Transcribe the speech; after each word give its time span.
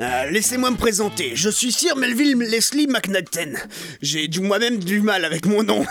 Euh, 0.00 0.30
Laissez-moi 0.30 0.70
me 0.70 0.76
présenter, 0.76 1.32
je 1.34 1.50
suis 1.50 1.72
Sir 1.72 1.96
Melville 1.96 2.36
Leslie 2.38 2.86
McNaughton. 2.86 3.54
J'ai 4.00 4.28
du 4.28 4.40
moi-même 4.40 4.78
du 4.78 5.00
mal 5.00 5.24
avec 5.24 5.44
mon 5.44 5.64
nom. 5.64 5.84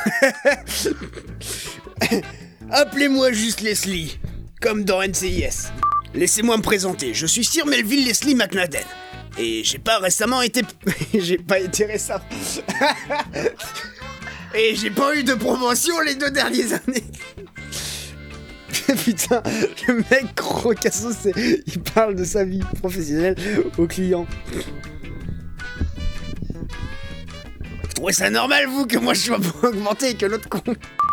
Appelez-moi 2.71 3.33
juste 3.33 3.59
Leslie, 3.59 4.17
comme 4.61 4.85
dans 4.85 5.01
NCIS. 5.01 5.71
Laissez-moi 6.13 6.55
me 6.55 6.61
présenter, 6.61 7.13
je 7.13 7.25
suis 7.25 7.43
Sir 7.43 7.65
Melville 7.65 8.05
Leslie 8.05 8.35
McNaughton. 8.35 8.85
Et 9.37 9.65
j'ai 9.65 9.79
pas 9.79 9.99
récemment 9.99 10.41
été... 10.41 10.61
j'ai 11.13 11.37
pas 11.37 11.59
été 11.59 11.85
récemment... 11.85 12.23
Et 14.55 14.75
j'ai 14.75 14.89
pas 14.89 15.13
eu 15.15 15.23
de 15.23 15.33
promotion 15.33 15.99
les 15.99 16.15
deux 16.15 16.31
dernières 16.31 16.73
années. 16.73 17.03
Putain, 19.03 19.43
le 19.87 19.95
mec 19.95 20.27
c'est- 21.21 21.63
il 21.67 21.79
parle 21.81 22.15
de 22.15 22.23
sa 22.23 22.43
vie 22.45 22.61
professionnelle 22.79 23.35
aux 23.77 23.87
clients. 23.87 24.25
Vous 27.81 27.87
trouvez 27.95 28.13
ça 28.13 28.29
normal, 28.29 28.67
vous, 28.67 28.85
que 28.85 28.97
moi 28.97 29.13
je 29.13 29.21
sois 29.21 29.39
pas 29.39 29.67
augmenté 29.69 30.11
et 30.11 30.15
que 30.15 30.25
l'autre 30.25 30.47
con 30.47 30.61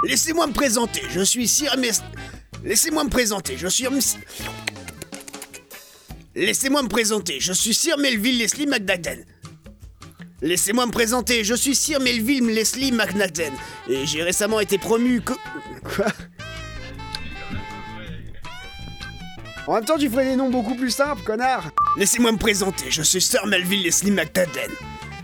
Laissez-moi 0.06 0.46
me 0.46 0.52
présenter, 0.52 1.02
je 1.10 1.20
suis 1.22 1.48
Sir 1.48 1.76
Mes... 1.78 1.90
Laissez-moi 2.62 3.04
me 3.04 3.10
présenter, 3.10 3.56
je 3.56 3.66
suis... 3.68 3.86
Laissez-moi 6.36 6.82
me 6.82 6.88
présenter, 6.88 7.38
je 7.40 7.52
suis 7.52 7.74
Sir 7.74 7.96
Melville 7.98 8.38
Leslie 8.38 8.66
McNaughton. 8.66 9.24
Laissez-moi 10.42 10.86
me 10.86 10.92
présenter, 10.92 11.42
je 11.42 11.54
suis 11.54 11.74
Sir 11.74 12.00
Melville 12.00 12.46
Leslie 12.46 12.92
McNaughton. 12.92 13.52
Et 13.88 14.04
j'ai 14.06 14.22
récemment 14.22 14.60
été 14.60 14.78
promu 14.78 15.20
co... 15.22 15.34
Quoi? 15.96 16.06
En 19.66 19.74
même 19.74 19.84
temps, 19.84 19.96
tu 19.96 20.10
ferais 20.10 20.26
des 20.26 20.36
noms 20.36 20.50
beaucoup 20.50 20.74
plus 20.74 20.90
simples, 20.90 21.22
connard 21.22 21.70
Laissez-moi 21.96 22.32
me 22.32 22.36
présenter, 22.36 22.90
je 22.90 23.02
suis 23.02 23.22
Sir 23.22 23.46
Melville 23.46 23.82
Leslie 23.82 24.10
McNaughton. 24.10 24.70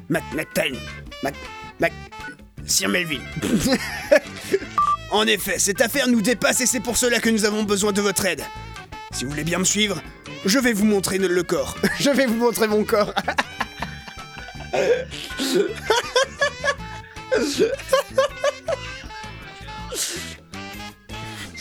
McNaughton. 0.09 0.79
Mac... 1.23 1.35
Mac... 1.79 1.93
Sir 2.65 2.89
Melville. 2.89 3.21
en 5.11 5.27
effet, 5.27 5.59
cette 5.59 5.83
affaire 5.83 6.09
nous 6.09 6.23
dépasse 6.23 6.63
et 6.63 6.67
c'est 6.67 6.81
pour 6.81 6.97
cela 6.97 7.21
que 7.21 7.29
nous 7.29 7.45
avons 7.45 7.65
besoin 7.65 7.93
de 7.93 8.01
votre 8.01 8.25
aide. 8.25 8.43
Si 9.13 9.25
vous 9.25 9.31
voulez 9.31 9.45
bien 9.45 9.59
me 9.59 9.65
suivre, 9.65 10.01
je 10.47 10.59
vais 10.59 10.73
vous 10.73 10.87
montrer 10.87 11.19
le 11.19 11.43
corps. 11.43 11.77
je 12.01 12.09
vais 12.11 12.25
vous 12.25 12.37
montrer 12.37 12.67
mon 12.67 12.85
corps. 12.85 13.13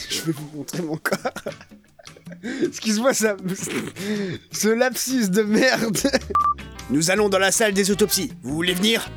Je 0.09 0.25
vais 0.25 0.31
vous 0.31 0.58
montrer 0.58 0.81
mon 0.81 0.98
corps. 0.98 1.34
Excuse-moi, 2.68 3.14
ça. 3.14 3.36
Ce 4.52 4.68
lapsus 4.70 5.30
de 5.30 5.42
merde. 5.44 5.98
Nous 6.90 7.12
allons 7.12 7.30
dans 7.30 7.40
la 7.40 7.52
salle 7.52 7.73
des 7.73 7.92
autopsies. 7.92 8.31
Vous 8.42 8.54
voulez 8.56 8.73
venir? 8.73 9.09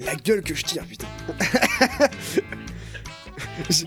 La 0.00 0.14
gueule 0.16 0.42
que 0.42 0.54
je 0.54 0.62
tire, 0.64 0.84
putain. 0.84 1.06
je... 3.70 3.84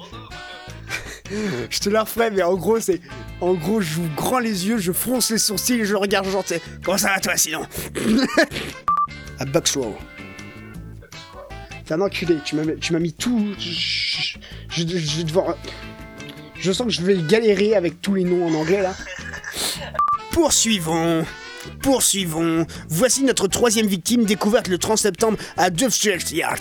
je 1.70 1.80
te 1.80 1.90
la 1.90 2.04
referai, 2.04 2.32
mais 2.32 2.44
en 2.44 2.56
gros, 2.56 2.80
c'est. 2.80 3.02
En 3.42 3.54
gros, 3.54 3.82
je 3.82 3.96
vous 3.96 4.08
grand 4.16 4.40
les 4.40 4.68
yeux, 4.68 4.78
je 4.78 4.92
fronce 4.94 5.30
les 5.32 5.38
sourcils 5.38 5.74
et 5.82 5.86
je 5.86 5.96
regarde 5.96 6.30
genre, 6.30 6.44
tu 6.44 6.54
sais, 6.54 6.62
Comment 6.84 6.98
ça 6.98 7.10
va 7.10 7.20
toi 7.20 7.36
sinon? 7.36 7.66
À 9.40 9.46
Bucksrow. 9.46 9.98
T'es 11.86 11.94
un 11.94 12.02
enculé, 12.02 12.38
tu 12.46 12.56
m'as 12.56 12.64
tu 12.80 12.94
m'as 12.94 13.00
mis 13.00 13.14
tout. 13.14 13.54
Je, 13.60 13.70
je, 14.70 14.88
je- 14.88 14.98
je 14.98 15.18
vais 15.18 15.24
devoir. 15.26 15.56
Je 16.66 16.72
sens 16.72 16.88
que 16.88 16.94
je 16.94 17.04
vais 17.04 17.16
galérer 17.18 17.76
avec 17.76 18.02
tous 18.02 18.16
les 18.16 18.24
noms 18.24 18.48
en 18.48 18.54
anglais 18.56 18.82
là. 18.82 18.96
Poursuivons. 20.32 21.24
Poursuivons. 21.84 22.66
Voici 22.90 23.24
notre 23.24 23.48
troisième 23.48 23.86
victime 23.86 24.26
découverte 24.26 24.68
le 24.68 24.80
30 24.80 24.98
septembre 24.98 25.38
à 25.58 25.70
Dutchfield 25.70 26.28
Yard. 26.32 26.58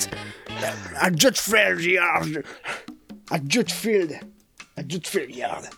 À 0.98 1.10
Dutchfield 1.10 1.80
Yard. 1.80 2.42
À 3.30 3.38
Dutchfield. 3.38 4.20
À 4.76 4.82
Dutchfield 4.82 5.34
Yard. 5.34 5.70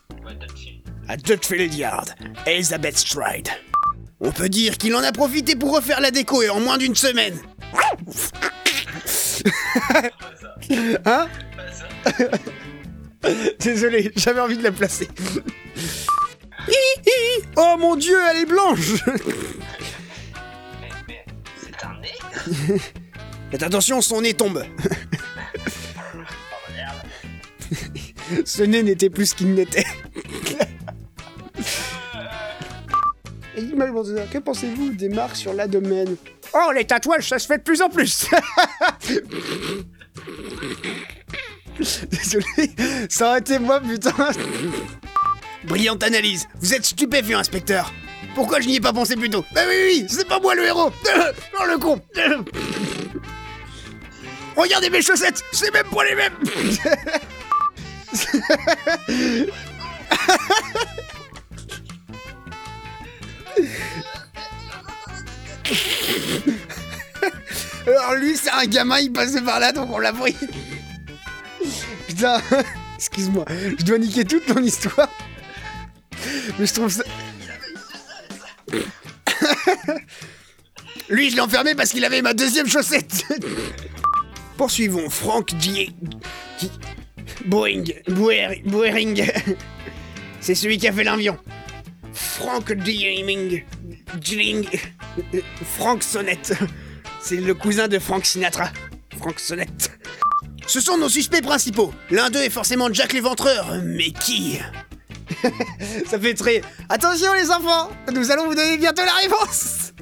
À 1.06 1.16
Dutchfield 1.16 1.72
Yard. 1.72 2.12
Elizabeth 2.46 2.98
Stride. 2.98 3.50
On 4.18 4.32
peut 4.32 4.48
dire 4.48 4.76
qu'il 4.76 4.96
en 4.96 5.04
a 5.04 5.12
profité 5.12 5.54
pour 5.54 5.72
refaire 5.72 6.00
la 6.00 6.10
déco 6.10 6.42
et 6.42 6.48
en 6.48 6.58
moins 6.58 6.78
d'une 6.78 6.96
semaine. 6.96 7.38
hein? 11.04 11.28
Désolé, 13.60 14.12
j'avais 14.16 14.40
envie 14.40 14.56
de 14.56 14.62
la 14.62 14.72
placer. 14.72 15.08
Oh 17.58 17.76
mon 17.78 17.94
dieu, 17.96 18.18
elle 18.30 18.38
est 18.38 18.44
blanche 18.44 18.94
Mais, 20.80 20.90
mais 21.06 21.24
c'est 21.56 21.84
un 21.84 22.00
nez 22.00 22.80
Faites 23.50 23.62
attention, 23.62 24.00
son 24.00 24.20
nez 24.20 24.34
tombe. 24.34 24.64
Oh 26.04 26.18
merde. 26.74 26.96
Ce 28.44 28.62
nez 28.62 28.82
n'était 28.82 29.10
plus 29.10 29.26
ce 29.26 29.34
qu'il 29.36 29.54
n'était. 29.54 29.86
Que 34.30 34.38
pensez-vous 34.38 34.90
des 34.90 35.08
marques 35.08 35.36
sur 35.36 35.54
l'abdomen 35.54 36.16
Oh, 36.52 36.72
les 36.74 36.84
tatouages, 36.84 37.28
ça 37.28 37.38
se 37.38 37.46
fait 37.46 37.58
de 37.58 37.62
plus 37.62 37.80
en 37.80 37.88
plus 37.88 38.28
Désolé, 42.10 42.70
ça 43.08 43.28
aurait 43.30 43.40
été 43.40 43.58
moi, 43.58 43.80
putain. 43.80 44.14
Brillante 45.64 46.02
analyse, 46.02 46.48
vous 46.60 46.74
êtes 46.74 46.84
stupéfiant, 46.84 47.38
inspecteur. 47.38 47.92
Pourquoi 48.34 48.60
je 48.60 48.68
n'y 48.68 48.76
ai 48.76 48.80
pas 48.80 48.92
pensé 48.92 49.16
plus 49.16 49.30
tôt? 49.30 49.44
Bah 49.54 49.62
oui, 49.68 49.74
oui, 49.88 50.06
c'est 50.08 50.28
pas 50.28 50.38
moi 50.40 50.54
le 50.54 50.66
héros. 50.66 50.92
Oh, 51.58 51.64
le 51.66 51.78
con. 51.78 52.00
Regardez 54.56 54.90
mes 54.90 55.02
chaussettes, 55.02 55.42
c'est 55.52 55.72
même 55.72 55.86
pour 55.86 56.02
les 56.02 56.14
mêmes. 56.14 56.34
Alors 67.86 68.14
lui, 68.14 68.36
c'est 68.36 68.50
un 68.50 68.64
gamin, 68.66 68.98
il 68.98 69.12
passait 69.12 69.40
par 69.42 69.60
là, 69.60 69.72
donc 69.72 69.88
on 69.92 69.98
l'a 69.98 70.12
pris. 70.12 70.36
Excuse-moi, 72.96 73.44
je 73.78 73.84
dois 73.84 73.98
niquer 73.98 74.24
toute 74.24 74.46
ton 74.46 74.62
histoire. 74.62 75.08
Mais 76.58 76.66
je 76.66 76.74
trouve 76.74 76.90
ça... 76.90 77.02
Lui, 81.08 81.30
je 81.30 81.36
l'ai 81.36 81.40
enfermé 81.40 81.74
parce 81.74 81.90
qu'il 81.90 82.04
avait 82.04 82.22
ma 82.22 82.34
deuxième 82.34 82.66
chaussette. 82.66 83.24
Poursuivons 84.56 85.08
Frank 85.10 85.50
G... 85.60 85.90
Boeing. 87.46 87.84
Boering. 88.08 89.24
C'est 90.40 90.54
celui 90.54 90.78
qui 90.78 90.88
a 90.88 90.92
fait 90.92 91.04
l'avion. 91.04 91.38
Frank 92.12 92.72
Dieming. 92.72 93.62
Jling. 94.20 94.66
Frank 95.76 96.02
Sonnette. 96.02 96.54
C'est 97.20 97.36
le 97.36 97.54
cousin 97.54 97.88
de 97.88 97.98
Frank 97.98 98.26
Sinatra. 98.26 98.70
Frank 99.18 99.38
Sonnette. 99.38 99.92
Ce 100.66 100.80
sont 100.80 100.98
nos 100.98 101.08
suspects 101.08 101.42
principaux. 101.42 101.92
L'un 102.10 102.28
d'eux 102.28 102.42
est 102.42 102.50
forcément 102.50 102.92
Jack 102.92 103.12
l'éventreur. 103.12 103.66
Mais 103.84 104.10
qui 104.10 104.58
Ça 106.06 106.18
fait 106.18 106.34
très... 106.34 106.60
Attention 106.88 107.32
les 107.34 107.50
enfants 107.50 107.90
Nous 108.12 108.30
allons 108.30 108.46
vous 108.46 108.54
donner 108.54 108.76
bientôt 108.76 109.02
la 109.04 109.14
réponse 109.14 109.92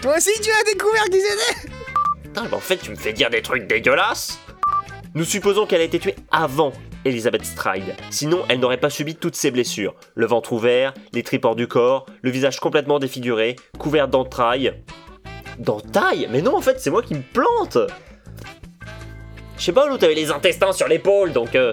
Toi 0.00 0.16
aussi 0.16 0.30
tu 0.42 0.50
as 0.50 0.64
découvert 0.64 1.04
qui 1.04 1.20
c'était 1.20 1.70
Putain, 2.22 2.44
mais 2.44 2.54
en 2.54 2.60
fait, 2.60 2.78
tu 2.78 2.90
me 2.90 2.96
fais 2.96 3.12
dire 3.12 3.28
des 3.28 3.42
trucs 3.42 3.66
dégueulasses 3.66 4.38
Nous 5.14 5.24
supposons 5.24 5.66
qu'elle 5.66 5.82
a 5.82 5.84
été 5.84 5.98
tuée 5.98 6.16
avant 6.30 6.72
Elizabeth 7.04 7.44
Stride. 7.44 7.94
Sinon, 8.10 8.44
elle 8.48 8.60
n'aurait 8.60 8.78
pas 8.78 8.90
subi 8.90 9.14
toutes 9.16 9.36
ces 9.36 9.50
blessures. 9.50 9.94
Le 10.14 10.26
ventre 10.26 10.52
ouvert, 10.52 10.94
les 11.12 11.22
tripes 11.22 11.44
hors 11.44 11.56
du 11.56 11.66
corps, 11.66 12.06
le 12.22 12.30
visage 12.30 12.60
complètement 12.60 12.98
défiguré, 12.98 13.56
couvert 13.78 14.08
d'entrailles. 14.08 14.72
D'entailles? 15.58 16.28
Mais 16.30 16.40
non, 16.40 16.56
en 16.56 16.62
fait, 16.62 16.80
c'est 16.80 16.90
moi 16.90 17.02
qui 17.02 17.14
me 17.14 17.22
plante 17.22 17.78
sais 19.64 19.72
pas, 19.72 19.86
l'autre 19.86 20.04
avait 20.04 20.14
les 20.14 20.30
intestins 20.30 20.72
sur 20.72 20.88
l'épaule, 20.88 21.32
donc... 21.32 21.54
euh, 21.54 21.72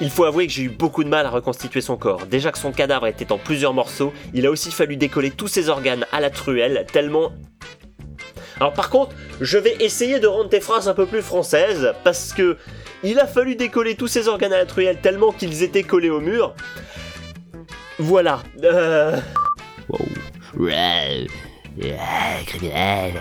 Il 0.00 0.10
faut 0.10 0.24
avouer 0.24 0.46
que 0.46 0.52
j'ai 0.52 0.62
eu 0.62 0.68
beaucoup 0.68 1.02
de 1.02 1.08
mal 1.08 1.26
à 1.26 1.30
reconstituer 1.30 1.80
son 1.80 1.96
corps. 1.96 2.26
Déjà 2.26 2.52
que 2.52 2.58
son 2.58 2.70
cadavre 2.70 3.08
était 3.08 3.32
en 3.32 3.38
plusieurs 3.38 3.74
morceaux, 3.74 4.12
il 4.32 4.46
a 4.46 4.50
aussi 4.50 4.70
fallu 4.70 4.96
décoller 4.96 5.32
tous 5.32 5.48
ses 5.48 5.68
organes 5.68 6.06
à 6.12 6.20
la 6.20 6.30
truelle, 6.30 6.86
tellement 6.92 7.32
alors 8.60 8.72
par 8.72 8.90
contre, 8.90 9.14
je 9.40 9.56
vais 9.56 9.76
essayer 9.78 10.18
de 10.18 10.26
rendre 10.26 10.50
tes 10.50 10.60
phrases 10.60 10.88
un 10.88 10.94
peu 10.94 11.06
plus 11.06 11.22
françaises, 11.22 11.94
parce 12.02 12.32
que 12.32 12.56
il 13.04 13.20
a 13.20 13.26
fallu 13.28 13.54
décoller 13.54 13.94
tous 13.94 14.08
ces 14.08 14.26
organes 14.26 14.52
à 14.52 14.58
la 14.58 14.66
truelle 14.66 14.98
tellement 15.00 15.30
qu'ils 15.30 15.62
étaient 15.62 15.84
collés 15.84 16.10
au 16.10 16.20
mur. 16.20 16.54
Voilà. 18.00 18.42
Euh... 18.64 19.16
Ouais, 20.56 21.26
criminel. 22.46 23.14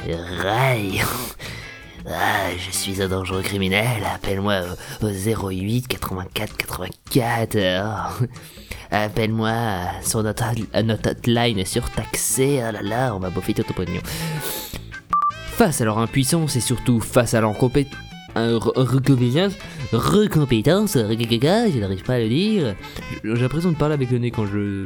Ah, 2.09 2.49
je 2.57 2.71
suis 2.71 3.01
un 3.01 3.09
dangereux 3.09 3.41
criminel, 3.41 4.01
appelle-moi 4.15 4.61
au, 5.01 5.07
au 5.07 5.09
08 5.49 5.87
84 5.87 6.55
84. 6.55 7.57
oh. 7.83 8.25
Appelle-moi 8.91 9.53
sur 10.01 10.23
notre, 10.23 10.45
notre 10.83 11.09
hotline 11.11 11.65
surtaxée. 11.65 12.61
Ah 12.61 12.71
là 12.71 12.81
là, 12.81 13.13
on 13.15 13.19
va 13.19 13.29
bouffer 13.29 13.53
tout 13.53 13.69
au 13.69 13.73
pognon. 13.73 13.99
Face 15.47 15.81
à 15.81 15.85
leur 15.85 15.97
impuissance 15.97 16.55
et 16.55 16.61
surtout 16.61 17.01
face 17.01 17.33
à 17.33 17.41
leur 17.41 17.51
compé- 17.53 17.87
euh, 18.37 18.57
re- 18.57 18.77
recompétence, 18.79 19.53
recompétence, 19.91 20.93
je 20.93 21.79
n'arrive 21.79 22.03
pas 22.03 22.13
à 22.13 22.19
le 22.19 22.29
dire. 22.29 22.75
J'ai 23.23 23.33
l'impression 23.41 23.71
de 23.71 23.75
parler 23.77 23.95
avec 23.95 24.09
le 24.11 24.19
nez 24.19 24.31
quand 24.31 24.45
je. 24.45 24.85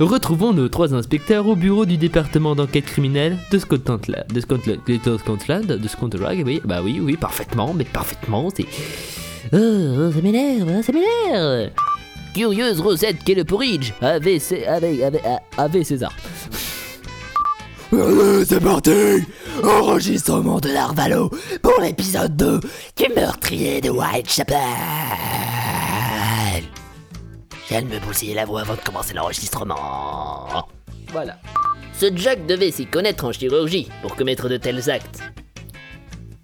Retrouvons 0.00 0.52
nos 0.52 0.68
trois 0.68 0.94
inspecteurs 0.94 1.46
au 1.46 1.56
bureau 1.56 1.86
du 1.86 1.96
département 1.96 2.54
d'enquête 2.54 2.84
criminelle 2.84 3.38
de 3.50 3.58
Scotland. 3.58 4.00
De 4.32 4.40
Scotland, 4.40 4.78
de 4.86 5.18
Scotland, 5.18 5.66
de 5.66 5.88
Scotland, 5.88 6.42
oui, 6.44 6.60
bah 6.64 6.80
oui, 6.82 7.00
oui, 7.02 7.16
parfaitement, 7.16 7.74
mais 7.74 7.84
parfaitement, 7.84 8.48
c'est. 8.54 8.66
Oh, 9.52 9.56
oh, 9.56 10.12
ça 10.12 10.20
m'énerve, 10.22 10.68
hein, 10.68 10.82
ça 10.82 10.92
m'énerve. 10.92 11.70
Curieuse 12.34 12.80
recette 12.80 13.24
qu'est 13.24 13.34
le 13.34 13.44
porridge, 13.44 13.92
avec, 14.00 14.42
avec, 14.66 15.00
avec, 15.00 15.22
avec 15.56 15.86
César. 15.86 16.12
Allez, 17.90 18.44
c'est 18.46 18.60
parti 18.60 18.90
Enregistrement 19.64 20.60
de 20.60 20.68
Narvalo 20.68 21.30
pour 21.62 21.80
l'épisode 21.80 22.36
2 22.36 22.60
du 22.96 23.14
meurtrier 23.14 23.80
de 23.80 23.88
Whitechapel 23.88 24.56
viens 27.68 27.82
de 27.82 27.86
me 27.88 27.98
bousiller 28.00 28.34
la 28.34 28.44
voix 28.44 28.62
avant 28.62 28.74
de 28.74 28.80
commencer 28.80 29.14
l'enregistrement. 29.14 30.66
Voilà. 31.12 31.38
Ce 31.92 32.06
Jack 32.14 32.46
devait 32.46 32.70
s'y 32.70 32.86
connaître 32.86 33.24
en 33.24 33.32
chirurgie 33.32 33.88
pour 34.02 34.14
commettre 34.16 34.48
de 34.48 34.56
tels 34.56 34.88
actes. 34.90 35.20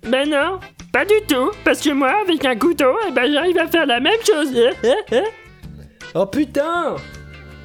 Ben 0.06 0.28
non, 0.28 0.58
pas 0.92 1.04
du 1.04 1.14
tout, 1.28 1.50
parce 1.64 1.80
que 1.80 1.90
moi, 1.90 2.12
avec 2.22 2.44
un 2.44 2.56
couteau, 2.56 2.92
eh 3.08 3.10
ben 3.10 3.32
j'arrive 3.32 3.58
à 3.58 3.66
faire 3.68 3.86
la 3.86 4.00
même 4.00 4.20
chose. 4.26 4.52
Oh 6.16 6.26
putain 6.26 6.94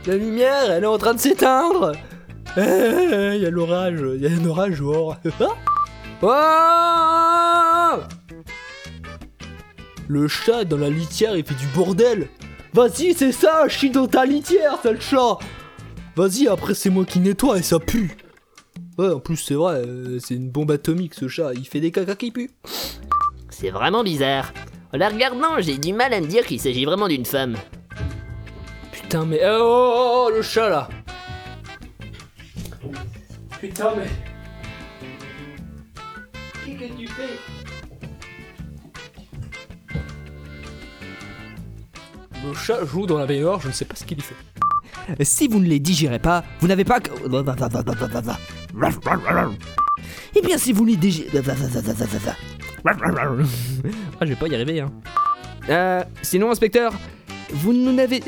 La 0.08 0.16
lumière, 0.16 0.72
elle 0.72 0.84
est 0.84 0.88
en 0.88 0.98
train 0.98 1.14
de 1.14 1.20
s'éteindre 1.20 1.92
Il 2.58 3.40
y 3.40 3.46
a 3.46 3.50
l'orage, 3.52 4.00
il 4.16 4.22
y 4.24 4.26
a 4.26 4.32
un 4.32 4.46
orage 4.46 4.74
genre. 4.74 5.16
Oh 6.24 8.00
Le 10.08 10.28
chat 10.28 10.64
dans 10.66 10.78
la 10.78 10.90
litière, 10.90 11.38
il 11.38 11.46
fait 11.46 11.54
du 11.54 11.68
bordel 11.68 12.28
Vas-y, 12.74 13.14
c'est 13.14 13.32
ça, 13.32 13.68
chie 13.68 13.90
dans 13.90 14.08
ta 14.08 14.26
litière, 14.26 14.80
sale 14.82 15.02
chat 15.02 15.40
Vas-y, 16.16 16.48
après 16.48 16.76
c'est 16.76 16.90
moi 16.90 17.06
qui 17.06 17.20
nettoie 17.20 17.58
et 17.58 17.64
ça 17.64 17.80
pue 17.80 18.16
Ouais, 18.98 19.10
en 19.10 19.20
plus 19.20 19.38
c'est 19.38 19.56
vrai, 19.56 19.82
euh, 19.86 20.20
c'est 20.20 20.36
une 20.36 20.50
bombe 20.50 20.72
atomique 20.72 21.14
ce 21.14 21.28
chat, 21.28 21.54
il 21.54 21.66
fait 21.66 21.80
des 21.80 21.92
caca 21.92 22.16
qui 22.16 22.32
puent. 22.32 22.52
C'est 23.50 23.72
vraiment 23.72 24.04
bizarre. 24.04 24.54
En 24.94 24.98
la 24.98 25.10
regardant, 25.10 25.60
j'ai 25.60 25.78
du 25.78 25.94
mal 25.94 26.14
à 26.14 26.22
me 26.22 26.28
dire 26.28 26.46
qu'il 26.46 26.60
s'agit 26.60 26.86
vraiment 26.86 27.08
d'une 27.08 27.26
femme. 27.26 27.56
Putain, 28.92 29.26
mais 29.26 29.40
oh, 29.44 29.58
oh, 29.62 29.94
oh, 29.96 30.26
oh, 30.28 30.30
le 30.36 30.42
chat 30.42 30.70
là 30.70 30.90
Putain, 33.60 33.94
mais. 33.98 34.08
Qu'est-ce 36.66 36.78
que 36.78 36.98
tu 36.98 37.08
fais? 37.08 37.49
Le 42.50 42.56
chat 42.56 42.84
joue 42.84 43.06
dans 43.06 43.20
la 43.20 43.28
baignoire, 43.28 43.62
je 43.62 43.68
ne 43.68 43.74
sais 43.74 43.86
pas 43.86 43.94
ce 43.96 44.04
qu'il 44.04 44.18
y 44.18 44.22
fait. 44.22 44.34
Si 45.24 45.48
vous 45.48 45.60
ne 45.60 45.68
les 45.68 45.80
digérez 45.80 46.18
pas, 46.18 46.44
vous 46.60 46.68
n'avez 46.68 46.84
pas 46.84 47.00
que... 47.00 47.12
Eh 50.36 50.42
bien, 50.42 50.58
si 50.58 50.72
vous 50.72 50.84
les 50.84 50.96
digérez... 50.96 51.30
Ah, 52.86 52.94
je 54.22 54.26
vais 54.26 54.36
pas 54.36 54.48
y 54.48 54.56
arriver, 54.56 54.80
hein. 54.80 54.92
Euh, 55.70 56.04
sinon, 56.24 56.50
inspecteur, 56.50 56.92
vous 57.52 57.74
nous 57.74 57.94
n'avez... 57.94 58.24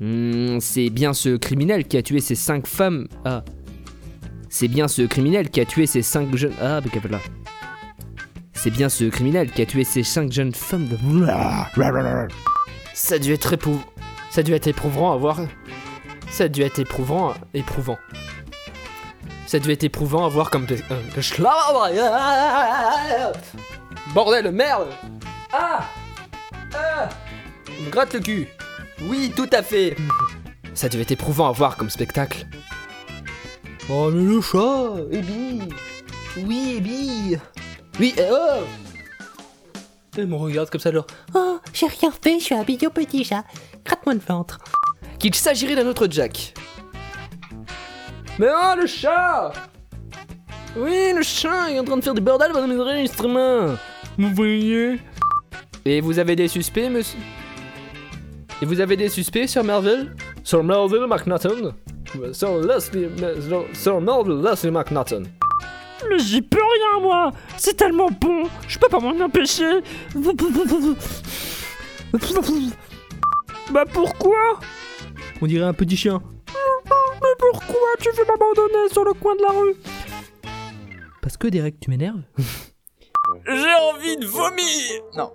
Hmm, 0.00 0.58
c'est 0.60 0.88
bien 0.88 1.12
ce 1.12 1.36
criminel 1.36 1.86
qui 1.86 1.98
a 1.98 2.02
tué 2.02 2.20
ces 2.20 2.34
cinq 2.34 2.66
femmes... 2.66 3.08
Ah. 3.26 3.44
C'est 4.48 4.68
bien 4.68 4.88
ce 4.88 5.02
criminel 5.02 5.50
qui 5.50 5.60
a 5.60 5.66
tué 5.66 5.86
ces 5.86 6.00
cinq 6.00 6.34
jeunes... 6.34 6.54
Ah, 6.62 6.80
mais 6.82 7.10
là. 7.10 7.18
C'est 8.62 8.70
bien 8.70 8.90
ce 8.90 9.04
criminel 9.04 9.50
qui 9.50 9.62
a 9.62 9.66
tué 9.66 9.84
ces 9.84 10.02
cinq 10.02 10.30
jeunes 10.30 10.52
femmes 10.54 10.86
de... 10.86 10.96
Ça 12.92 13.14
a 13.14 13.18
dû 13.18 13.32
être 13.32 13.54
éprouvant. 13.54 13.82
Ça 14.30 14.42
dû 14.42 14.52
être 14.52 14.66
éprouvant 14.66 15.12
à 15.14 15.16
voir. 15.16 15.38
Ça 16.30 16.44
a 16.44 16.48
dû 16.48 16.60
être 16.60 16.78
éprouvant. 16.78 17.32
Éprouvant. 17.54 17.96
Ça 19.46 19.56
a 19.56 19.60
dû 19.60 19.70
être 19.70 19.84
éprouvant 19.84 20.26
à 20.26 20.28
voir 20.28 20.50
comme. 20.50 20.66
euh, 20.70 21.00
Bordel, 24.14 24.52
merde 24.52 24.88
Ah 25.54 25.84
Ah 26.74 27.08
Il 27.78 27.86
me 27.86 27.90
gratte 27.90 28.12
le 28.12 28.20
cul 28.20 28.46
Oui, 29.04 29.32
tout 29.34 29.48
à 29.52 29.62
fait 29.62 29.96
Ça 30.74 30.90
dû 30.90 31.00
être 31.00 31.12
éprouvant 31.12 31.48
à 31.48 31.52
voir 31.52 31.78
comme 31.78 31.88
spectacle. 31.88 32.46
Oh, 33.88 34.10
mais 34.12 34.22
le 34.22 34.40
chat 34.42 34.96
Ebi 35.10 35.62
Oui, 36.36 36.74
Ebi 36.76 37.38
Oui, 38.00 38.14
eh, 38.16 38.22
oh 38.30 38.64
Elle 40.16 40.26
me 40.26 40.34
regarde 40.34 40.70
comme 40.70 40.80
ça, 40.80 40.88
alors. 40.88 41.06
Oh, 41.34 41.58
j'ai 41.74 41.86
rien 41.86 42.10
fait, 42.10 42.38
je 42.38 42.44
suis 42.44 42.54
un 42.54 42.62
bidon 42.62 42.88
petit 42.88 43.24
chat. 43.24 43.44
Gratte-moi 43.84 44.14
le 44.14 44.20
ventre. 44.26 44.58
qu'il 45.18 45.34
s'agirait 45.34 45.76
d'un 45.76 45.86
autre 45.86 46.06
Jack. 46.10 46.54
Mais 48.38 48.46
oh, 48.48 48.74
le 48.74 48.86
chat 48.86 49.52
Oui, 50.78 51.12
le 51.14 51.20
chat 51.22 51.72
est 51.72 51.78
en 51.78 51.84
train 51.84 51.98
de 51.98 52.00
faire 52.00 52.14
du 52.14 52.22
bordel 52.22 52.52
dans 52.52 52.66
mes 52.66 52.80
enregistrements. 52.80 53.74
Vous 54.16 54.34
voyez? 54.34 54.98
Et 55.84 56.00
vous 56.00 56.18
avez 56.18 56.36
des 56.36 56.48
suspects, 56.48 56.88
monsieur? 56.88 57.18
Et 58.62 58.64
vous 58.64 58.80
avez 58.80 58.96
des 58.96 59.10
suspects, 59.10 59.46
Sir 59.46 59.62
Melville 59.62 60.16
Sir 60.42 60.64
Melville 60.64 61.06
McNaughton 61.06 61.74
Sir 62.32 62.60
Leslie... 62.60 63.08
Sir 63.74 64.00
Melville 64.00 64.42
Leslie 64.42 64.70
McNaughton. 64.70 65.24
Mais 66.08 66.18
j'y 66.18 66.42
peux 66.42 66.58
rien, 66.58 67.00
moi. 67.00 67.30
C'est 67.56 67.76
tellement 67.76 68.10
bon. 68.10 68.44
Je 68.68 68.78
peux 68.78 68.88
pas 68.88 69.00
m'en 69.00 69.18
empêcher. 69.24 69.80
Bah 73.70 73.84
pourquoi? 73.92 74.58
On 75.40 75.46
dirait 75.46 75.66
un 75.66 75.74
petit 75.74 75.96
chien. 75.96 76.22
Mais 77.22 77.34
pourquoi 77.38 77.90
tu 78.00 78.08
veux 78.10 78.24
m'abandonner 78.24 78.88
sur 78.90 79.04
le 79.04 79.12
coin 79.12 79.36
de 79.36 79.42
la 79.42 79.50
rue? 79.50 79.74
Parce 81.22 81.36
que, 81.36 81.48
Derek, 81.48 81.78
tu 81.78 81.90
m'énerves. 81.90 82.22
J'ai 83.46 83.74
envie 83.92 84.16
de 84.16 84.26
vomir. 84.26 85.02
Non. 85.16 85.32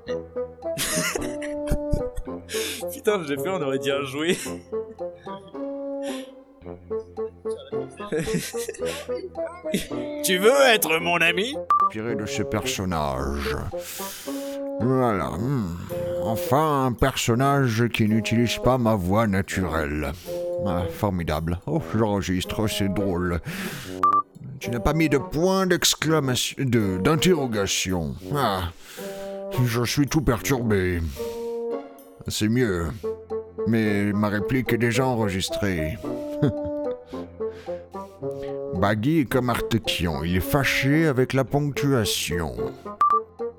Putain, 2.91 3.23
j'ai 3.27 3.35
fait, 3.38 3.50
on 3.50 3.62
aurait 3.62 3.79
dit 3.79 3.91
un 3.91 4.03
jouet. 4.03 4.38
Tu 10.24 10.38
veux 10.38 10.62
être 10.74 11.00
mon 11.00 11.17
ami? 11.17 11.55
Inspiré 11.86 12.15
de 12.15 12.25
ce 12.25 12.43
personnage. 12.43 13.55
Voilà. 14.79 15.29
hmm. 15.31 15.77
Enfin, 16.24 16.86
un 16.86 16.93
personnage 16.93 17.88
qui 17.93 18.07
n'utilise 18.07 18.57
pas 18.57 18.77
ma 18.77 18.95
voix 18.95 19.27
naturelle. 19.27 20.12
Ah, 20.65 20.84
formidable. 20.89 21.60
Oh, 21.67 21.81
j'enregistre, 21.95 22.67
c'est 22.67 22.93
drôle. 22.93 23.39
Tu 24.60 24.72
n'as 24.72 24.79
pas 24.79 24.93
mis 24.93 25.10
de 25.10 25.17
point 25.17 25.67
d'exclamation, 25.67 26.55
de, 26.60 26.98
d'interrogation. 26.98 28.15
Ah, 28.36 28.72
je 29.63 29.84
suis 29.84 30.07
tout 30.07 30.22
perturbé. 30.22 31.01
C'est 32.27 32.50
mieux. 32.50 32.88
Mais 33.67 34.12
ma 34.13 34.29
réplique 34.29 34.74
est 34.74 34.77
déjà 34.77 35.05
enregistrée. 35.05 35.98
Baggy 38.75 39.20
est 39.22 39.25
comme 39.25 39.50
Artekion, 39.50 40.24
il 40.24 40.38
est 40.38 40.41
fâché 40.41 41.08
avec 41.08 41.34
la 41.34 41.44
ponctuation. 41.44 42.53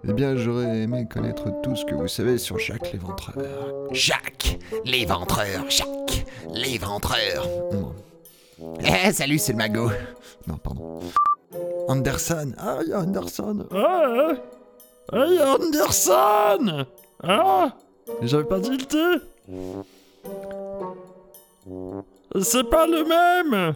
Eh 0.09 0.13
bien, 0.13 0.37
j'aurais 0.37 0.83
aimé 0.83 1.07
connaître 1.13 1.45
tout 1.63 1.75
ce 1.75 1.85
que 1.85 1.95
vous 1.95 2.07
savez 2.07 2.39
sur 2.39 2.59
Jacques 2.59 2.93
Léventreur. 2.93 3.35
Jacques 3.91 4.59
L'éventreur, 4.85 5.65
Jacques 5.69 6.27
L'éventreur. 6.53 7.49
Eh, 8.81 9.13
salut, 9.13 9.39
c'est 9.39 9.53
le 9.53 9.59
magot. 9.59 9.91
Non, 10.47 10.57
pardon. 10.59 11.01
Anderson. 11.89 12.53
Ah, 12.59 12.79
il 12.83 12.91
y 12.91 12.93
a 12.93 13.01
Anderson. 13.01 13.67
Ah 13.73 14.33
Ah, 15.13 15.27
y 15.29 15.39
a 15.39 15.55
Anderson 15.55 16.87
Ah 17.23 17.77
J'avais 18.23 18.45
pas 18.45 18.61
tilté 18.61 18.99
C'est 22.41 22.69
pas 22.71 22.87
le 22.87 23.05
même 23.05 23.75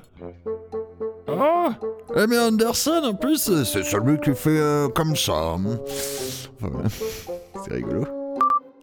Oh 1.32 1.68
Eh, 2.16 2.26
mais 2.26 2.38
Anderson, 2.38 3.02
en 3.04 3.14
plus, 3.14 3.38
c'est 3.64 3.82
celui 3.84 4.18
qui 4.20 4.34
fait 4.34 4.50
euh, 4.60 4.88
comme 4.88 5.14
ça. 5.16 5.56
Voilà. 6.60 6.88
C'est 7.64 7.74
rigolo. 7.74 8.04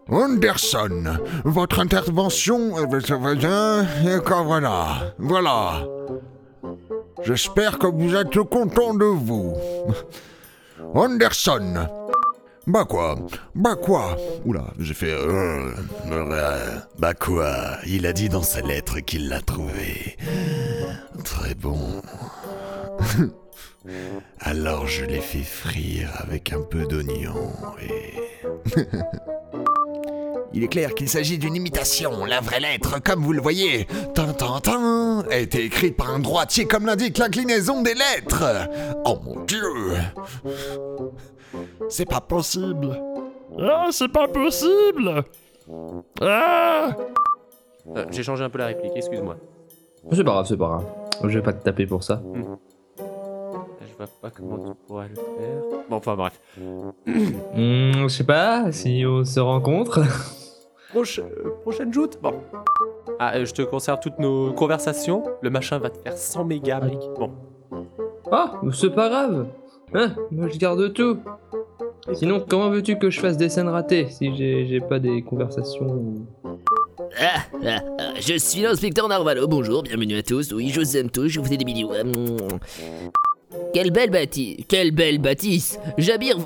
Anderson, 0.09 1.03
votre 1.43 1.79
intervention. 1.79 2.77
euh, 2.77 2.85
euh, 3.45 4.19
Voilà. 4.45 5.13
Voilà. 5.17 5.83
J'espère 7.23 7.77
que 7.77 7.87
vous 7.87 8.15
êtes 8.15 8.37
content 8.49 8.93
de 8.93 9.05
vous. 9.05 9.53
Anderson, 10.93 11.87
Bah 12.67 12.83
quoi 12.83 13.15
Bah 13.55 13.75
quoi 13.81 14.17
Oula, 14.45 14.65
j'ai 14.77 14.93
fait... 14.93 15.11
euh, 15.11 15.71
Euh, 16.11 16.75
bah 16.99 17.13
quoi 17.13 17.77
Il 17.85 18.05
a 18.05 18.11
dit 18.13 18.27
dans 18.27 18.43
sa 18.43 18.61
lettre 18.61 18.99
qu'il 18.99 19.29
l'a 19.29 19.41
trouvé. 19.41 20.17
Très 21.23 21.55
bon. 21.55 22.01
Alors 24.41 24.85
je 24.85 25.05
l'ai 25.05 25.21
fait 25.21 25.43
frire 25.43 26.09
avec 26.19 26.51
un 26.51 26.59
peu 26.61 26.85
d'oignon 26.85 27.53
et... 27.81 28.13
Il 30.53 30.63
est 30.63 30.69
clair 30.69 30.95
qu'il 30.95 31.09
s'agit 31.09 31.37
d'une 31.37 31.55
imitation. 31.55 32.25
La 32.25 32.39
vraie 32.39 32.59
lettre, 32.61 33.01
comme 33.03 33.21
vous 33.23 33.33
le 33.33 33.41
voyez, 33.41 33.85
tin 34.15 34.33
a 35.29 35.37
été 35.37 35.65
écrite 35.65 35.95
par 35.95 36.09
un 36.09 36.19
droitier 36.19 36.65
comme 36.65 36.85
l'indique 36.85 37.17
l'inclinaison 37.17 37.81
des 37.81 37.93
lettres. 37.93 38.43
Oh 39.05 39.19
mon 39.23 39.43
dieu 39.45 39.61
C'est 41.89 42.05
pas 42.09 42.21
possible. 42.21 42.99
Ah, 43.59 43.87
c'est 43.91 44.07
pas 44.11 44.27
possible 44.27 45.23
Ah 46.21 46.89
Euh, 47.95 48.05
J'ai 48.11 48.23
changé 48.23 48.43
un 48.43 48.49
peu 48.49 48.57
la 48.57 48.67
réplique, 48.67 48.91
excuse-moi. 48.95 49.37
C'est 50.11 50.23
pas 50.23 50.31
grave, 50.31 50.45
c'est 50.47 50.57
pas 50.57 50.67
grave. 50.67 50.85
Je 51.23 51.37
vais 51.39 51.43
pas 51.43 51.53
te 51.53 51.63
taper 51.63 51.85
pour 51.85 52.03
ça. 52.03 52.21
Je 52.97 53.93
vois 53.97 54.07
pas 54.21 54.29
comment 54.29 54.57
tu 54.59 54.71
pourrais 54.87 55.07
le 55.09 55.15
faire. 55.15 55.81
Bon, 55.89 55.95
enfin 55.95 56.15
bref. 56.15 56.39
Hmm, 56.57 56.91
je 58.03 58.07
sais 58.09 58.23
pas 58.23 58.71
si 58.71 59.03
on 59.07 59.23
se 59.23 59.39
rencontre. 59.39 60.01
Proche- 60.93 61.19
euh, 61.19 61.49
prochaine 61.63 61.91
joute? 61.93 62.17
Bon. 62.21 62.33
Ah, 63.19 63.35
euh, 63.35 63.45
je 63.45 63.53
te 63.53 63.61
conserve 63.61 63.99
toutes 63.99 64.19
nos 64.19 64.53
conversations. 64.53 65.23
Le 65.41 65.49
machin 65.49 65.79
va 65.79 65.89
te 65.89 65.97
faire 65.99 66.17
100 66.17 66.45
mégas, 66.45 66.79
mec. 66.81 66.99
Bon. 67.17 67.31
Ah, 68.31 68.53
c'est 68.73 68.91
pas 68.93 69.09
grave. 69.09 69.47
Hein, 69.93 70.15
moi 70.31 70.47
je 70.49 70.57
garde 70.57 70.93
tout. 70.93 71.17
Sinon, 72.13 72.43
comment 72.47 72.69
veux-tu 72.69 72.97
que 72.97 73.09
je 73.09 73.19
fasse 73.19 73.37
des 73.37 73.49
scènes 73.49 73.67
ratées 73.67 74.07
si 74.09 74.35
j'ai 74.35 74.79
pas 74.81 74.99
des 74.99 75.21
conversations 75.21 76.25
Ah, 77.19 77.41
ah, 77.65 77.79
ah, 77.99 78.13
je 78.19 78.37
suis 78.37 78.61
l'inspecteur 78.61 79.07
Narvalo, 79.07 79.47
bonjour, 79.47 79.83
bienvenue 79.83 80.17
à 80.17 80.23
tous. 80.23 80.51
Oui, 80.53 80.69
je 80.69 80.79
vous 80.79 80.97
aime 80.97 81.09
tous, 81.09 81.27
je 81.27 81.39
vous 81.39 81.45
fais 81.45 81.57
des 81.57 81.65
bisous. 81.65 81.91
Ah. 81.93 82.03
Quelle 83.73 83.91
belle 83.91 84.09
bâtisse, 84.09 84.57
quelle 84.67 84.91
belle 84.91 85.19
bâtisse. 85.19 85.79
J'admire. 85.97 86.37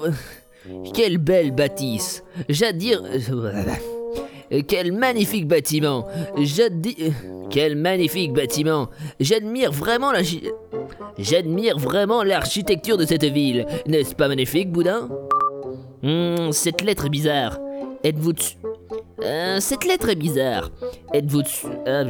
Quelle 0.93 1.17
belle 1.19 1.51
bâtisse. 1.51 2.23
J'admire. 2.49 3.01
Quel 4.67 4.91
magnifique 4.91 5.47
bâtiment. 5.47 6.07
J'admire. 6.37 6.95
Quel 7.49 7.75
magnifique 7.75 8.33
bâtiment. 8.33 8.89
J'admire 9.19 9.71
vraiment 9.71 10.11
la. 10.11 10.21
J'admire 11.17 11.77
vraiment 11.77 12.23
l'architecture 12.23 12.97
de 12.97 13.05
cette 13.05 13.23
ville. 13.25 13.65
N'est-ce 13.87 14.15
pas 14.15 14.27
magnifique, 14.27 14.71
Boudin? 14.71 15.09
Hmm, 16.03 16.51
Cette 16.51 16.81
lettre 16.81 17.05
est 17.05 17.09
bizarre. 17.09 17.59
Êtes-vous 18.03 18.33
Euh, 19.23 19.59
Cette 19.59 19.85
lettre 19.85 20.09
est 20.09 20.15
bizarre. 20.15 20.69
Êtes-vous 21.13 21.43
Ah, 21.85 22.03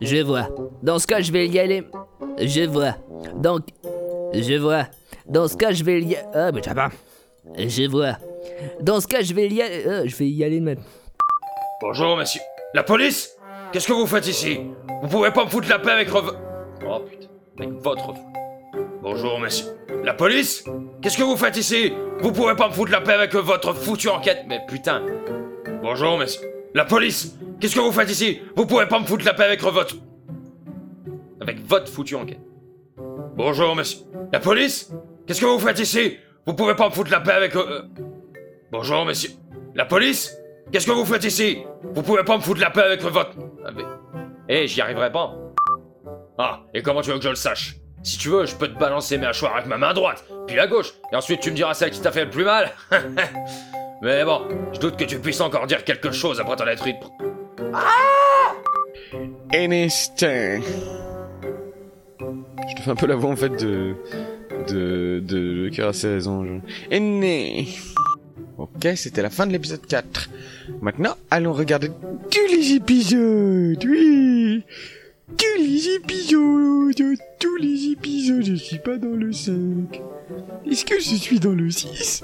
Je 0.00 0.22
vois. 0.22 0.48
Dans 0.82 0.98
ce 0.98 1.06
cas, 1.06 1.20
je 1.20 1.32
vais 1.32 1.48
y 1.48 1.58
aller. 1.58 1.82
Je 2.38 2.62
vois. 2.66 2.96
Donc, 3.36 3.62
je 4.32 4.54
vois. 4.54 4.84
Dans 5.28 5.48
ce 5.48 5.56
cas, 5.56 5.72
je 5.72 5.82
vais 5.84 6.00
y 6.00 6.16
aller. 6.16 6.24
Ah, 6.34 6.50
mais. 6.52 6.60
Je 7.56 7.88
vois. 7.88 8.18
Dans 8.80 9.00
ce 9.00 9.06
cas, 9.06 9.22
je 9.22 9.34
vais 9.34 9.48
y 9.48 9.62
aller. 9.62 9.84
Ah, 9.86 10.06
je 10.06 10.16
vais 10.16 10.28
y 10.28 10.44
aller 10.44 10.60
maintenant. 10.60 10.84
Bonjour, 11.80 12.16
monsieur. 12.16 12.40
La 12.74 12.82
police? 12.82 13.36
Qu'est-ce 13.72 13.88
que 13.88 13.92
vous 13.92 14.06
faites 14.06 14.26
ici? 14.26 14.60
Vous 15.02 15.08
pouvez 15.08 15.30
pas 15.30 15.44
me 15.44 15.50
foutre 15.50 15.68
la 15.68 15.78
paix 15.78 15.90
avec 15.90 16.08
rev... 16.08 16.30
Oh 16.86 17.00
putain, 17.00 17.28
avec 17.58 17.70
votre... 17.82 18.14
Bonjour, 19.02 19.40
monsieur. 19.40 19.66
La 20.04 20.14
police? 20.14 20.64
Qu'est-ce 21.00 21.16
que 21.18 21.22
vous 21.22 21.36
faites 21.36 21.56
ici? 21.56 21.92
Vous 22.20 22.32
pouvez 22.32 22.54
pas 22.54 22.68
me 22.68 22.72
foutre 22.72 22.92
la 22.92 23.00
paix 23.00 23.14
avec 23.14 23.34
votre 23.34 23.74
foutue 23.74 24.08
enquête 24.08 24.44
Mais 24.46 24.60
putain 24.68 25.02
Bonjour, 25.82 26.18
monsieur. 26.18 26.42
La 26.74 26.84
police? 26.84 27.36
Qu'est-ce 27.60 27.74
que 27.74 27.80
vous 27.80 27.92
faites 27.92 28.10
ici? 28.10 28.40
Vous 28.56 28.66
pouvez 28.66 28.86
pas 28.86 29.00
me 29.00 29.04
foutre 29.04 29.24
la 29.24 29.34
paix 29.34 29.44
avec 29.44 29.62
votre... 29.62 29.96
Avec 31.40 31.58
votre 31.66 31.88
foutue 31.90 32.14
enquête. 32.14 32.40
Bonjour, 33.36 33.74
monsieur. 33.74 34.00
La 34.32 34.38
police? 34.38 34.92
Qu'est-ce 35.26 35.40
que 35.40 35.46
vous 35.46 35.58
faites 35.58 35.80
ici? 35.80 36.16
Vous 36.46 36.54
pouvez 36.54 36.74
pas 36.74 36.88
me 36.88 36.94
foutre 36.94 37.10
la 37.10 37.20
paix 37.20 37.32
avec... 37.32 37.54
euh, 37.56 37.82
Bonjour, 38.70 39.04
monsieur. 39.04 39.30
La 39.74 39.84
police? 39.84 40.34
Qu'est-ce 40.72 40.86
que 40.86 40.92
vous 40.92 41.04
faites 41.04 41.24
ici? 41.24 41.58
Vous 41.94 42.02
pouvez 42.02 42.24
pas 42.24 42.36
me 42.36 42.42
foutre 42.42 42.60
la 42.60 42.70
paix 42.70 42.82
avec 42.82 43.02
votre... 43.02 43.30
Ah, 43.64 43.70
mais... 43.74 43.82
Eh, 44.48 44.66
j'y 44.66 44.80
arriverai 44.80 45.12
pas. 45.12 45.34
Ah, 46.38 46.60
et 46.74 46.82
comment 46.82 47.00
tu 47.02 47.10
veux 47.10 47.18
que 47.18 47.24
je 47.24 47.28
le 47.28 47.34
sache? 47.36 47.76
Si 48.02 48.18
tu 48.18 48.28
veux, 48.30 48.46
je 48.46 48.56
peux 48.56 48.66
te 48.68 48.76
balancer 48.78 49.16
mes 49.18 49.26
hachoirs 49.26 49.54
avec 49.54 49.66
ma 49.66 49.78
main 49.78 49.92
droite, 49.94 50.24
puis 50.48 50.56
la 50.56 50.66
gauche, 50.66 50.92
et 51.12 51.16
ensuite 51.16 51.40
tu 51.40 51.52
me 51.52 51.56
diras 51.56 51.74
celle 51.74 51.90
qui 51.90 52.00
t'a 52.00 52.10
fait 52.10 52.24
le 52.24 52.30
plus 52.30 52.44
mal. 52.44 52.72
Mais 54.02 54.24
bon, 54.24 54.42
je 54.72 54.80
doute 54.80 54.96
que 54.96 55.04
tu 55.04 55.20
puisses 55.20 55.40
encore 55.40 55.68
dire 55.68 55.84
quelque 55.84 56.10
chose 56.10 56.40
après 56.40 56.56
t'en 56.56 56.66
être. 56.66 56.84
Un 59.54 59.70
instant. 59.70 60.60
Je 62.68 62.74
te 62.76 62.82
fais 62.82 62.90
un 62.90 62.96
peu 62.96 63.06
la 63.06 63.14
voix 63.14 63.30
en 63.30 63.36
fait 63.36 63.50
de. 63.50 63.94
De. 64.68 65.22
de. 65.26 65.38
Le 65.64 65.70
cœur 65.70 65.88
à 65.88 65.92
16 65.92 66.28
anges. 66.28 66.60
Aîné. 66.90 67.68
Ok, 68.58 68.88
c'était 68.96 69.22
la 69.22 69.30
fin 69.30 69.46
de 69.46 69.52
l'épisode 69.52 69.84
4. 69.86 70.30
Maintenant, 70.80 71.16
allons 71.30 71.52
regarder 71.52 71.90
tous 72.30 72.54
les 72.54 72.74
épisodes. 72.74 73.84
Oui. 73.84 74.62
Tous 75.36 75.58
les 75.58 75.88
épisodes. 75.96 77.18
Tous 77.38 77.56
les 77.56 77.92
épisodes. 77.92 78.44
Je 78.44 78.54
suis 78.54 78.78
pas 78.78 78.96
dans 78.96 79.16
le 79.16 79.32
5. 79.32 80.00
Est-ce 80.70 80.84
que 80.84 81.00
je 81.00 81.16
suis 81.16 81.40
dans 81.40 81.52
le 81.52 81.70
6 81.70 82.22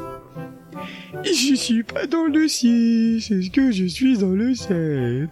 Et 1.24 1.32
je 1.32 1.54
suis 1.54 1.82
pas 1.82 2.06
dans 2.06 2.24
le 2.24 2.46
6. 2.46 3.30
Est-ce 3.30 3.50
que 3.50 3.70
je 3.72 3.86
suis 3.86 4.18
dans 4.18 4.30
le 4.30 4.54
7 4.54 5.28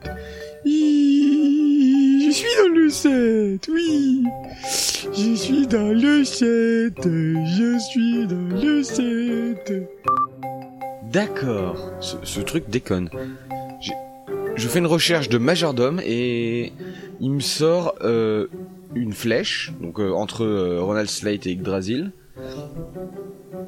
Je 2.26 2.32
suis 2.32 2.56
dans 2.58 2.74
le 2.74 2.90
7, 2.90 3.68
oui. 3.72 4.24
Je 5.14 5.34
suis 5.36 5.64
dans 5.68 5.92
le 5.92 6.24
7. 6.24 6.94
Je 7.04 7.78
suis 7.78 8.26
dans 8.26 8.48
le 8.60 8.82
7. 8.82 9.72
D'accord. 11.12 11.92
Ce, 12.00 12.40
truc 12.40 12.68
déconne. 12.68 13.10
Je 14.56 14.66
fais 14.66 14.80
une 14.80 14.86
recherche 14.86 15.28
de 15.28 15.38
majordome 15.38 16.00
et 16.04 16.72
il 17.20 17.30
me 17.30 17.38
sort 17.38 17.94
euh, 18.00 18.48
une 18.96 19.12
flèche, 19.12 19.72
donc 19.80 20.00
euh, 20.00 20.10
entre 20.10 20.44
euh, 20.44 20.82
Ronald 20.82 21.08
Slate 21.08 21.46
et 21.46 21.52
Yggdrasil, 21.52 22.10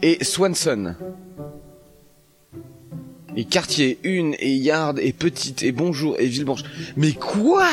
et 0.02 0.24
Swanson. 0.24 0.96
Et 3.36 3.44
quartier, 3.44 4.00
une, 4.02 4.34
et 4.40 4.56
yard, 4.56 4.98
et 4.98 5.12
petite, 5.12 5.62
et 5.62 5.70
bonjour, 5.70 6.18
et 6.18 6.26
Villeblanche. 6.26 6.64
Mais 6.96 7.12
quoi? 7.12 7.68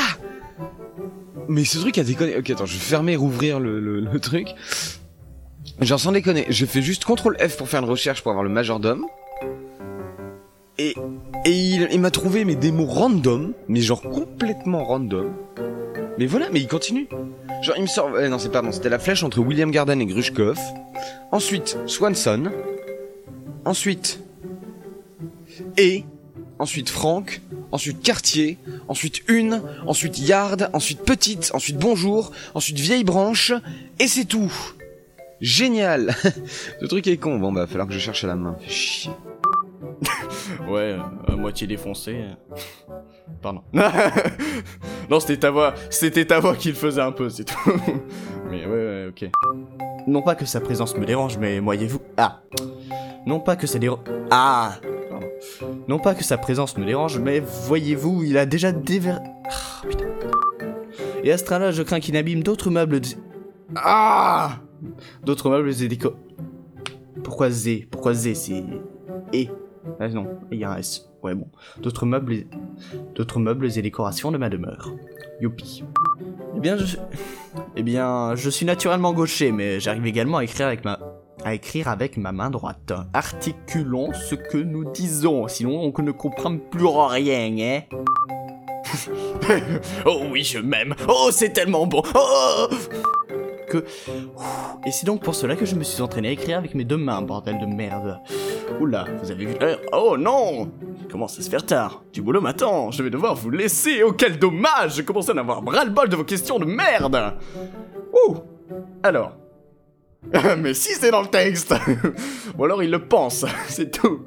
Mais 1.48 1.64
ce 1.64 1.78
truc 1.78 1.98
a 1.98 2.04
déconné. 2.04 2.36
Ok, 2.36 2.50
attends, 2.50 2.66
je 2.66 2.74
vais 2.74 2.78
fermer 2.78 3.12
et 3.12 3.16
rouvrir 3.16 3.60
le, 3.60 3.80
le, 3.80 4.20
truc. 4.20 4.48
Genre 5.80 6.00
sans 6.00 6.12
déconner, 6.12 6.46
je 6.48 6.66
fais 6.66 6.82
juste 6.82 7.04
CTRL 7.04 7.36
F 7.48 7.56
pour 7.56 7.68
faire 7.68 7.82
une 7.82 7.88
recherche 7.88 8.22
pour 8.22 8.30
avoir 8.30 8.44
le 8.44 8.50
majordome. 8.50 9.06
Et, 10.78 10.94
et 11.46 11.52
il, 11.52 12.00
m'a 12.00 12.10
trouvé 12.10 12.44
mais 12.44 12.54
des 12.54 12.70
mots 12.70 12.86
random, 12.86 13.54
mais 13.68 13.80
genre 13.80 14.02
complètement 14.02 14.84
random. 14.84 15.32
Mais 16.18 16.26
voilà, 16.26 16.48
mais 16.52 16.60
il 16.60 16.68
continue. 16.68 17.08
Genre 17.62 17.76
il 17.76 17.82
me 17.82 17.86
sort... 17.86 18.10
eh 18.20 18.28
non, 18.28 18.38
c'est 18.38 18.50
pardon, 18.50 18.72
c'était 18.72 18.88
la 18.88 18.98
flèche 18.98 19.22
entre 19.22 19.38
William 19.40 19.70
Garden 19.70 20.00
et 20.00 20.06
Grushkov. 20.06 20.58
Ensuite, 21.32 21.78
Swanson. 21.86 22.50
Ensuite... 23.64 24.20
Et... 25.78 26.04
Ensuite 26.58 26.88
Franck. 26.88 27.40
Ensuite 27.72 28.02
Quartier. 28.02 28.58
Ensuite 28.88 29.22
Une. 29.28 29.62
Ensuite 29.86 30.18
Yard. 30.18 30.70
Ensuite 30.72 31.02
Petite. 31.02 31.50
Ensuite 31.54 31.78
Bonjour. 31.78 32.32
Ensuite 32.54 32.78
Vieille 32.78 33.04
Branche. 33.04 33.52
Et 33.98 34.08
c'est 34.08 34.24
tout. 34.24 34.52
Génial 35.40 36.14
Ce 36.80 36.86
truc 36.86 37.06
est 37.06 37.16
con. 37.18 37.38
Bon 37.38 37.52
bah, 37.52 37.62
va 37.62 37.66
falloir 37.66 37.86
que 37.86 37.94
je 37.94 37.98
cherche 37.98 38.24
à 38.24 38.28
la 38.28 38.36
main. 38.36 38.56
Fait 38.60 38.70
chier. 38.70 39.12
Ouais, 40.68 40.96
à 41.26 41.36
moitié 41.36 41.66
défoncé. 41.66 42.24
Pardon. 43.42 43.62
non, 45.10 45.20
c'était 45.20 45.38
ta 45.38 45.50
voix, 45.50 45.74
c'était 45.90 46.24
ta 46.24 46.40
voix 46.40 46.54
qui 46.54 46.68
le 46.68 46.74
faisait 46.74 47.00
un 47.00 47.12
peu, 47.12 47.28
c'est 47.30 47.44
tout. 47.44 47.72
mais 48.50 48.64
ouais, 48.64 48.70
ouais, 48.70 49.06
ok. 49.08 49.30
Non 50.06 50.22
pas 50.22 50.34
que 50.34 50.44
sa 50.44 50.60
présence 50.60 50.96
me 50.96 51.04
dérange, 51.04 51.38
mais 51.38 51.58
voyez-vous. 51.58 52.00
Ah 52.16 52.42
Non 53.26 53.40
pas 53.40 53.56
que 53.56 53.66
ça 53.66 53.78
dérange. 53.78 54.00
Ah. 54.30 54.74
Non 55.88 55.98
pas 55.98 56.14
que 56.14 56.24
sa 56.24 56.38
présence 56.38 56.76
me 56.78 56.84
dérange, 56.84 57.18
mais 57.18 57.40
voyez-vous, 57.40 58.22
il 58.24 58.38
a 58.38 58.46
déjà 58.46 58.72
déver. 58.72 59.12
Ah, 59.12 59.82
putain. 59.88 60.06
Et 61.22 61.32
à 61.32 61.38
ce 61.38 61.44
train-là, 61.44 61.70
je 61.72 61.82
crains 61.82 62.00
qu'il 62.00 62.14
n'abîme 62.14 62.42
d'autres 62.42 62.70
meubles. 62.70 63.00
de- 63.00 63.08
Ah 63.76 64.58
D'autres 65.24 65.50
meubles 65.50 65.70
et 65.82 65.88
déco. 65.88 66.14
Pourquoi 67.24 67.50
Z? 67.50 67.86
Pourquoi 67.90 68.14
Z? 68.14 68.34
C'est. 68.34 68.64
Et. 69.32 69.48
Ah 70.00 70.08
non, 70.08 70.26
il 70.52 70.58
y 70.58 70.64
a 70.64 70.70
un 70.72 70.76
S. 70.78 71.08
Ouais, 71.22 71.34
bon. 71.34 71.48
D'autres 71.80 72.06
meubles 72.06 72.32
et... 72.32 72.46
D'autres 73.14 73.40
meubles 73.40 73.66
et 73.76 73.82
décorations 73.82 74.30
de 74.30 74.38
ma 74.38 74.48
demeure. 74.48 74.92
Youpi. 75.40 75.82
Eh 76.56 76.60
bien, 76.60 76.76
je. 76.76 76.96
Eh 77.74 77.82
bien, 77.82 78.34
je 78.34 78.50
suis 78.50 78.66
naturellement 78.66 79.12
gaucher, 79.12 79.50
mais 79.52 79.80
j'arrive 79.80 80.06
également 80.06 80.38
à 80.38 80.44
écrire 80.44 80.66
avec 80.66 80.84
ma... 80.84 80.98
à 81.46 81.54
écrire 81.54 81.86
avec 81.86 82.16
ma 82.16 82.32
main 82.32 82.50
droite. 82.50 82.92
Articulons 83.14 84.12
ce 84.12 84.34
que 84.34 84.58
nous 84.58 84.90
disons, 84.90 85.46
sinon 85.46 85.92
on 85.96 86.02
ne 86.02 86.10
comprend 86.10 86.58
plus 86.58 86.86
rien, 86.86 87.56
hein 87.60 87.82
Oh 90.04 90.22
oui, 90.32 90.42
je 90.42 90.58
m'aime. 90.58 90.94
Oh, 91.08 91.28
c'est 91.30 91.50
tellement 91.50 91.86
bon. 91.86 92.02
Oh 92.14 92.66
que... 93.68 93.84
Et 94.84 94.90
c'est 94.90 95.06
donc 95.06 95.22
pour 95.22 95.36
cela 95.36 95.54
que 95.54 95.66
je 95.66 95.76
me 95.76 95.84
suis 95.84 96.02
entraîné 96.02 96.28
à 96.28 96.30
écrire 96.32 96.58
avec 96.58 96.74
mes 96.74 96.84
deux 96.84 96.96
mains, 96.96 97.22
bordel 97.22 97.60
de 97.60 97.66
merde. 97.66 98.18
Oula, 98.80 99.04
vous 99.22 99.30
avez 99.30 99.46
vu 99.46 99.54
l'heure 99.60 99.80
Oh 99.92 100.16
non 100.18 100.72
Il 101.00 101.06
commence 101.06 101.38
à 101.38 101.42
se 101.42 101.50
faire 101.50 101.64
tard? 101.64 102.02
Du 102.12 102.22
boulot 102.22 102.40
m'attend. 102.40 102.90
Je 102.90 103.04
vais 103.04 103.10
devoir 103.10 103.36
vous 103.36 103.50
laisser. 103.50 104.02
Oh, 104.02 104.12
quel 104.12 104.38
dommage 104.38 104.96
Je 104.96 105.02
commence 105.02 105.28
à 105.28 105.32
en 105.32 105.38
avoir 105.38 105.62
bras-le-bol 105.62 106.08
de 106.08 106.16
vos 106.16 106.24
questions 106.24 106.58
de 106.58 106.64
merde. 106.64 107.34
Ouh 108.12 108.36
Alors 109.02 109.32
Mais 110.58 110.74
si 110.74 110.92
c'est 110.94 111.10
dans 111.10 111.22
le 111.22 111.28
texte 111.28 111.74
Ou 112.58 112.64
alors 112.64 112.82
il 112.82 112.90
le 112.90 113.06
pense, 113.06 113.44
c'est 113.68 113.90
tout. 113.90 114.20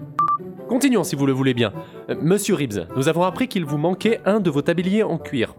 Continuons 0.67 1.03
si 1.03 1.15
vous 1.15 1.25
le 1.25 1.33
voulez 1.33 1.53
bien. 1.53 1.73
Euh, 2.09 2.15
Monsieur 2.21 2.55
Ribs, 2.55 2.87
nous 2.95 3.07
avons 3.09 3.23
appris 3.23 3.47
qu'il 3.47 3.65
vous 3.65 3.77
manquait 3.77 4.21
un 4.25 4.39
de 4.39 4.49
vos 4.49 4.61
tabliers 4.61 5.03
en 5.03 5.17
cuir. 5.17 5.55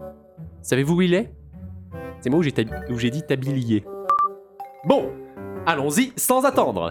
Savez-vous 0.61 0.95
où 0.95 1.01
il 1.01 1.13
est? 1.13 1.31
C'est 2.21 2.29
moi 2.29 2.39
où 2.39 2.43
j'ai 2.43 2.51
tab- 2.51 2.85
où 2.89 2.97
j'ai 2.97 3.09
dit 3.09 3.23
tablier. 3.23 3.83
Bon, 4.85 5.11
allons-y 5.65 6.13
sans 6.15 6.45
attendre. 6.45 6.89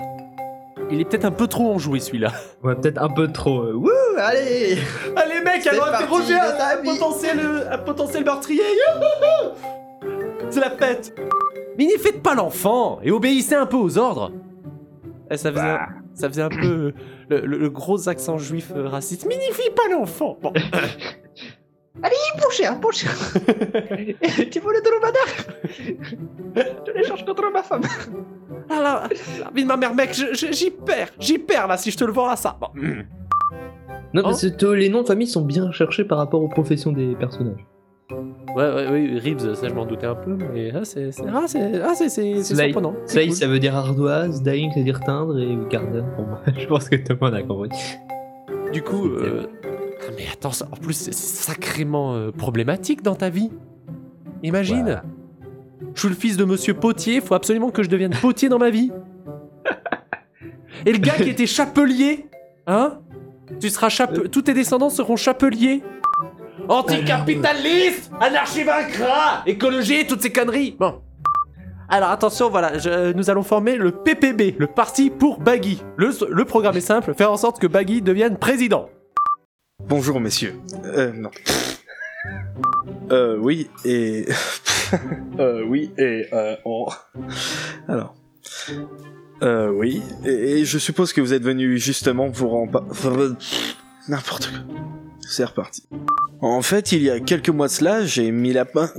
Il 0.90 1.00
est 1.00 1.04
peut-être 1.04 1.25
un 1.25 1.30
peu 1.30 1.47
trop 1.47 1.73
enjoué 1.73 2.00
celui-là. 2.00 2.33
Ouais, 2.64 2.75
peut-être 2.75 3.00
un 3.00 3.09
peu 3.09 3.28
trop. 3.28 3.61
euh, 3.62 3.75
Wouh, 3.75 3.88
allez 4.19 4.76
Allez 5.16 5.40
mec, 5.45 5.62
C'est 5.62 5.69
allons 5.71 5.80
parti, 5.83 6.02
interroger 6.04 6.35
un, 6.35 6.45
les 6.52 6.61
un 6.61 6.78
amis. 6.78 6.88
potentiel, 6.99 7.40
un 7.71 7.78
potentiel 7.78 8.25
meurtrier. 8.25 8.62
C'est 10.50 10.61
la 10.61 10.71
fête. 10.71 11.14
Mais 11.79 11.85
n'y 11.87 11.99
faites 11.99 12.23
pas 12.23 12.35
l'enfant 12.35 13.00
et 13.03 13.11
obéissez 13.11 13.55
un 13.55 13.67
peu 13.67 13.77
aux 13.77 13.99
ordres. 13.99 14.33
Eh, 15.31 15.37
ça 15.37 15.50
faisait, 15.53 15.62
un, 15.62 15.87
ça 16.15 16.29
faisait 16.29 16.43
un 16.43 16.49
peu 16.49 16.93
le, 17.29 17.41
le- 17.41 17.59
le 17.59 17.71
gros 17.71 18.09
accent 18.09 18.37
juif 18.39 18.73
euh, 18.75 18.89
raciste. 18.89 19.27
Mais 19.29 19.37
n'y 19.37 19.53
faites 19.53 19.75
pas 19.75 19.89
l'enfant. 19.91 20.37
Bon. 20.43 20.53
Allez, 22.03 22.15
mon 22.43 22.50
cher, 22.50 22.79
mon 22.83 22.91
cher. 22.93 23.11
tu 24.50 24.61
veux 24.61 24.73
le 24.73 24.83
dromadaire? 24.83 25.27
Je 26.87 26.93
l'échange 26.93 27.25
contre 27.27 27.50
ma 27.53 27.62
femme. 27.62 27.83
Ah 28.71 28.81
là, 28.81 29.09
la 29.41 29.50
vie 29.55 29.62
de 29.65 29.69
ma 29.69 29.77
mère, 29.77 29.95
mec, 29.95 30.12
j'y 30.15 30.71
perds, 30.71 31.11
j'y 31.19 31.39
perds 31.39 31.67
là 31.67 31.77
si 31.77 31.91
je 31.91 31.99
te 31.99 32.05
le 32.05 32.12
vends 32.12 32.29
à 32.29 32.37
ça. 32.37 32.57
Bon. 32.61 32.69
Non, 34.15 34.23
parce 34.23 34.49
que 34.49 34.67
euh, 34.67 34.73
les 34.75 34.89
noms 34.89 35.03
de 35.03 35.07
famille 35.09 35.27
sont 35.27 35.43
bien 35.43 35.71
cherchés 35.73 36.05
par 36.05 36.19
rapport 36.19 36.43
aux 36.43 36.49
professions 36.49 36.91
des 36.93 37.15
personnages. 37.17 37.65
Ouais, 38.57 38.75
ouais, 38.75 38.88
oui, 38.90 39.19
Ribs, 39.19 39.54
ça 39.54 39.69
je 39.69 39.75
m'en 39.75 39.87
doutais 39.87 40.07
un 40.07 40.14
peu, 40.14 40.37
mais 40.52 40.73
ah, 40.75 40.85
c'est 40.85 41.11
ah, 41.33 41.45
c'est 41.47 41.83
ah, 41.83 41.95
surprenant. 42.42 42.95
Slade, 43.07 43.28
cool. 43.28 43.37
ça 43.37 43.47
veut 43.47 43.59
dire 43.59 43.76
ardoise, 43.76 44.42
dying, 44.42 44.71
ça 44.73 44.78
veut 44.78 44.85
dire 44.85 45.00
teindre, 45.00 45.38
et 45.38 45.57
garden. 45.71 46.04
Bon, 46.16 46.26
je 46.59 46.66
pense 46.66 46.88
que 46.88 46.97
tout 46.97 47.12
le 47.12 47.19
monde 47.21 47.35
a 47.35 47.42
compris. 47.42 47.71
Du 48.73 48.83
coup, 48.83 49.07
euh, 49.09 49.47
ah, 49.64 50.12
mais 50.16 50.25
attends, 50.33 50.52
ça- 50.52 50.66
en 50.71 50.76
plus 50.76 50.95
c'est 50.95 51.14
sacrément 51.14 52.14
euh, 52.14 52.30
problématique 52.33 53.02
dans 53.02 53.14
ta 53.14 53.30
vie. 53.30 53.50
Imagine. 54.42 55.02
Je 55.95 56.00
suis 56.00 56.09
le 56.09 56.14
fils 56.14 56.37
de 56.37 56.45
Monsieur 56.45 56.75
Potier, 56.75 57.21
faut 57.21 57.35
absolument 57.35 57.71
que 57.71 57.83
je 57.83 57.88
devienne 57.88 58.12
potier 58.21 58.49
dans 58.49 58.59
ma 58.59 58.71
vie. 58.71 58.90
Et 60.87 60.92
le 60.92 60.99
gars 60.99 61.14
qui 61.14 61.28
était 61.28 61.47
chapelier, 61.47 62.26
hein? 62.66 62.99
Tu 63.61 63.69
seras 63.69 63.88
chape... 63.88 64.30
Tous 64.30 64.42
tes 64.42 64.54
descendants 64.54 64.90
seront 64.90 65.16
chapeliers. 65.16 65.83
Anticapitaliste, 66.71 68.12
anarchie 68.21 68.62
vaincra, 68.62 69.43
écologie, 69.45 70.07
toutes 70.07 70.23
ces 70.23 70.31
conneries. 70.31 70.77
Bon. 70.79 71.03
Alors 71.89 72.11
attention, 72.11 72.49
voilà, 72.49 72.75
nous 73.12 73.29
allons 73.29 73.43
former 73.43 73.75
le 73.75 73.91
PPB, 73.91 74.55
le 74.57 74.69
parti 74.69 75.11
pour 75.11 75.41
Baggy. 75.41 75.83
Le, 75.97 76.45
programme 76.45 76.77
est 76.77 76.81
simple, 76.81 77.12
faire 77.15 77.33
en 77.33 77.37
sorte 77.37 77.59
que 77.59 77.67
Baggy 77.67 78.03
devienne 78.03 78.37
président. 78.37 78.89
Bonjour 79.81 80.21
messieurs. 80.21 80.55
Euh, 80.85 81.12
non. 81.12 81.33
Euh, 83.11 83.37
oui, 83.37 83.69
et... 83.85 84.27
euh, 85.41 85.65
oui, 85.67 85.91
et... 85.99 86.29
Euh, 86.33 86.55
on... 86.65 86.87
Alors... 87.89 88.14
Euh, 89.42 89.71
oui, 89.71 90.03
et, 90.25 90.64
je 90.64 90.79
suppose 90.79 91.12
que 91.12 91.21
vous 91.21 91.35
êtes 91.35 91.42
venu 91.42 91.79
justement 91.79 92.31
pour 92.31 92.55
en... 92.55 92.66
N'importe 94.09 94.51
quoi. 94.53 94.61
C'est 95.28 95.44
reparti. 95.44 95.85
En 96.40 96.62
fait, 96.62 96.92
il 96.92 97.02
y 97.02 97.11
a 97.11 97.20
quelques 97.20 97.50
mois 97.50 97.68
de 97.68 97.72
cela, 97.72 98.04
j'ai 98.04 98.30
mis 98.30 98.52
la 98.52 98.66
main... 98.74 98.90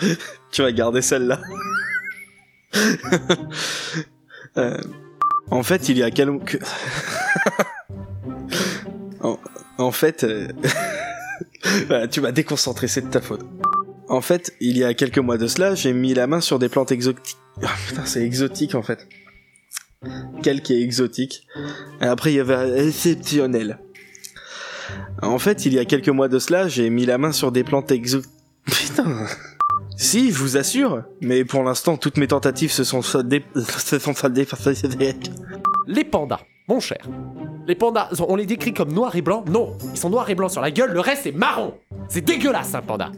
tu 0.50 0.62
vas 0.62 0.72
garder 0.72 1.02
celle-là. 1.02 1.40
Euh, 4.58 4.76
en 5.50 5.62
fait, 5.62 5.88
il 5.88 5.96
y 5.96 6.02
a 6.02 6.10
quelques... 6.10 6.58
En, 9.78 9.92
fait, 9.92 10.24
euh, 10.24 10.48
voilà, 11.86 12.06
tu 12.06 12.20
m'as 12.20 12.32
déconcentré, 12.32 12.86
c'est 12.86 13.00
de 13.00 13.08
ta 13.08 13.22
faute. 13.22 13.40
En 14.08 14.20
fait, 14.20 14.54
il 14.60 14.76
y 14.76 14.84
a 14.84 14.92
quelques 14.92 15.18
mois 15.18 15.38
de 15.38 15.46
cela, 15.46 15.74
j'ai 15.74 15.94
mis 15.94 16.12
la 16.12 16.26
main 16.26 16.42
sur 16.42 16.58
des 16.58 16.68
plantes 16.68 16.92
exotiques. 16.92 17.38
Ah, 17.62 17.74
putain, 17.88 18.04
c'est 18.04 18.22
exotique 18.22 18.74
en 18.74 18.82
fait. 18.82 19.08
Quel 20.42 20.60
qui 20.60 20.74
est 20.74 20.82
exotique. 20.82 21.46
Et 22.00 22.04
après, 22.04 22.32
il 22.32 22.36
y 22.36 22.40
avait 22.40 22.86
exceptionnel. 22.86 23.78
En 25.22 25.38
fait, 25.38 25.66
il 25.66 25.74
y 25.74 25.78
a 25.78 25.84
quelques 25.84 26.08
mois 26.08 26.28
de 26.28 26.38
cela, 26.38 26.68
j'ai 26.68 26.90
mis 26.90 27.06
la 27.06 27.18
main 27.18 27.32
sur 27.32 27.52
des 27.52 27.64
plantes 27.64 27.90
exotiques. 27.90 28.30
Putain. 28.66 29.26
Si, 29.96 30.30
je 30.30 30.38
vous 30.38 30.56
assure. 30.56 31.02
Mais 31.20 31.44
pour 31.44 31.62
l'instant, 31.62 31.96
toutes 31.96 32.16
mes 32.16 32.26
tentatives 32.26 32.72
se 32.72 32.84
sont 32.84 33.02
soldées. 33.02 33.44
se 33.54 33.98
sont 33.98 34.14
soldées 34.14 34.44
par 34.44 34.58
Les 35.86 36.04
pandas, 36.04 36.40
mon 36.68 36.80
cher. 36.80 37.08
Les 37.66 37.74
pandas, 37.74 38.08
on 38.26 38.36
les 38.36 38.46
décrit 38.46 38.74
comme 38.74 38.92
noirs 38.92 39.14
et 39.14 39.22
blancs 39.22 39.48
Non, 39.48 39.76
ils 39.92 39.98
sont 39.98 40.10
noirs 40.10 40.28
et 40.28 40.34
blancs 40.34 40.50
sur 40.50 40.60
la 40.60 40.70
gueule, 40.70 40.92
le 40.92 41.00
reste 41.00 41.26
est 41.26 41.32
marron. 41.32 41.74
C'est 42.08 42.24
dégueulasse 42.24 42.74
un 42.74 42.82
panda. 42.82 43.12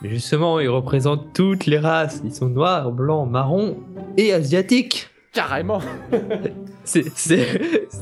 Mais 0.00 0.08
justement, 0.08 0.58
ils 0.58 0.68
représentent 0.68 1.32
toutes 1.32 1.66
les 1.66 1.78
races. 1.78 2.20
Ils 2.24 2.34
sont 2.34 2.48
noirs, 2.48 2.90
blancs, 2.90 3.28
marrons 3.28 3.76
et 4.16 4.32
asiatiques. 4.32 5.11
Carrément. 5.32 5.80
C'est, 6.84 7.04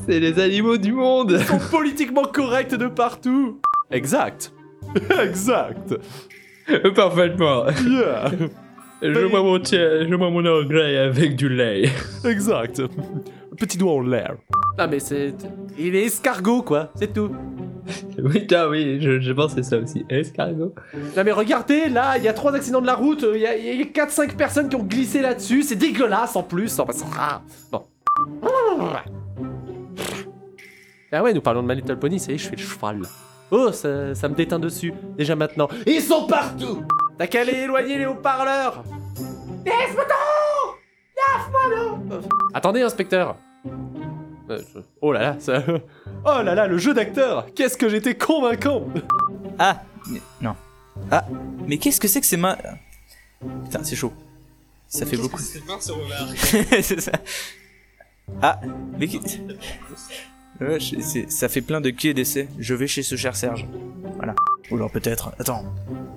les 0.07 0.39
animaux 0.39 0.77
du 0.77 0.91
monde. 0.91 1.37
Ils 1.39 1.45
sont 1.45 1.59
politiquement 1.59 2.23
corrects 2.23 2.75
de 2.75 2.87
partout. 2.87 3.61
Exact. 3.89 4.51
exact. 5.23 5.95
Parfaitement. 6.95 7.67
Yeah. 7.87 8.31
Je 9.01 9.27
bois 9.27 9.41
mon 9.41 9.63
je 9.63 10.15
bois 10.15 10.29
mon 10.29 10.45
avec 10.45 11.35
du 11.35 11.47
lait. 11.47 11.89
Exact. 12.25 12.81
Petit 13.57 13.77
doigt 13.77 13.93
en 13.93 14.01
l'air. 14.01 14.35
Ah 14.83 14.87
mais 14.87 14.99
c'est... 14.99 15.33
Il 15.77 15.95
est 15.95 16.05
escargot 16.05 16.63
quoi, 16.63 16.89
c'est 16.95 17.13
tout. 17.13 17.31
Oui, 18.23 18.45
ah 18.55 18.69
oui, 18.69 18.99
je, 19.01 19.19
je 19.19 19.31
pense 19.33 19.53
que 19.55 19.61
c'est 19.63 19.69
ça 19.75 19.77
aussi. 19.81 20.05
Escargot. 20.09 20.73
Non 21.17 21.23
mais 21.25 21.31
regardez, 21.31 21.89
là, 21.89 22.17
il 22.17 22.23
y 22.23 22.27
a 22.27 22.33
trois 22.33 22.53
accidents 22.55 22.81
de 22.81 22.85
la 22.85 22.93
route, 22.95 23.25
il 23.33 23.39
y 23.41 23.45
a, 23.47 23.55
il 23.57 23.79
y 23.79 23.81
a 23.81 23.85
4-5 23.85 24.35
personnes 24.35 24.69
qui 24.69 24.75
ont 24.75 24.83
glissé 24.83 25.21
là-dessus, 25.21 25.63
c'est 25.63 25.75
dégueulasse 25.75 26.35
en 26.35 26.43
plus. 26.43 26.79
Ah, 27.17 27.41
Bon. 27.71 27.83
Ah 31.11 31.21
ouais, 31.23 31.33
nous 31.33 31.41
parlons 31.41 31.61
de 31.63 31.67
My 31.67 31.75
Little 31.75 31.97
Pony, 31.99 32.19
ça 32.19 32.31
y 32.31 32.35
est, 32.35 32.37
je 32.37 32.47
fais 32.49 32.55
le 32.55 32.61
cheval. 32.61 33.01
Oh, 33.49 33.71
ça, 33.71 34.15
ça 34.15 34.29
me 34.29 34.35
déteint 34.35 34.59
dessus, 34.59 34.93
déjà 35.17 35.35
maintenant. 35.35 35.67
Ils 35.85 36.01
sont 36.01 36.25
partout 36.25 36.83
T'as 37.17 37.27
qu'à 37.27 37.41
aller 37.41 37.53
éloigner 37.63 37.97
les 37.97 38.05
haut-parleurs 38.05 38.83
Attendez, 42.53 42.81
inspecteur 42.81 43.35
Euh, 43.65 43.69
je- 43.69 44.10
Oh 45.01 45.11
là 45.11 45.21
là, 45.21 45.35
ça... 45.39 45.63
Oh 46.25 46.41
là 46.43 46.55
là, 46.55 46.67
le 46.67 46.77
jeu 46.77 46.93
d'acteur 46.93 47.47
Qu'est-ce 47.55 47.77
que 47.77 47.89
j'étais 47.89 48.15
convaincant 48.15 48.85
Ah, 49.59 49.83
mais- 50.09 50.21
non. 50.41 50.55
Ah, 51.09 51.25
mais 51.67 51.77
qu'est-ce 51.77 51.99
que 51.99 52.07
c'est 52.07 52.19
que 52.21 52.27
ces 52.27 52.37
mains 52.37 52.57
Putain, 53.65 53.83
c'est 53.83 53.95
chaud. 53.95 54.13
Ça 54.87 55.05
fait 55.05 55.17
beaucoup. 55.17 55.39
c'est 55.39 56.99
ça. 57.01 57.11
Ah, 58.41 58.59
mais. 58.99 59.07
Ouais, 60.59 60.77
ça 61.29 61.49
fait 61.49 61.61
plein 61.61 61.81
de 61.81 61.89
quais 61.89 62.13
d'essai. 62.13 62.49
Je 62.59 62.75
vais 62.75 62.87
chez 62.87 63.01
ce 63.03 63.15
cher 63.15 63.35
Serge. 63.35 63.65
Voilà. 64.17 64.35
Ou 64.69 64.75
alors 64.75 64.91
peut-être. 64.91 65.31
Attends. 65.39 65.63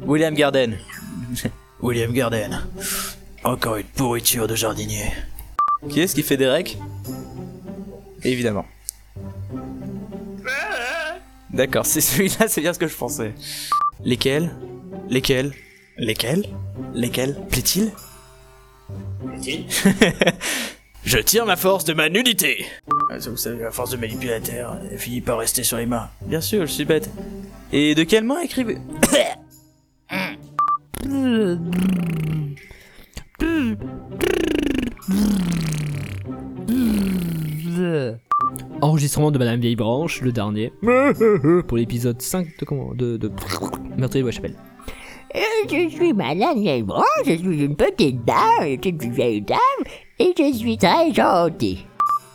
William 0.07 0.35
Garden. 0.35 0.77
William 1.81 2.13
Garden. 2.13 2.63
Encore 3.45 3.77
une 3.77 3.87
pourriture 3.87 4.47
de 4.49 4.55
jardinier. 4.55 5.13
Qui 5.89 6.01
est-ce 6.01 6.15
qui 6.15 6.23
fait 6.23 6.37
des 6.37 6.49
recs? 6.49 6.77
Évidemment. 8.25 8.65
D'accord, 11.51 11.87
c'est 11.87 12.01
celui-là, 12.01 12.49
c'est 12.49 12.61
bien 12.61 12.73
ce 12.73 12.79
que 12.79 12.89
je 12.89 12.97
pensais. 12.97 13.33
Lesquels? 14.05 14.51
Lesquels? 15.09 15.53
Lesquels? 15.99 16.47
Lesquels? 16.95 17.37
Plaît-il? 17.51 17.93
Plaît-il? 19.29 19.65
Je 21.05 21.19
tire 21.19 21.45
ma 21.45 21.57
force 21.57 21.85
de 21.85 21.93
ma 21.93 22.09
nudité 22.09 22.65
Ah, 23.11 23.19
Vous 23.19 23.37
savez, 23.37 23.63
la 23.63 23.71
force 23.71 23.91
de 23.91 23.99
manipuler 23.99 24.31
la 24.31 24.41
terre, 24.41 24.79
elle 24.91 24.99
finit 24.99 25.21
par 25.21 25.39
rester 25.39 25.63
sur 25.63 25.77
les 25.77 25.85
mains. 25.85 26.09
Bien 26.23 26.41
sûr, 26.41 26.63
je 26.67 26.73
suis 26.73 26.87
bête. 26.87 27.11
Et 27.73 27.95
de 27.95 28.05
quelle 28.05 28.25
main 28.25 28.41
écrivez 28.41 28.79
enregistrement 38.95 39.33
de 39.33 39.39
Madame 39.39 39.59
Vieille 39.61 39.75
Branche, 39.75 40.21
le 40.23 40.31
dernier. 40.31 40.73
Pour 41.67 41.77
l'épisode 41.77 42.23
5 42.23 42.47
de 42.61 42.65
comment 42.65 42.95
De. 42.95 43.17
de... 43.17 43.29
Meurtrier 43.99 44.23
de 44.23 44.29
la 44.29 44.33
chapelle. 44.33 44.55
Euh, 45.35 45.41
Je 45.69 45.89
suis 45.89 46.13
Madame 46.13 46.61
Vieille 46.61 46.85
Branche, 46.85 47.05
je 47.27 47.33
suis 47.33 47.65
une 47.65 47.75
petite 47.75 48.25
dame, 48.25 48.67
une 48.69 48.79
petite 48.79 49.03
vieille 49.03 49.43
dame, 49.43 49.59
et 50.21 50.33
je 50.39 50.53
suis 50.57 50.79
très 50.79 51.13
gentille. 51.13 51.85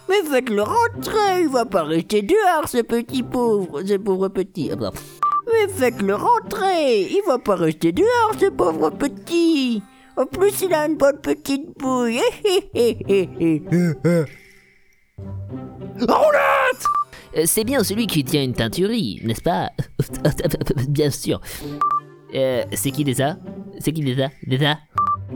Mais 0.10 0.22
faites-le 0.30 0.64
rentrer, 0.64 1.42
il 1.44 1.48
va 1.50 1.64
pas 1.66 1.84
rester 1.84 2.24
dehors, 2.24 2.68
ce 2.68 2.82
petit 2.82 3.24
pauvre, 3.24 3.82
ce 3.86 3.94
pauvre 3.96 4.28
petit. 4.28 4.70
Mais 4.78 5.68
faites-le 5.74 6.14
rentrer, 6.16 7.04
il 7.04 7.22
va 7.26 7.40
pas 7.40 7.56
rester 7.56 7.94
dehors, 7.94 8.34
ce 8.38 8.50
pauvre 8.50 8.90
petit. 8.90 9.82
En 10.18 10.26
plus, 10.26 10.62
il 10.64 10.74
a 10.74 10.86
une 10.88 10.98
bonne 10.98 11.20
petite 11.22 11.78
bouille. 11.78 12.20
Roulette 16.02 16.86
Euh, 17.38 17.44
C'est 17.46 17.64
bien 17.64 17.84
celui 17.84 18.08
qui 18.08 18.24
tient 18.24 18.44
une 18.44 18.54
teinturie, 18.54 19.20
n'est-ce 19.24 19.42
pas? 19.42 19.70
Bien 20.90 21.10
sûr. 21.12 21.42
Euh, 22.36 22.64
c'est 22.74 22.92
qui 22.92 23.04
déjà 23.04 23.38
C'est 23.80 23.92
qui 23.92 24.02
déjà 24.02 24.30
Déjà 24.46 24.78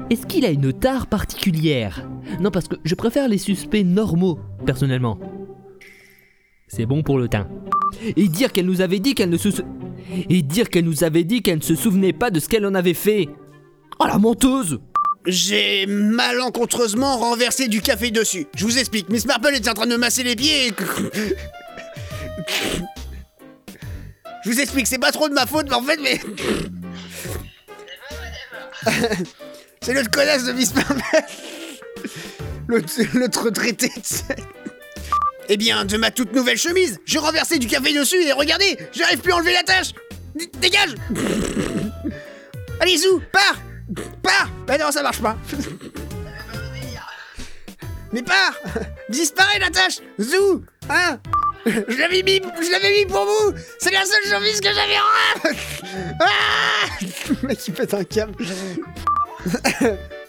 Est-ce 0.10 0.26
qu'il 0.26 0.46
a 0.46 0.50
une 0.50 0.74
tare 0.74 1.08
particulière? 1.08 2.08
Non, 2.40 2.52
parce 2.52 2.68
que 2.68 2.76
je 2.84 2.96
préfère 2.96 3.28
les 3.28 3.38
suspects 3.38 3.84
normaux, 3.84 4.40
personnellement. 4.66 5.20
C'est 6.68 6.86
bon 6.86 7.04
pour 7.04 7.18
le 7.20 7.28
teint. 7.28 7.48
Et 8.16 8.28
dire 8.28 8.52
qu'elle 8.52 8.66
nous 8.66 8.82
avait 8.82 9.00
dit 9.00 9.14
qu'elle 9.14 9.30
ne 9.30 9.38
se... 9.38 9.52
sou- 9.52 9.64
Et 10.30 10.42
dire 10.42 10.70
qu'elle 10.70 10.86
nous 10.86 11.04
avait 11.04 11.24
dit 11.24 11.42
qu'elle 11.44 11.58
ne 11.58 11.64
se 11.64 11.76
souvenait 11.76 12.14
pas 12.14 12.32
de 12.32 12.40
ce 12.40 12.50
qu'elle 12.50 12.66
en 12.66 12.74
avait 12.74 12.96
fait. 12.96 13.30
Oh 14.00 14.06
la 14.08 14.18
menteuse 14.18 14.80
J'ai 15.26 15.86
malencontreusement 15.86 17.18
renversé 17.18 17.68
du 17.68 17.82
café 17.82 18.12
dessus. 18.12 18.46
Je 18.56 18.66
vous 18.66 18.78
explique, 18.78 19.10
Miss 19.10 19.26
Marple 19.26 19.56
était 19.56 19.70
en 19.70 19.74
train 19.74 19.86
de 19.86 19.92
me 19.92 19.98
masser 19.98 20.24
les 20.24 20.36
pieds 20.36 20.68
et... 20.68 20.74
Je 24.44 24.50
vous 24.50 24.60
explique, 24.60 24.88
c'est 24.88 24.98
pas 24.98 25.12
trop 25.14 25.30
de 25.30 25.34
ma 25.34 25.46
faute, 25.46 25.68
mais 25.70 25.76
en 25.76 25.84
fait, 25.84 25.98
mais... 26.02 26.20
c'est 29.82 29.94
l'autre 29.94 30.12
connasse 30.12 30.44
de 30.44 30.52
Miss 30.52 30.76
Marple. 30.76 31.02
L'autre 32.68 33.44
retraité, 33.46 33.90
sais. 34.04 34.36
Eh 35.48 35.58
bien, 35.58 35.86
de 35.86 35.96
ma 35.98 36.12
toute 36.12 36.34
nouvelle 36.34 36.58
chemise, 36.58 37.00
j'ai 37.06 37.20
renversé 37.20 37.60
du 37.60 37.68
café 37.68 37.94
dessus 37.94 38.22
et 38.22 38.34
regardez, 38.34 38.78
j'arrive 38.94 39.20
plus 39.20 39.32
à 39.32 39.36
enlever 39.38 39.54
la 39.54 39.64
tache 39.64 39.92
D- 40.36 40.50
Dégage 40.60 40.96
Allez, 42.80 42.98
Zou, 42.98 43.22
pars 43.32 43.62
Pars 44.22 44.50
Bah 44.68 44.78
non, 44.78 44.92
ça 44.92 45.04
marche 45.04 45.22
pas. 45.22 45.36
Mais 48.12 48.22
pars 48.24 48.54
Disparaît 49.10 49.60
la 49.60 49.70
tâche 49.70 50.00
Zou 50.20 50.64
Hein 50.90 51.20
Je 51.66 51.98
l'avais 51.98 52.24
mis, 52.24 52.42
je 52.62 52.72
l'avais 52.72 52.92
mis 52.94 53.06
pour 53.06 53.26
vous 53.26 53.54
C'est 53.80 53.92
la 53.92 54.04
seule 54.06 54.24
chemise 54.30 54.60
que 54.62 54.70
j'avais 54.70 55.00
en 55.00 56.20
Ah 56.20 56.88
Le 57.42 57.48
mec 57.48 57.68
il 57.68 57.74
pète 57.74 57.94
un 57.94 58.04
câble. 58.04 58.34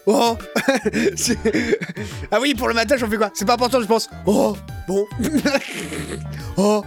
Oh 0.07 0.37
Ah 2.31 2.39
oui, 2.39 2.53
pour 2.53 2.67
le 2.67 2.73
matin, 2.73 2.95
j'en 2.97 3.09
fais 3.09 3.17
quoi? 3.17 3.31
C'est 3.33 3.45
pas 3.45 3.53
important, 3.53 3.81
je 3.81 3.87
pense. 3.87 4.07
Oh 4.25 4.55
Bon. 4.87 5.05
oh 6.57 6.83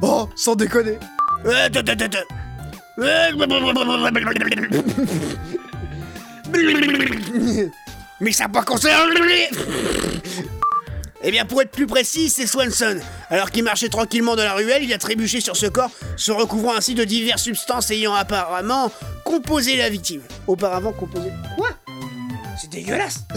Oh 0.00 0.28
Sans 0.36 0.54
déconner. 0.54 0.98
Mais 8.20 8.32
ça 8.32 8.48
pas 8.48 8.64
concerné 8.64 9.48
Eh 11.22 11.30
bien, 11.30 11.44
pour 11.44 11.62
être 11.62 11.70
plus 11.70 11.86
précis, 11.86 12.28
c'est 12.28 12.48
Swanson. 12.48 12.98
Alors 13.30 13.52
qu'il 13.52 13.62
marchait 13.62 13.88
tranquillement 13.88 14.34
dans 14.34 14.42
la 14.42 14.54
ruelle, 14.54 14.82
il 14.82 14.92
a 14.92 14.98
trébuché 14.98 15.40
sur 15.40 15.56
ce 15.56 15.66
corps, 15.66 15.92
se 16.16 16.32
recouvrant 16.32 16.74
ainsi 16.74 16.96
de 16.96 17.04
diverses 17.04 17.42
substances 17.42 17.92
ayant 17.92 18.14
apparemment 18.14 18.90
composé 19.24 19.76
la 19.76 19.90
victime. 19.90 20.22
Auparavant 20.48 20.92
composé. 20.92 21.30
Quoi? 21.56 21.68
C'est 22.60 22.70
dégueulasse 22.70 23.20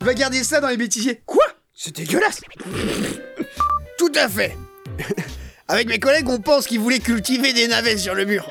Va 0.00 0.14
garder 0.14 0.42
ça 0.42 0.60
dans 0.60 0.68
les 0.68 0.76
bêtisiers. 0.76 1.22
Quoi? 1.24 1.44
C'est 1.72 1.94
dégueulasse 1.94 2.40
Tout 3.98 4.10
à 4.16 4.28
fait 4.28 4.56
Avec 5.68 5.88
mes 5.88 5.98
collègues, 5.98 6.28
on 6.28 6.38
pense 6.38 6.66
qu'ils 6.66 6.78
voulaient 6.80 7.00
cultiver 7.00 7.52
des 7.52 7.66
navets 7.68 7.98
sur 7.98 8.14
le 8.14 8.24
mur. 8.24 8.48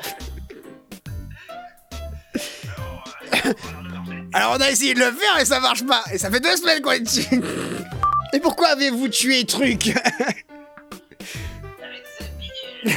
Alors 4.34 4.56
on 4.58 4.62
a 4.62 4.70
essayé 4.70 4.94
de 4.94 5.00
le 5.00 5.12
faire 5.12 5.40
et 5.40 5.46
ça 5.46 5.62
marche 5.62 5.86
pas. 5.86 6.04
Et 6.12 6.18
ça 6.18 6.30
fait 6.30 6.42
deux 6.42 6.58
semaines 6.58 6.82
qu'on 6.82 6.92
est 6.92 7.00
dessus. 7.00 7.42
Et 8.34 8.40
pourquoi 8.40 8.68
avez-vous 8.70 9.08
tué 9.08 9.46
Truc? 9.46 9.94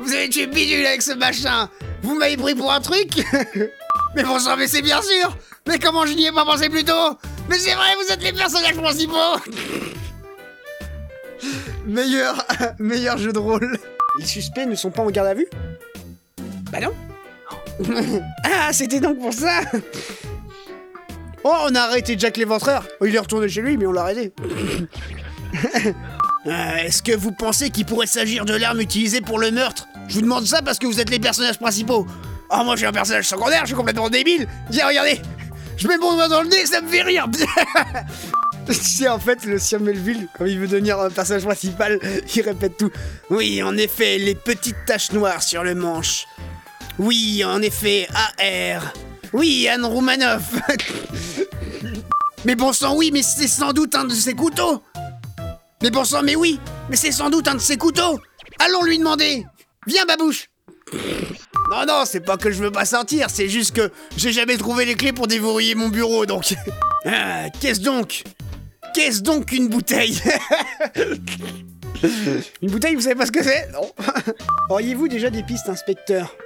Vous 0.00 0.12
avez 0.12 0.28
tué 0.28 0.46
Bidule 0.46 0.86
avec 0.86 1.02
ce 1.02 1.12
machin 1.12 1.68
Vous 2.02 2.14
m'avez 2.14 2.36
pris 2.36 2.54
pour 2.54 2.70
un 2.70 2.80
truc? 2.80 3.08
Mais 4.14 4.22
bon 4.22 4.38
sang, 4.38 4.56
mais 4.56 4.68
c'est 4.68 4.82
bien 4.82 5.02
sûr 5.02 5.36
Mais 5.66 5.78
comment 5.80 6.06
je 6.06 6.12
n'y 6.12 6.26
ai 6.26 6.32
pas 6.32 6.44
pensé 6.44 6.68
plus 6.68 6.84
tôt? 6.84 7.18
Mais 7.48 7.58
c'est 7.58 7.74
vrai, 7.74 7.96
vous 7.96 8.12
êtes 8.12 8.22
les 8.22 8.32
personnages 8.32 8.76
principaux 8.76 9.40
Meilleur, 11.86 12.44
meilleur 12.78 13.18
jeu 13.18 13.32
de 13.32 13.38
rôle. 13.38 13.78
Les 14.18 14.24
suspects 14.24 14.66
ne 14.66 14.74
sont 14.74 14.90
pas 14.90 15.02
en 15.02 15.10
garde 15.10 15.28
à 15.28 15.34
vue? 15.34 15.46
Bah 16.70 16.78
non. 16.80 16.92
ah, 18.44 18.72
c'était 18.72 19.00
donc 19.00 19.18
pour 19.18 19.32
ça 19.32 19.60
Oh, 21.42 21.52
on 21.68 21.74
a 21.74 21.80
arrêté 21.80 22.16
Jack 22.18 22.36
l'éventreur. 22.36 22.86
Oh, 23.00 23.06
il 23.06 23.14
est 23.14 23.18
retourné 23.18 23.48
chez 23.48 23.60
lui, 23.60 23.76
mais 23.76 23.86
on 23.86 23.92
l'a 23.92 24.02
arrêté. 24.02 24.32
Euh, 26.46 26.76
Est-ce 26.76 27.02
que 27.02 27.16
vous 27.16 27.32
pensez 27.32 27.70
qu'il 27.70 27.86
pourrait 27.86 28.06
s'agir 28.06 28.44
de 28.44 28.54
l'arme 28.54 28.78
utilisée 28.78 29.22
pour 29.22 29.38
le 29.38 29.50
meurtre? 29.50 29.88
Je 30.08 30.16
vous 30.16 30.20
demande 30.20 30.44
ça 30.44 30.60
parce 30.60 30.78
que 30.78 30.86
vous 30.86 31.00
êtes 31.00 31.08
les 31.08 31.18
personnages 31.18 31.58
principaux. 31.58 32.06
Oh, 32.50 32.64
moi, 32.64 32.74
je 32.74 32.80
suis 32.80 32.86
un 32.86 32.92
personnage 32.92 33.26
secondaire, 33.26 33.60
je 33.62 33.68
suis 33.68 33.74
complètement 33.74 34.10
débile. 34.10 34.46
Tiens, 34.70 34.86
regardez. 34.88 35.22
Je 35.78 35.88
mets 35.88 35.96
mon 35.96 36.12
doigt 36.12 36.28
dans 36.28 36.42
le 36.42 36.48
nez, 36.48 36.66
ça 36.66 36.82
me 36.82 36.88
fait 36.88 37.00
rire. 37.00 37.26
Tu 38.66 38.74
sais, 38.74 39.08
en 39.08 39.18
fait, 39.18 39.44
le 39.44 39.58
sien 39.58 39.78
Melville, 39.78 40.28
quand 40.38 40.46
il 40.46 40.58
veut 40.58 40.66
devenir 40.66 40.98
un 40.98 41.10
personnage 41.10 41.44
principal, 41.44 41.98
il 42.34 42.42
répète 42.42 42.76
tout. 42.78 42.90
Oui, 43.30 43.62
en 43.62 43.76
effet, 43.76 44.18
les 44.18 44.34
petites 44.34 44.86
taches 44.86 45.12
noires 45.12 45.42
sur 45.42 45.62
le 45.64 45.74
manche. 45.74 46.26
Oui, 46.98 47.44
en 47.44 47.60
effet, 47.60 48.08
AR. 48.14 48.92
Oui, 49.32 49.68
Anne 49.68 49.84
Roumanoff. 49.84 50.54
mais 52.44 52.54
bon 52.54 52.72
sang, 52.72 52.96
oui, 52.96 53.10
mais 53.12 53.22
c'est 53.22 53.48
sans 53.48 53.72
doute 53.72 53.94
un 53.94 54.04
de 54.04 54.14
ses 54.14 54.34
couteaux. 54.34 54.82
Mais 55.82 55.90
bon 55.90 56.04
sang, 56.04 56.22
mais 56.22 56.36
oui, 56.36 56.58
mais 56.88 56.96
c'est 56.96 57.12
sans 57.12 57.28
doute 57.28 57.48
un 57.48 57.56
de 57.56 57.60
ses 57.60 57.76
couteaux. 57.76 58.18
Allons 58.58 58.84
lui 58.84 58.98
demander. 58.98 59.44
Viens, 59.86 60.06
babouche. 60.06 60.48
Non, 61.70 61.84
non, 61.86 62.04
c'est 62.06 62.20
pas 62.20 62.36
que 62.36 62.50
je 62.50 62.62
veux 62.62 62.70
pas 62.70 62.84
sortir, 62.84 63.28
c'est 63.28 63.48
juste 63.48 63.74
que 63.74 63.90
j'ai 64.16 64.32
jamais 64.32 64.56
trouvé 64.56 64.84
les 64.84 64.94
clés 64.94 65.12
pour 65.12 65.26
déverrouiller 65.26 65.74
mon 65.74 65.88
bureau, 65.88 66.24
donc... 66.26 66.54
Ah, 67.06 67.50
qu'est-ce 67.60 67.80
donc? 67.80 68.24
Qu'est-ce 68.94 69.22
donc 69.22 69.50
une 69.50 69.68
bouteille 69.68 70.22
Une 72.62 72.70
bouteille, 72.70 72.94
vous 72.94 73.00
savez 73.00 73.16
pas 73.16 73.26
ce 73.26 73.32
que 73.32 73.42
c'est 73.42 73.68
Non. 73.72 73.90
Auriez-vous 74.70 75.08
déjà 75.08 75.30
des 75.30 75.42
pistes, 75.42 75.68
inspecteur 75.68 76.36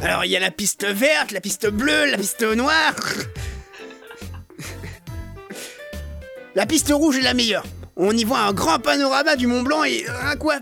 Alors, 0.00 0.24
il 0.24 0.30
y 0.30 0.36
a 0.36 0.40
la 0.40 0.52
piste 0.52 0.86
verte, 0.86 1.32
la 1.32 1.40
piste 1.40 1.68
bleue, 1.68 2.06
la 2.06 2.16
piste 2.16 2.42
noire. 2.42 2.94
La 6.56 6.66
piste 6.66 6.90
rouge 6.92 7.16
est 7.16 7.22
la 7.22 7.32
meilleure. 7.32 7.64
On 7.96 8.10
y 8.10 8.24
voit 8.24 8.40
un 8.40 8.52
grand 8.52 8.80
panorama 8.80 9.36
du 9.36 9.46
Mont 9.46 9.62
Blanc 9.62 9.84
et... 9.84 10.04
Hein, 10.08 10.34
quoi 10.34 10.56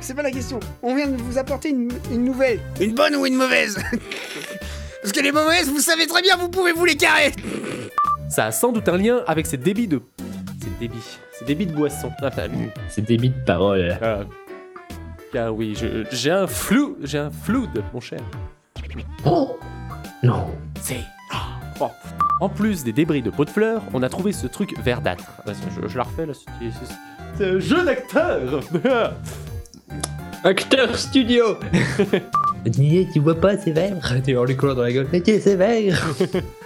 C'est 0.00 0.14
pas 0.14 0.22
la 0.22 0.32
question. 0.32 0.58
On 0.82 0.96
vient 0.96 1.06
de 1.06 1.16
vous 1.16 1.38
apporter 1.38 1.68
une, 1.68 1.92
une 2.10 2.24
nouvelle. 2.24 2.60
Une 2.80 2.96
bonne 2.96 3.14
ou 3.14 3.24
une 3.24 3.36
mauvaise 3.36 3.78
Parce 5.00 5.12
que 5.12 5.20
les 5.20 5.30
mauvaises, 5.30 5.68
vous 5.68 5.78
savez 5.80 6.08
très 6.08 6.22
bien, 6.22 6.36
vous 6.36 6.48
pouvez 6.48 6.72
vous 6.72 6.84
les 6.84 6.96
carrer 6.96 7.32
Ça 8.30 8.46
a 8.46 8.52
sans 8.52 8.72
doute 8.72 8.88
un 8.88 8.96
lien 8.96 9.20
avec 9.26 9.46
ces 9.46 9.56
débits 9.56 9.88
de. 9.88 10.00
Ces 10.62 10.70
débits. 10.80 11.18
Ces 11.38 11.44
débits 11.44 11.66
de 11.66 11.72
boisson. 11.72 12.10
Ah, 12.22 12.30
t'as 12.30 12.46
lu. 12.46 12.70
C'est 12.88 13.04
débit 13.04 13.30
de 13.30 13.44
parole. 13.44 13.98
Ah. 14.00 14.20
Car 15.32 15.54
oui, 15.54 15.76
j'ai 16.12 16.30
un 16.30 16.46
flou. 16.46 16.96
J'ai 17.02 17.18
un 17.18 17.30
flou 17.30 17.66
de 17.74 17.82
mon 17.92 18.00
cher. 18.00 18.20
Oh 19.24 19.58
Non. 20.22 20.46
C'est. 20.80 21.00
Ah, 21.32 21.58
oh. 21.80 21.88
En 22.40 22.48
plus 22.48 22.84
des 22.84 22.92
débris 22.92 23.20
de 23.22 23.30
pots 23.30 23.44
de 23.44 23.50
fleurs, 23.50 23.82
on 23.92 24.02
a 24.02 24.08
trouvé 24.08 24.32
ce 24.32 24.46
truc 24.46 24.78
verdâtre. 24.82 25.24
Ah, 25.46 25.50
Je, 25.82 25.88
je 25.88 25.98
la 25.98 26.04
refais 26.04 26.26
là. 26.26 26.32
c'est- 26.34 27.44
un 27.44 27.58
jeu 27.58 27.84
d'acteur 27.84 28.60
Acteur 30.44 30.96
studio 30.98 31.58
Nier, 32.78 33.08
tu 33.12 33.18
vois 33.20 33.34
pas, 33.40 33.56
c'est 33.56 33.72
vert? 33.72 33.96
Tu 34.24 34.34
vas 34.34 34.44
lui 34.44 34.56
coller 34.56 34.74
dans 34.74 34.82
la 34.82 34.92
gueule. 34.92 35.06
Mais 35.12 35.22
c'est 35.24 35.56
vert. 35.56 36.06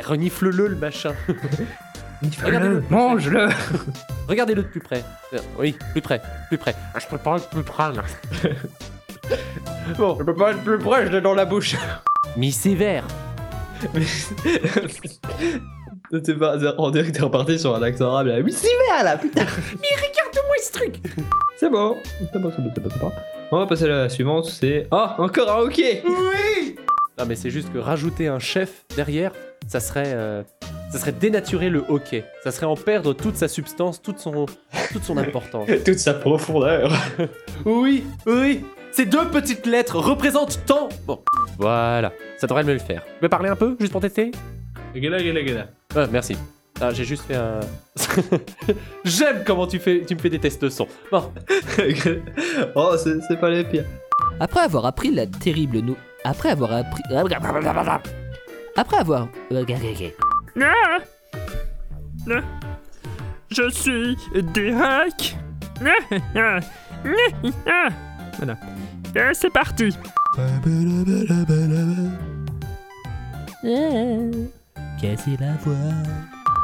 Renifle-le 0.00 0.66
le 0.68 0.76
machin. 0.76 1.12
Regardez-le, 2.44 2.84
mange-le 2.88 3.48
Regardez-le 4.28 4.62
de 4.62 4.68
plus 4.68 4.80
près. 4.80 5.02
Euh, 5.34 5.38
Oui, 5.58 5.76
plus 5.92 6.00
près, 6.00 6.22
plus 6.48 6.58
près. 6.58 6.74
Ah, 6.94 6.98
je 7.00 7.06
peux 7.08 7.18
pas 7.18 7.36
être 7.36 7.48
plus 7.48 7.62
près 7.64 7.92
là. 7.92 8.02
Bon, 9.98 10.16
je 10.18 10.24
peux 10.24 10.34
pas 10.34 10.52
être 10.52 10.62
plus 10.62 10.78
près, 10.78 11.06
je 11.06 11.12
l'ai 11.12 11.20
dans 11.20 11.34
la 11.34 11.44
bouche. 11.44 11.74
Mais 12.36 12.50
c'est 12.50 12.74
vert. 12.74 13.04
C'est 16.24 16.38
pas, 16.38 16.56
on 16.78 16.90
dirait 16.90 17.06
que 17.06 17.12
t'es 17.16 17.22
reparti 17.22 17.58
sur 17.58 17.74
un 17.74 17.82
accent 17.82 18.06
arabe 18.06 18.26
là. 18.28 18.40
Oui, 18.40 18.52
c'est 18.52 18.68
vrai 18.88 19.02
là, 19.02 19.16
putain. 19.16 19.42
Mais 19.80 19.88
regarde-moi 19.96 20.54
ce 20.62 20.72
truc. 20.72 20.96
C'est 21.58 21.70
bon. 21.70 21.96
C'est 22.32 22.38
bon, 22.38 22.52
c'est 22.54 22.62
bon, 22.62 22.70
c'est 22.74 22.80
bon, 22.82 22.90
c'est 22.92 23.00
bon. 23.00 23.12
On 23.50 23.58
va 23.58 23.66
passer 23.66 23.84
à 23.84 23.88
la 23.88 24.08
suivante, 24.08 24.46
c'est. 24.46 24.86
Oh, 24.92 25.06
encore 25.18 25.50
un 25.50 25.60
hockey 25.62 26.02
Oui 26.04 26.76
Non 27.18 27.24
mais 27.26 27.34
c'est 27.34 27.50
juste 27.50 27.72
que 27.72 27.78
rajouter 27.78 28.28
un 28.28 28.38
chef 28.38 28.84
derrière, 28.94 29.32
ça 29.66 29.80
serait, 29.80 30.12
euh, 30.14 30.42
ça 30.90 30.98
serait 30.98 31.12
dénaturer 31.12 31.70
le 31.70 31.84
hockey. 31.88 32.24
Ça 32.44 32.50
serait 32.50 32.66
en 32.66 32.76
perdre 32.76 33.12
toute 33.12 33.36
sa 33.36 33.48
substance, 33.48 34.02
toute 34.02 34.18
son, 34.18 34.46
toute 34.92 35.04
son 35.04 35.16
importance. 35.16 35.68
Toute 35.84 35.98
sa 35.98 36.14
profondeur. 36.14 36.92
oui, 37.64 38.04
oui. 38.26 38.64
Ces 38.92 39.06
deux 39.06 39.26
petites 39.28 39.66
lettres 39.66 39.96
représentent 39.96 40.60
tant. 40.66 40.88
Bon, 41.06 41.22
voilà. 41.58 42.12
Ça 42.36 42.46
devrait 42.46 42.64
me 42.64 42.74
le 42.74 42.78
faire. 42.78 43.02
Me 43.22 43.28
parler 43.28 43.48
un 43.48 43.56
peu, 43.56 43.76
juste 43.80 43.92
pour 43.92 44.02
tester? 44.02 44.32
Gala, 44.94 45.22
gala, 45.22 45.42
gala. 45.42 45.66
Ah, 45.96 46.06
merci. 46.10 46.36
Ah, 46.80 46.90
j'ai 46.92 47.04
juste 47.04 47.24
fait 47.24 47.36
un. 47.36 47.60
J'aime 49.04 49.44
comment 49.46 49.66
tu 49.66 49.78
fais, 49.78 50.02
tu 50.06 50.14
me 50.14 50.20
fais 50.20 50.30
des 50.30 50.38
tests 50.38 50.62
de 50.62 50.68
son. 50.68 50.86
Bon. 51.10 51.32
oh, 52.74 52.94
c'est 52.96 53.40
pas 53.40 53.50
les 53.50 53.64
pires. 53.64 53.84
Après 54.40 54.60
avoir 54.60 54.86
appris 54.86 55.10
la 55.10 55.26
terrible 55.26 55.78
nou... 55.78 55.96
Après 56.24 56.50
avoir 56.50 56.72
appris... 56.72 57.02
Après 58.76 58.98
avoir... 58.98 59.28
Ah. 60.60 60.98
Je 63.50 63.70
suis 63.70 64.16
Derek. 64.54 65.36
Ah. 66.34 66.60
Voilà. 68.38 68.56
Euh, 69.16 69.30
c'est 69.34 69.50
parti. 69.50 69.90
Casser 75.00 75.36
la 75.38 75.52
voix. 75.62 75.74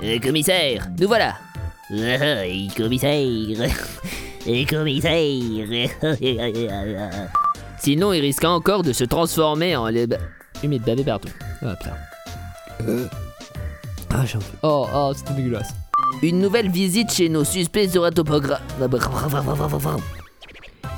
Euh, 0.02 0.18
commissaire, 0.20 0.88
nous 0.98 1.08
voilà. 1.08 1.34
Ah, 1.90 2.44
commissaire. 2.76 3.68
Et 4.46 4.64
commissaire. 4.64 5.88
Sinon, 7.78 8.12
il 8.12 8.20
risque 8.20 8.44
encore 8.44 8.82
de 8.82 8.92
se 8.92 9.04
transformer 9.04 9.76
en 9.76 9.88
les 9.88 10.06
humide 10.62 10.82
bavé 10.84 11.04
partout. 11.04 11.28
Ah 11.62 11.74
putain. 11.76 13.08
Ah, 14.10 14.24
j'en 14.24 14.38
Oh, 14.62 14.86
oh, 14.94 15.12
c'était 15.14 15.34
dégueulasse. 15.34 15.70
Une 16.22 16.38
nouvelle 16.40 16.70
visite 16.70 17.12
chez 17.12 17.28
nos 17.28 17.44
suspects 17.44 17.88
sera 17.88 18.08
au 18.08 18.24
programme. 18.24 18.60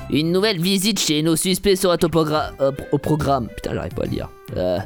Une 0.09 0.31
nouvelle 0.31 0.59
visite 0.61 0.99
chez 0.99 1.21
nos 1.21 1.35
suspects 1.35 1.75
sera 1.75 1.93
au, 1.95 2.07
progra- 2.07 2.51
euh, 2.61 2.71
au 2.91 2.97
programme. 2.97 3.47
Putain, 3.49 3.73
j'arrive 3.73 3.93
pas 3.93 4.03
à 4.03 4.05
le 4.05 4.11
dire. 4.11 4.29
Euh. 4.57 4.79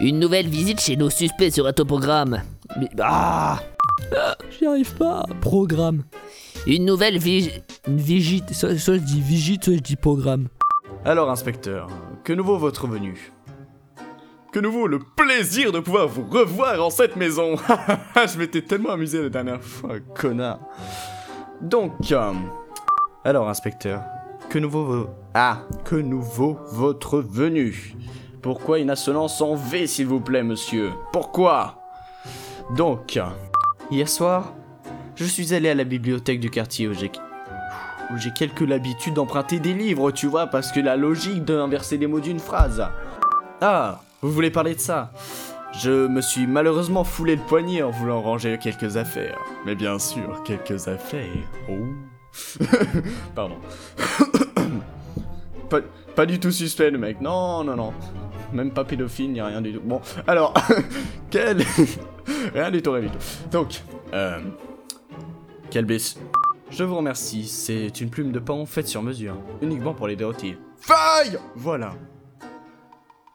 Une 0.00 0.18
nouvelle 0.20 0.48
visite 0.48 0.80
chez 0.80 0.96
nos 0.96 1.10
suspects 1.10 1.50
sera 1.50 1.70
au 1.78 1.84
programme. 1.84 2.42
Mais- 2.78 2.88
Ah 3.00 3.60
Ah, 4.16 4.36
J'y 4.58 4.66
arrive 4.66 4.94
pas. 4.94 5.24
Programme. 5.40 6.02
Une 6.66 6.84
nouvelle 6.84 7.18
visite. 7.18 8.52
Soit, 8.52 8.78
soit 8.78 8.94
je 8.94 9.00
dis 9.00 9.20
visite, 9.20 9.64
soit 9.64 9.74
je 9.74 9.80
dis 9.80 9.96
programme. 9.96 10.48
Alors, 11.04 11.30
inspecteur, 11.30 11.88
que 12.24 12.32
nouveau 12.32 12.58
votre 12.58 12.86
venue? 12.86 13.32
Que 14.52 14.60
nouveau 14.60 14.86
le 14.86 14.98
plaisir 14.98 15.72
de 15.72 15.78
pouvoir 15.80 16.08
vous 16.08 16.24
revoir 16.24 16.82
en 16.84 16.90
cette 16.90 17.16
maison? 17.16 17.56
Je 18.16 18.38
m'étais 18.38 18.62
tellement 18.62 18.90
amusé 18.90 19.22
la 19.22 19.28
dernière 19.28 19.62
fois, 19.62 20.00
connard. 20.14 20.60
Donc, 21.60 22.12
euh, 22.12 22.32
alors, 23.24 23.48
inspecteur, 23.48 24.02
que 24.48 24.58
nouveau 24.58 24.84
vo- 24.84 25.10
Ah, 25.34 25.58
que 25.84 25.96
nouveau 25.96 26.58
votre 26.72 27.18
venue? 27.20 27.94
Pourquoi 28.42 28.78
une 28.78 28.90
assonance 28.90 29.40
en 29.40 29.54
V, 29.54 29.86
s'il 29.86 30.06
vous 30.06 30.20
plaît, 30.20 30.42
monsieur? 30.42 30.90
Pourquoi? 31.12 31.82
Donc, 32.74 33.18
hier 33.90 34.08
soir, 34.08 34.54
je 35.14 35.24
suis 35.24 35.52
allé 35.54 35.68
à 35.68 35.74
la 35.74 35.84
bibliothèque 35.84 36.40
du 36.40 36.48
quartier 36.50 36.88
où 36.88 36.94
j'ai 38.16 38.30
quelque 38.30 38.64
l'habitude 38.64 39.14
d'emprunter 39.14 39.60
des 39.60 39.74
livres, 39.74 40.10
tu 40.10 40.26
vois, 40.26 40.46
parce 40.46 40.72
que 40.72 40.80
la 40.80 40.96
logique 40.96 41.44
d'inverser 41.44 41.98
les 41.98 42.06
mots 42.06 42.20
d'une 42.20 42.40
phrase. 42.40 42.86
Ah, 43.60 44.00
vous 44.22 44.32
voulez 44.32 44.50
parler 44.50 44.74
de 44.74 44.80
ça? 44.80 45.12
Je 45.80 46.06
me 46.06 46.22
suis 46.22 46.46
malheureusement 46.46 47.04
foulé 47.04 47.36
le 47.36 47.42
poignet 47.42 47.82
en 47.82 47.90
voulant 47.90 48.22
ranger 48.22 48.58
quelques 48.58 48.96
affaires. 48.96 49.38
Mais 49.66 49.74
bien 49.74 49.98
sûr, 49.98 50.42
quelques 50.44 50.88
affaires. 50.88 51.26
Oh. 51.68 52.64
Pardon. 53.34 53.58
pas, 56.16 56.26
du 56.26 56.40
tout 56.40 56.50
suspect, 56.50 56.90
le 56.90 56.98
mec. 56.98 57.20
Non, 57.20 57.62
non, 57.62 57.76
non. 57.76 57.92
Même 58.52 58.70
pas 58.70 58.84
pédophile, 58.84 59.32
ni 59.32 59.42
rien 59.42 59.60
du 59.60 59.74
tout. 59.74 59.82
Bon, 59.84 60.00
alors, 60.26 60.54
quel... 61.30 61.58
rien 62.54 62.70
du 62.70 62.80
tout, 62.80 62.92
rien 62.92 63.02
du 63.02 63.10
tout. 63.10 63.18
Donc, 63.52 63.82
euh... 64.14 64.40
Quelle. 65.70 65.86
Je 66.70 66.84
vous 66.84 66.96
remercie, 66.96 67.46
c'est 67.46 68.00
une 68.00 68.10
plume 68.10 68.30
de 68.32 68.38
paon 68.38 68.66
faite 68.66 68.88
sur 68.88 69.02
mesure, 69.02 69.36
uniquement 69.62 69.94
pour 69.94 70.06
les 70.06 70.16
dérotilles. 70.16 70.58
Feuille 70.78 71.38
Voilà. 71.56 71.92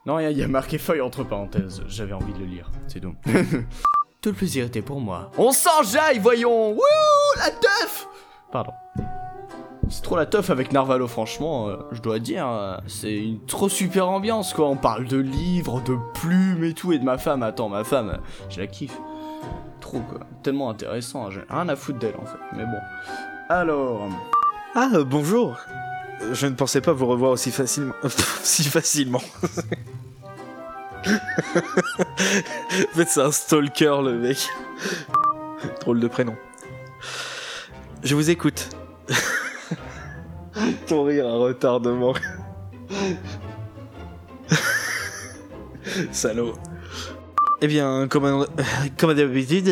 Non, 0.06 0.18
il 0.18 0.22
y, 0.22 0.26
a- 0.26 0.30
il 0.30 0.38
y 0.38 0.42
a 0.42 0.48
marqué 0.48 0.78
feuille 0.78 1.00
entre 1.00 1.24
parenthèses, 1.24 1.82
j'avais 1.88 2.12
envie 2.12 2.32
de 2.32 2.38
le 2.38 2.44
lire, 2.44 2.70
c'est 2.86 3.00
donc. 3.00 3.16
Tout 4.20 4.30
le 4.30 4.34
plaisir 4.36 4.64
était 4.66 4.82
pour 4.82 5.00
moi. 5.00 5.30
On 5.36 5.50
s'enjaille, 5.50 6.18
voyons 6.18 6.72
Wouh 6.72 6.80
La 7.38 7.50
teuf 7.50 8.06
Pardon. 8.52 8.72
C'est 9.90 10.02
trop 10.02 10.16
la 10.16 10.24
teuf 10.26 10.48
avec 10.48 10.72
Narvalo, 10.72 11.06
franchement, 11.08 11.68
euh, 11.68 11.76
je 11.92 12.00
dois 12.00 12.18
dire, 12.18 12.46
euh, 12.48 12.76
c'est 12.86 13.14
une 13.16 13.44
trop 13.44 13.68
super 13.68 14.08
ambiance, 14.08 14.54
quoi. 14.54 14.66
On 14.68 14.76
parle 14.76 15.06
de 15.06 15.18
livres, 15.18 15.82
de 15.82 15.96
plumes 16.14 16.64
et 16.64 16.72
tout, 16.72 16.92
et 16.92 16.98
de 16.98 17.04
ma 17.04 17.18
femme. 17.18 17.42
Attends, 17.42 17.68
ma 17.68 17.84
femme, 17.84 18.18
je 18.48 18.60
la 18.60 18.66
kiffe. 18.66 18.98
Trop, 19.80 20.00
quoi. 20.00 20.20
Tellement 20.42 20.70
intéressant, 20.70 21.30
j'ai 21.30 21.42
rien 21.48 21.68
à 21.68 21.76
foutre 21.76 21.98
d'elle, 21.98 22.16
en 22.16 22.26
fait. 22.26 22.38
Mais 22.56 22.64
bon. 22.64 22.78
Alors... 23.48 24.08
Ah, 24.74 24.90
euh, 24.94 25.04
bonjour. 25.04 25.56
Je 26.32 26.46
ne 26.46 26.54
pensais 26.54 26.80
pas 26.80 26.92
vous 26.92 27.06
revoir 27.06 27.32
aussi 27.32 27.50
facilement. 27.50 27.94
si 28.42 28.64
facilement. 28.64 29.22
en 31.06 31.10
fait, 32.94 33.08
c'est 33.08 33.20
un 33.20 33.30
stalker, 33.30 34.00
le 34.02 34.18
mec. 34.18 34.48
Drôle 35.80 36.00
de 36.00 36.08
prénom. 36.08 36.36
Je 38.02 38.14
vous 38.14 38.30
écoute. 38.30 38.70
Ton 40.86 41.04
rire 41.04 41.26
à 41.26 41.36
retardement. 41.36 42.14
Salaud. 46.12 46.54
Eh 47.64 47.66
bien, 47.66 48.08
comme, 48.08 48.26
un- 48.26 48.46
comme 48.98 49.14
d'habitude, 49.14 49.64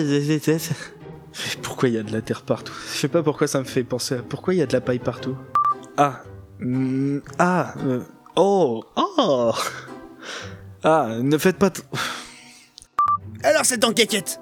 pourquoi 1.61 1.90
il 1.90 1.94
y 1.96 1.98
a 1.98 2.02
de 2.02 2.11
la 2.11 2.22
terre 2.22 2.40
partout? 2.40 2.72
Je 2.90 2.98
sais 2.98 3.09
pas 3.09 3.22
pourquoi 3.22 3.46
ça 3.46 3.59
me 3.59 3.64
fait 3.64 3.85
penser 3.85 4.14
à 4.14 4.22
pourquoi 4.22 4.55
il 4.55 4.61
y 4.61 4.62
a 4.62 4.66
de 4.66 4.72
la 4.72 4.81
paille 4.81 4.98
partout? 4.98 5.37
Ah, 5.98 6.22
hmm, 6.59 7.18
ah, 7.38 7.74
euh, 7.85 8.00
oh, 8.37 8.83
oh, 8.96 9.52
ah, 10.83 11.18
ne 11.20 11.37
faites 11.37 11.59
pas. 11.59 11.68
Alors 13.42 13.66
c'est 13.66 13.85
en 13.85 13.92
quéquette. 13.92 14.40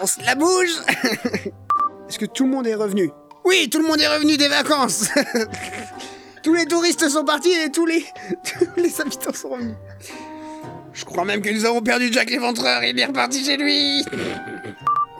On 0.00 0.06
se 0.06 0.24
la 0.24 0.36
bouge 0.36 0.70
Est-ce 2.08 2.20
que 2.20 2.26
tout 2.26 2.44
le 2.44 2.50
monde 2.50 2.68
est 2.68 2.76
revenu? 2.76 3.10
Oui, 3.44 3.68
tout 3.72 3.80
le 3.80 3.88
monde 3.88 4.00
est 4.00 4.06
revenu 4.06 4.36
des 4.36 4.46
vacances 4.46 5.08
Tous 6.44 6.54
les 6.54 6.66
touristes 6.66 7.08
sont 7.08 7.24
partis 7.24 7.50
et 7.50 7.72
tous 7.72 7.86
les, 7.86 8.04
tous 8.44 8.80
les 8.80 9.00
habitants 9.00 9.32
sont 9.32 9.48
revenus. 9.48 9.74
Je 10.98 11.04
crois 11.04 11.24
même 11.24 11.40
que 11.40 11.48
nous 11.48 11.64
avons 11.64 11.80
perdu 11.80 12.12
Jack 12.12 12.28
l'éventreur, 12.28 12.82
il 12.82 12.98
est 12.98 13.04
reparti 13.04 13.44
chez 13.44 13.56
lui. 13.56 14.04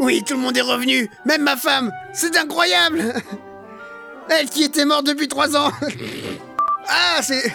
Oui, 0.00 0.24
tout 0.26 0.34
le 0.34 0.40
monde 0.40 0.56
est 0.56 0.60
revenu, 0.60 1.08
même 1.24 1.42
ma 1.42 1.56
femme 1.56 1.92
C'est 2.12 2.36
incroyable. 2.36 3.14
Elle 4.28 4.50
qui 4.50 4.64
était 4.64 4.84
morte 4.84 5.06
depuis 5.06 5.28
trois 5.28 5.56
ans. 5.56 5.70
Ah, 6.88 7.20
c'est... 7.22 7.52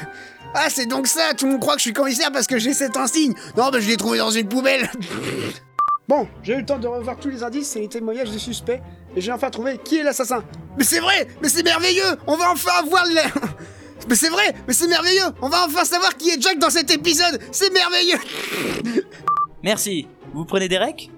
Ah, 0.56 0.70
c'est 0.70 0.86
donc 0.86 1.08
ça, 1.08 1.34
tout 1.36 1.48
le 1.48 1.54
monde 1.54 1.62
croit 1.62 1.74
que 1.74 1.80
je 1.80 1.86
suis 1.86 1.94
commissaire 1.94 2.32
parce 2.32 2.48
que 2.48 2.60
j'ai 2.60 2.74
cet 2.74 2.96
insigne. 2.96 3.34
Non, 3.58 3.72
bah 3.72 3.80
je 3.80 3.88
l'ai 3.88 3.98
trouvé 3.98 4.20
dans 4.20 4.32
une 4.32 4.48
poubelle. 4.48 4.90
Bon, 6.08 6.28
j'ai 6.44 6.54
eu 6.54 6.60
le 6.60 6.66
temps 6.66 6.78
de 6.78 6.88
revoir 6.88 7.18
tous 7.18 7.30
les 7.30 7.44
indices 7.44 7.76
et 7.76 7.80
les 7.80 7.90
témoignages 7.90 8.30
des 8.30 8.38
suspects, 8.38 8.80
et 9.16 9.22
j'ai 9.22 9.32
enfin 9.32 9.50
trouvé 9.50 9.80
qui 9.84 9.98
est 9.98 10.04
l'assassin. 10.04 10.44
Mais 10.78 10.84
c'est 10.84 11.00
vrai 11.00 11.28
Mais 11.42 11.50
c'est 11.50 11.64
merveilleux 11.64 12.18
On 12.28 12.38
va 12.38 12.52
enfin 12.52 12.72
avoir 12.80 13.06
le... 13.06 13.22
Mais 14.10 14.16
c'est 14.16 14.30
vrai 14.30 14.54
Mais 14.68 14.74
c'est 14.74 14.88
merveilleux 14.88 15.24
On 15.42 15.50
va 15.50 15.66
enfin 15.66 15.86
savoir 15.86 16.16
qui 16.18 16.30
est 16.30 16.42
Jack 16.42 16.60
dans 16.60 16.70
cet 16.70 16.92
épisode 16.92 17.40
C'est 17.52 17.72
merveilleux 17.72 18.20
Merci. 19.64 20.08
Vous 20.34 20.46
prenez 20.46 20.68
des 20.68 20.78
recs? 20.78 21.10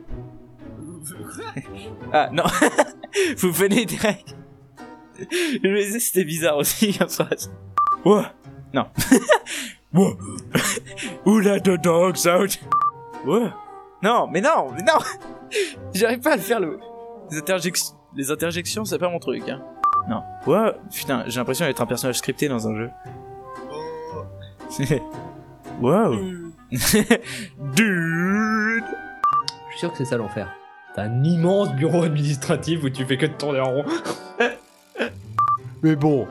Ah 2.13 2.30
non. 2.32 2.43
Vous 3.38 3.52
prenez 3.52 3.86
des 3.86 3.98
recs? 3.98 4.36
Je 5.17 5.67
me 5.67 5.82
disais 5.84 6.00
c'était 6.00 6.26
bizarre 6.26 6.58
aussi 6.58 6.93
comme 6.98 7.10
phrase. 7.10 7.52
Ouais. 8.04 8.24
Non. 8.74 8.88
Ouais. 9.93 10.12
Oula 11.26 11.62
the 11.62 11.82
dogs 11.82 12.28
out? 12.28 12.60
Ouais. 13.26 13.50
Non, 14.04 14.28
mais 14.28 14.41
non, 14.41 14.69
mais 14.76 14.82
non. 14.84 15.00
J'arrive 15.93 16.19
pas 16.19 16.34
à 16.34 16.36
le 16.36 16.41
faire 16.41 16.60
le. 16.60 16.80
Les 17.32 17.38
interjections, 17.38 17.95
les 18.13 18.30
interjections, 18.30 18.84
c'est 18.84 19.00
pas 19.00 19.08
mon 19.08 19.19
truc. 19.19 19.48
Hein. 19.48 19.63
Non. 20.09 20.21
Ouais. 20.45 20.71
Putain, 20.91 21.23
j'ai 21.27 21.39
l'impression 21.39 21.65
d'être 21.65 21.81
un 21.81 21.85
personnage 21.85 22.17
scripté 22.17 22.47
dans 22.47 22.67
un 22.67 22.75
jeu. 22.75 22.89
wow. 25.81 26.13
Dude 26.71 27.21
Je 28.77 29.71
suis 29.71 29.79
sûr 29.79 29.91
que 29.91 29.97
c'est 29.97 30.05
ça 30.05 30.17
l'enfer. 30.17 30.47
T'as 30.95 31.03
un 31.03 31.23
immense 31.23 31.73
bureau 31.75 32.03
administratif 32.03 32.83
où 32.83 32.89
tu 32.89 33.05
fais 33.05 33.17
que 33.17 33.25
de 33.25 33.33
tourner 33.33 33.59
en 33.59 33.71
rond. 33.71 33.85
Mais 35.83 35.95
bon, 35.95 36.27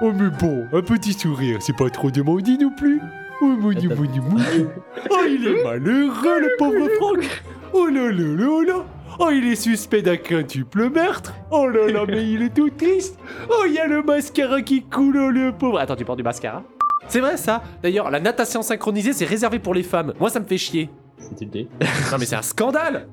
oh 0.00 0.12
mais 0.12 0.30
bon, 0.30 0.66
un 0.72 0.80
petit 0.80 1.12
sourire, 1.12 1.58
c'est 1.60 1.76
pas 1.76 1.90
trop 1.90 2.10
demandé 2.10 2.56
non 2.56 2.70
plus. 2.74 3.02
Oh 3.42 3.46
mon 3.46 3.72
dieu, 3.72 3.94
mon 3.94 4.04
dieu, 4.04 4.22
mon 4.22 4.36
dieu. 4.36 4.70
Oh, 5.10 5.24
il 5.28 5.46
est 5.46 5.62
malheureux, 5.62 6.40
le 6.40 6.56
pauvre 6.56 6.88
Franck. 6.96 7.42
Oh 7.74 7.86
là 7.88 8.10
là 8.10 8.10
là 8.10 8.64
là. 8.66 8.84
Oh, 9.18 9.30
il 9.32 9.46
est 9.46 9.56
suspect 9.56 10.02
d'un 10.02 10.16
quintuple 10.16 10.90
meurtre. 10.90 11.34
Oh 11.50 11.66
là 11.66 11.88
là, 11.88 12.04
mais 12.06 12.28
il 12.28 12.42
est 12.42 12.54
tout 12.54 12.70
triste. 12.70 13.18
Oh, 13.48 13.64
il 13.66 13.74
y 13.74 13.78
a 13.78 13.86
le 13.86 14.02
mascara 14.02 14.62
qui 14.62 14.82
coule, 14.82 15.16
oh, 15.18 15.30
le 15.30 15.52
pauvre. 15.52 15.78
Attends, 15.78 15.96
tu 15.96 16.04
portes 16.04 16.18
du 16.18 16.24
mascara 16.24 16.62
C'est 17.08 17.20
vrai 17.20 17.36
ça 17.36 17.62
D'ailleurs, 17.82 18.10
la 18.10 18.20
natation 18.20 18.62
synchronisée, 18.62 19.12
c'est 19.12 19.24
réservé 19.24 19.58
pour 19.58 19.74
les 19.74 19.82
femmes. 19.82 20.12
Moi, 20.18 20.30
ça 20.30 20.40
me 20.40 20.46
fait 20.46 20.58
chier. 20.58 20.90
C'est 21.18 21.42
une 21.42 21.48
idée. 21.48 21.68
Non, 22.10 22.18
mais 22.18 22.26
c'est 22.26 22.36
un 22.36 22.42
scandale 22.42 23.08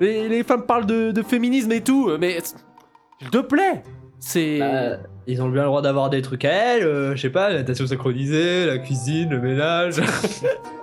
les, 0.00 0.28
les 0.28 0.42
femmes 0.42 0.64
parlent 0.64 0.86
de, 0.86 1.12
de 1.12 1.22
féminisme 1.22 1.70
et 1.72 1.82
tout, 1.82 2.10
mais. 2.18 2.38
S'il 2.40 3.30
te 3.30 3.38
plaît 3.38 3.82
C'est. 4.18 4.58
Bah, 4.58 4.96
ils 5.26 5.42
ont 5.42 5.48
bien 5.48 5.62
le 5.62 5.68
droit 5.68 5.82
d'avoir 5.82 6.10
des 6.10 6.22
trucs 6.22 6.44
à 6.44 6.50
elles, 6.50 6.82
euh, 6.82 7.14
je 7.14 7.20
sais 7.20 7.30
pas, 7.30 7.50
la 7.50 7.58
natation 7.58 7.86
synchronisée, 7.86 8.66
la 8.66 8.78
cuisine, 8.78 9.30
le 9.30 9.40
ménage. 9.40 10.00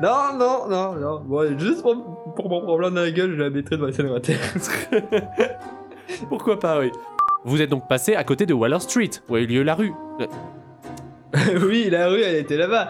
non, 0.00 0.36
non, 0.38 0.68
non, 0.68 0.94
non. 0.94 1.20
Bon, 1.24 1.58
juste 1.58 1.82
pour, 1.82 1.94
pour 2.34 2.48
m'en 2.48 2.60
prendre 2.60 2.78
plein 2.78 2.90
dans 2.90 3.00
la 3.02 3.10
gueule, 3.10 3.32
je 3.36 3.42
la 3.42 3.50
mettrai 3.50 3.76
devant 3.76 3.86
la 3.86 3.92
scène 3.92 5.00
Pourquoi 6.28 6.58
pas, 6.58 6.78
oui. 6.80 6.90
Vous 7.44 7.62
êtes 7.62 7.70
donc 7.70 7.88
passé 7.88 8.14
à 8.14 8.24
côté 8.24 8.46
de 8.46 8.54
Waller 8.54 8.80
Street, 8.80 9.10
où 9.28 9.34
a 9.34 9.40
eu 9.40 9.46
lieu 9.46 9.62
la 9.62 9.74
rue. 9.74 9.92
Euh, 10.20 10.26
oui, 11.66 11.88
la 11.90 12.08
rue, 12.08 12.20
elle 12.20 12.36
était 12.36 12.56
là-bas. 12.56 12.88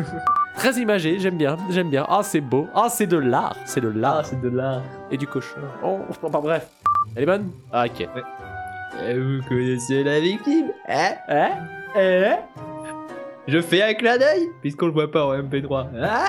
Très 0.56 0.72
imagé, 0.74 1.18
j'aime 1.18 1.36
bien, 1.36 1.56
j'aime 1.70 1.90
bien. 1.90 2.06
Ah, 2.08 2.22
c'est 2.22 2.40
beau. 2.40 2.66
Ah, 2.74 2.88
c'est 2.88 3.06
de 3.06 3.18
l'art, 3.18 3.56
c'est 3.66 3.80
de 3.80 3.88
l'art. 3.88 4.18
Ah, 4.20 4.24
c'est 4.24 4.40
de 4.40 4.48
l'art. 4.48 4.82
Et 5.10 5.16
du 5.16 5.26
cochon. 5.26 5.60
Oh, 5.84 5.98
enfin 6.22 6.40
bref. 6.40 6.68
Elle 7.14 7.24
est 7.24 7.26
bonne? 7.26 7.50
Ah, 7.72 7.84
ok. 7.86 8.08
Et 9.06 9.18
vous 9.18 9.42
connaissez 9.46 10.02
la 10.02 10.20
victime 10.20 10.68
Hein? 10.88 11.12
Hein? 11.28 11.50
Hein 11.94 12.36
Je 13.46 13.60
fais 13.60 13.82
un 13.82 13.94
clin 13.94 14.18
d'œil, 14.18 14.48
puisqu'on 14.60 14.86
le 14.86 14.92
voit 14.92 15.10
pas 15.10 15.24
en 15.26 15.32
MP3. 15.34 15.88
Hein 15.94 16.24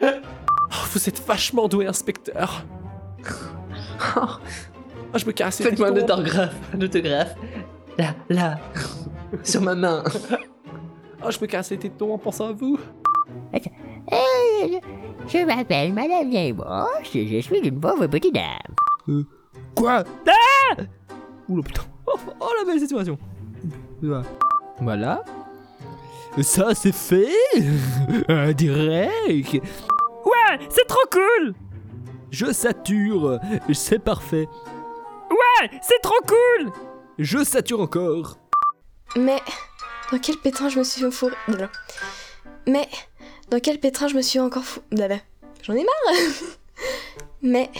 Oh, 0.76 0.86
vous 0.92 1.08
êtes 1.08 1.24
vachement 1.24 1.68
doué, 1.68 1.86
inspecteur. 1.86 2.64
Oh, 4.16 4.26
je 5.14 5.24
me 5.24 5.32
casse 5.32 5.60
les 5.60 5.66
Faites-moi 5.66 5.88
un 5.88 5.92
tétons. 5.92 6.14
autographe, 6.14 6.54
un 6.74 6.80
autographe. 6.80 7.34
Là, 7.96 8.14
là, 8.28 8.58
sur 9.44 9.60
ma 9.62 9.74
main. 9.74 10.02
Oh, 11.24 11.30
je 11.30 11.38
me 11.40 11.46
casse 11.46 11.70
les 11.70 11.78
tétons 11.78 12.12
en 12.14 12.18
pensant 12.18 12.48
à 12.48 12.52
vous. 12.52 12.78
Eh, 13.54 13.60
je 15.28 15.46
m'appelle 15.46 15.92
Madame 15.94 16.28
Vieille-Broche 16.28 17.14
et 17.14 17.26
je 17.28 17.38
suis 17.46 17.58
une 17.58 17.80
pauvre 17.80 18.06
petite 18.08 18.34
dame. 18.34 19.24
Quoi? 19.74 20.02
Ah 20.28 20.82
Oula 21.48 21.62
putain. 21.62 21.82
Oh, 22.06 22.18
oh, 22.40 22.48
la 22.58 22.64
belle 22.66 22.80
situation. 22.80 23.16
Voilà. 24.80 25.24
Ça 26.42 26.74
c'est 26.74 26.94
fait. 26.94 27.28
Un 28.28 28.52
direct. 28.52 29.54
Ouais, 29.54 30.58
c'est 30.68 30.86
trop 30.86 31.06
cool. 31.10 31.54
Je 32.30 32.52
sature. 32.52 33.38
C'est 33.72 34.00
parfait. 34.00 34.48
Ouais, 35.30 35.70
c'est 35.82 36.00
trop 36.02 36.20
cool. 36.26 36.72
Je 37.18 37.44
sature 37.44 37.80
encore. 37.80 38.36
Mais 39.16 39.38
dans 40.10 40.18
quel 40.18 40.36
pétrin 40.38 40.68
je 40.68 40.78
me 40.78 40.84
suis 40.84 41.08
fourré 41.12 41.34
Blablabla. 41.46 41.70
Mais 42.66 42.88
dans 43.50 43.60
quel 43.60 43.78
pétrin 43.78 44.08
je 44.08 44.16
me 44.16 44.22
suis 44.22 44.40
encore 44.40 44.64
fou. 44.64 44.80
J'en 45.62 45.74
ai 45.74 45.84
marre. 45.84 46.14
Mais 47.42 47.70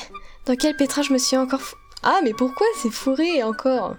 dans 0.46 0.54
quel 0.56 0.76
pétrin 0.76 1.02
je 1.02 1.12
me 1.12 1.18
suis 1.18 1.36
encore 1.36 1.60
fou 1.60 1.74
Ah 2.02 2.20
mais 2.22 2.32
pourquoi 2.34 2.66
c'est 2.80 2.92
fourré 2.92 3.42
encore? 3.42 3.96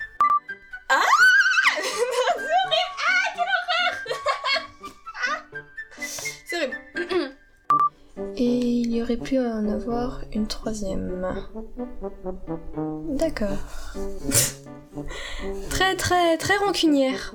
Il 8.95 8.99
y 8.99 9.01
aurait 9.01 9.17
pu 9.17 9.38
en 9.38 9.67
avoir 9.67 10.21
une 10.31 10.47
troisième. 10.47 11.21
D'accord. 13.10 13.58
très 15.69 15.97
très 15.97 16.38
très 16.38 16.55
rancunière. 16.55 17.34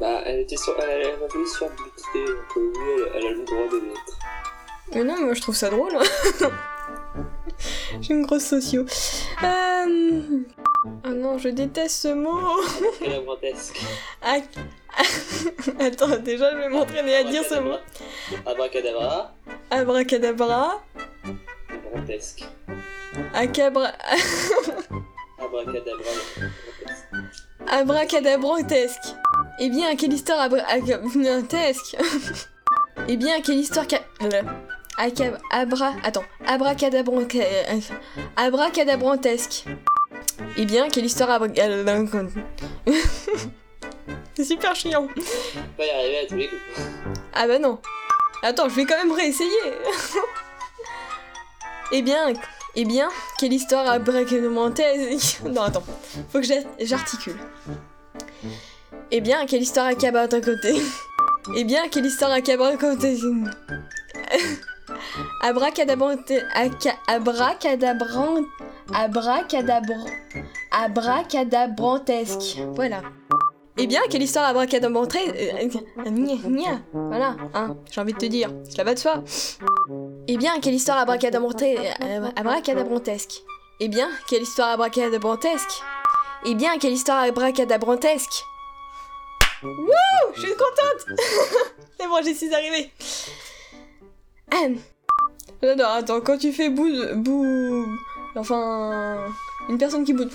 Bah, 0.00 0.22
elle 0.24 0.40
était 0.40 0.56
sur. 0.56 0.74
Elle, 0.80 1.08
elle 1.08 1.20
m'a 1.20 1.26
voulu 1.26 1.46
se 1.46 1.58
faire 1.58 1.68
buter, 1.68 2.24
donc 2.24 2.56
euh, 2.56 2.72
oui, 2.74 3.02
elle, 3.14 3.18
elle 3.18 3.26
a 3.26 3.30
le 3.32 3.44
droit 3.44 3.68
de 3.70 3.76
l'être. 3.86 4.18
Mais 4.94 5.04
non, 5.04 5.20
moi 5.26 5.34
je 5.34 5.42
trouve 5.42 5.54
ça 5.54 5.68
drôle. 5.68 5.92
J'ai 8.00 8.14
une 8.14 8.24
grosse 8.24 8.46
socio. 8.46 8.86
Euh... 9.42 10.22
Oh 11.04 11.10
non, 11.10 11.36
je 11.36 11.50
déteste 11.50 12.00
ce 12.02 12.14
mot. 12.14 12.32
Ah, 14.22 14.38
Attends, 15.80 16.16
déjà 16.18 16.50
je 16.52 16.56
vais 16.56 16.68
m'entraîner 16.68 17.16
à 17.16 17.24
dire 17.24 17.42
ce 17.44 17.58
mot. 17.60 17.76
Abracadabra. 18.46 19.34
Abracadabra. 19.70 20.82
Brantesque. 21.92 22.44
Acabra... 23.34 23.88
Abracadabra. 25.38 26.10
Abracadabrantesque. 27.66 29.14
Eh 29.60 29.70
bien, 29.70 29.94
quelle 29.96 30.12
histoire 30.12 30.40
abracadabrantesque 30.40 31.96
Eh 33.08 33.16
bien, 33.16 33.40
quelle 33.40 33.58
histoire 33.58 33.86
ca... 33.88 34.00
acab- 34.98 35.38
Abra... 35.50 35.92
Attends. 36.02 36.24
Abracadabrante... 36.46 37.34
euh, 37.36 37.80
Abracadabrantesque. 38.36 39.64
Eh 40.56 40.64
bien, 40.66 40.88
quelle 40.88 41.04
histoire 41.06 41.30
abra... 41.30 41.48
C'est 44.34 44.44
super 44.44 44.74
chiant. 44.74 45.06
Pas 45.76 45.84
y 45.86 45.90
arriver 45.90 46.18
à 46.20 46.26
tous 46.26 46.34
les 46.36 46.48
coups. 46.48 46.60
Ah 47.32 47.46
bah 47.46 47.58
non. 47.58 47.78
Attends, 48.42 48.68
je 48.68 48.74
vais 48.74 48.84
quand 48.84 48.96
même 48.96 49.12
réessayer. 49.12 49.50
eh 51.92 52.02
bien, 52.02 52.32
eh 52.74 52.84
bien, 52.84 53.08
quelle 53.38 53.52
histoire 53.52 53.86
abracadabrantesque. 53.88 55.40
non, 55.44 55.62
attends. 55.62 55.84
Faut 56.30 56.40
que 56.40 56.46
j'a- 56.46 56.62
j'articule. 56.80 57.36
Eh 59.10 59.20
bien, 59.20 59.46
quelle 59.46 59.62
histoire 59.62 59.86
à 59.86 59.94
côté. 59.94 60.82
Eh 61.56 61.64
bien, 61.64 61.88
quelle 61.88 62.06
histoire 62.06 62.32
à 62.32 62.40
côté. 62.40 63.18
Abracadabrante... 65.42 66.32
aca- 66.54 66.96
Abracadabrant... 67.06 68.42
Abracadabran... 68.92 70.06
Abracadabrantesque. 70.72 72.58
Voilà. 72.74 73.02
Eh 73.76 73.86
bien, 73.88 74.00
quelle 74.08 74.22
histoire 74.22 74.44
abracadabrantesque... 74.46 75.34
euh, 75.34 76.10
gna. 76.10 76.80
Voilà, 76.92 77.36
hein, 77.54 77.76
j'ai 77.90 78.00
envie 78.00 78.12
de 78.12 78.18
te 78.18 78.26
dire. 78.26 78.50
Cela 78.70 78.84
va 78.84 78.94
de 78.94 78.98
soi. 78.98 79.24
Eh 80.28 80.36
bien, 80.36 80.60
quelle 80.60 80.74
histoire 80.74 80.98
abracadabrantesque... 80.98 81.80
euh, 82.02 82.30
abracadabrantesque. 82.36 83.42
Eh 83.80 83.88
bien, 83.88 84.08
quelle 84.28 84.42
histoire 84.42 84.70
abracadabrantesque. 84.70 85.82
Eh 86.46 86.54
bien, 86.54 86.78
quelle 86.78 86.92
histoire 86.92 87.24
abracadabrantesque. 87.24 88.44
Wouh 89.64 90.34
Je 90.34 90.40
suis 90.40 90.50
contente 90.50 91.18
C'est 91.98 92.06
bon, 92.06 92.20
j'y 92.22 92.34
suis 92.34 92.54
arrivée. 92.54 92.92
Ahem. 94.52 94.78
J'adore, 95.62 95.90
attends, 95.90 96.20
quand 96.20 96.38
tu 96.38 96.52
fais 96.52 96.68
bout... 96.68 96.92
bout... 97.16 97.86
Enfin... 98.36 99.18
Une 99.68 99.78
personne 99.78 100.04
qui 100.04 100.12
boude... 100.12 100.30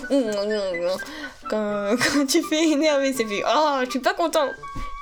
Quand, 1.48 1.96
quand 2.12 2.26
tu 2.26 2.42
fais 2.42 2.70
énerver, 2.70 3.12
c'est 3.12 3.24
fait... 3.24 3.42
Oh, 3.46 3.78
je 3.84 3.90
suis 3.90 4.00
pas 4.00 4.14
content 4.14 4.48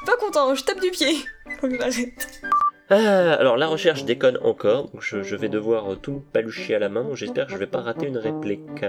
pas 0.09 0.17
content, 0.17 0.55
je 0.55 0.65
tape 0.65 0.81
du 0.81 0.91
pied. 0.91 1.17
Ah, 2.91 3.35
alors 3.35 3.59
la 3.59 3.67
recherche 3.67 4.05
déconne 4.05 4.39
encore, 4.43 4.89
donc 4.89 5.03
je, 5.03 5.37
vais 5.37 5.51
devoir 5.51 5.93
euh, 5.93 5.97
tout 5.97 6.13
me 6.13 6.21
palucher 6.21 6.75
à 6.75 6.79
la 6.79 6.89
main, 6.89 7.07
j'espère 7.13 7.47
que 7.47 7.53
je 7.53 7.59
vais 7.59 7.67
pas 7.67 7.83
rater 7.83 8.07
une 8.07 8.17
réplique. 8.17 8.87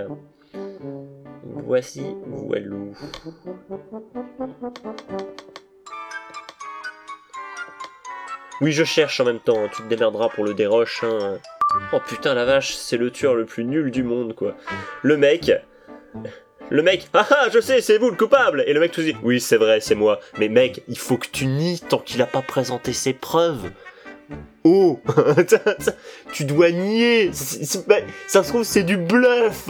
Voici 1.43 2.05
Walou. 2.25 2.93
Oui, 8.61 8.71
je 8.71 8.85
cherche 8.85 9.19
en 9.19 9.25
même 9.25 9.41
temps, 9.41 9.67
tu 9.75 9.83
te 9.83 9.87
démerderas 9.89 10.29
pour 10.29 10.45
le 10.45 10.53
déroche. 10.53 11.03
Hein. 11.03 11.39
Oh 11.93 11.99
putain, 12.05 12.33
la 12.33 12.45
vache, 12.45 12.75
c'est 12.75 12.97
le 12.97 13.11
tueur 13.11 13.35
le 13.35 13.45
plus 13.45 13.63
nul 13.63 13.91
du 13.91 14.03
monde, 14.03 14.33
quoi. 14.35 14.55
Le 15.03 15.17
mec. 15.17 15.51
Le 16.71 16.83
mec, 16.83 17.07
ah 17.13 17.27
ah, 17.31 17.47
je 17.51 17.59
sais, 17.59 17.81
c'est 17.81 17.97
vous 17.97 18.09
le 18.09 18.15
coupable 18.15 18.63
Et 18.67 18.73
le 18.73 18.79
mec 18.79 18.91
te 18.91 19.01
dit, 19.01 19.15
oui, 19.23 19.39
c'est 19.39 19.57
vrai, 19.57 19.79
c'est 19.79 19.95
moi. 19.95 20.19
Mais 20.37 20.49
mec, 20.49 20.83
il 20.87 20.97
faut 20.97 21.17
que 21.17 21.27
tu 21.27 21.45
nies 21.45 21.81
tant 21.87 21.99
qu'il 21.99 22.21
a 22.21 22.25
pas 22.25 22.41
présenté 22.41 22.93
ses 22.93 23.13
preuves. 23.13 23.71
Oh 24.63 25.01
Tu 26.33 26.45
dois 26.45 26.71
nier 26.71 27.31
Ça 27.33 28.43
se 28.43 28.49
trouve, 28.49 28.63
c'est 28.63 28.83
du 28.83 28.97
bluff 28.97 29.69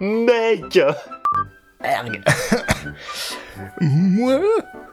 Mec 0.00 0.80
Moi 3.80 4.40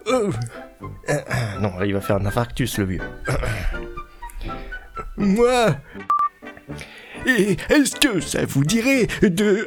Euh, 0.07 0.31
euh, 1.09 1.15
non, 1.59 1.77
là, 1.77 1.85
il 1.85 1.93
va 1.93 2.01
faire 2.01 2.17
un 2.17 2.25
infarctus, 2.25 2.77
le 2.79 2.85
vieux. 2.85 3.01
Moi 5.17 5.75
Et 7.25 7.57
est-ce 7.69 7.95
que 7.95 8.19
ça 8.19 8.45
vous 8.45 8.63
dirait 8.63 9.07
de... 9.21 9.65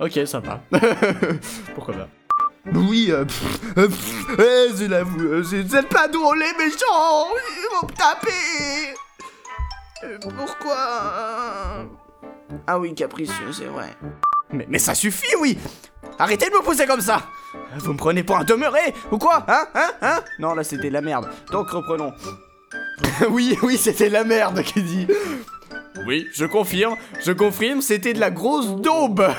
Ok, 0.00 0.20
sympa. 0.26 0.60
Pourquoi 1.74 1.94
pas 1.94 2.08
Oui, 2.74 3.08
euh, 3.10 3.24
pff, 3.24 3.44
euh, 3.78 3.88
pff, 3.88 4.38
euh, 4.38 4.68
c'est 4.74 4.88
la 4.88 5.04
vous, 5.04 5.20
euh, 5.24 5.42
êtes 5.52 5.88
pas 5.88 6.08
drôle, 6.08 6.38
les 6.40 6.52
méchants 6.64 7.28
Ils 7.56 7.68
vont 7.80 7.86
me 7.86 7.92
taper 7.92 8.94
Pourquoi? 10.36 11.86
Ah 12.66 12.78
oui, 12.78 12.94
capricieux, 12.94 13.52
c'est 13.52 13.66
vrai. 13.66 13.94
Mais, 14.50 14.66
mais 14.68 14.78
ça 14.78 14.94
suffit, 14.94 15.34
oui 15.40 15.58
Arrêtez 16.18 16.48
de 16.50 16.54
me 16.54 16.62
pousser 16.62 16.86
comme 16.86 17.00
ça 17.00 17.22
Vous 17.78 17.92
me 17.92 17.98
prenez 17.98 18.22
pour 18.24 18.36
un 18.36 18.44
demeuré 18.44 18.92
ou 19.10 19.18
quoi 19.18 19.44
Hein 19.48 19.66
Hein 19.74 19.90
Hein? 20.02 20.20
Non, 20.38 20.54
là 20.54 20.64
c'était 20.64 20.90
la 20.90 21.00
merde. 21.00 21.28
Donc 21.50 21.70
reprenons. 21.70 22.12
oui, 23.30 23.56
oui, 23.62 23.76
c'était 23.76 24.08
la 24.08 24.24
merde 24.24 24.62
qui 24.62 24.82
dit. 24.82 25.06
Oui, 26.06 26.26
je 26.32 26.44
confirme, 26.44 26.96
je 27.24 27.32
confirme, 27.32 27.80
c'était 27.80 28.12
de 28.12 28.20
la 28.20 28.30
grosse 28.30 28.76
daube 28.76 29.26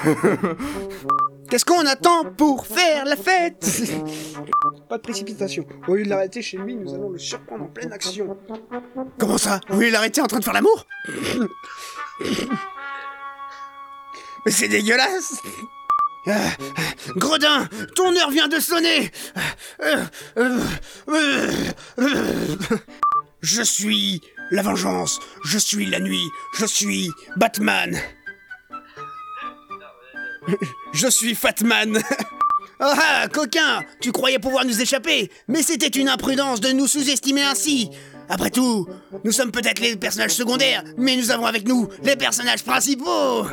Qu'est-ce 1.50 1.64
qu'on 1.66 1.86
attend 1.86 2.26
pour 2.38 2.66
faire 2.66 3.06
la 3.06 3.16
fête? 3.16 3.84
Pas 4.90 4.98
de 4.98 5.04
précipitation. 5.04 5.66
Au 5.88 5.94
lieu 5.96 6.04
de 6.04 6.10
l'arrêter 6.10 6.42
chez 6.42 6.58
lui, 6.58 6.76
nous 6.76 6.94
allons 6.94 7.12
le 7.12 7.20
surprendre 7.20 7.66
en 7.66 7.68
pleine 7.68 7.94
action. 7.94 8.36
Comment 9.20 9.38
ça? 9.38 9.60
Vous 9.70 9.76
voulez 9.76 9.92
l'arrêter 9.92 10.22
en 10.22 10.26
train 10.26 10.40
de 10.40 10.44
faire 10.44 10.54
l'amour? 10.54 10.88
Mais 14.46 14.52
c'est 14.52 14.68
dégueulasse 14.68 15.36
Ah, 16.28 16.50
Gredin, 17.16 17.68
ton 17.96 18.16
heure 18.16 18.32
vient 18.32 18.48
de 18.48 18.60
sonner 18.60 19.12
Euh, 19.84 20.04
euh, 20.38 20.60
euh, 21.10 21.52
euh. 22.00 22.56
Je 23.46 23.62
suis 23.62 24.22
la 24.50 24.64
vengeance, 24.64 25.20
je 25.44 25.60
suis 25.60 25.86
la 25.86 26.00
nuit, 26.00 26.32
je 26.58 26.66
suis 26.66 27.12
Batman. 27.38 27.96
Je 30.94 31.08
suis 31.08 31.36
Fatman. 31.36 32.02
Ah 32.78 32.94
ah, 32.98 33.28
coquin 33.30 33.86
Tu 34.02 34.12
croyais 34.12 34.38
pouvoir 34.38 34.66
nous 34.66 34.82
échapper, 34.82 35.32
mais 35.48 35.64
c'était 35.64 35.88
une 35.88 36.10
imprudence 36.10 36.60
de 36.60 36.74
nous 36.74 36.88
sous-estimer 36.88 37.44
ainsi. 37.44 37.90
Après 38.28 38.50
tout, 38.50 38.86
nous 39.24 39.32
sommes 39.32 39.52
peut-être 39.52 39.80
les 39.80 39.96
personnages 39.96 40.34
secondaires, 40.34 40.84
mais 40.98 41.16
nous 41.16 41.32
avons 41.32 41.46
avec 41.46 41.66
nous 41.66 41.88
les 42.04 42.18
personnages 42.18 42.66
principaux. 42.66 43.46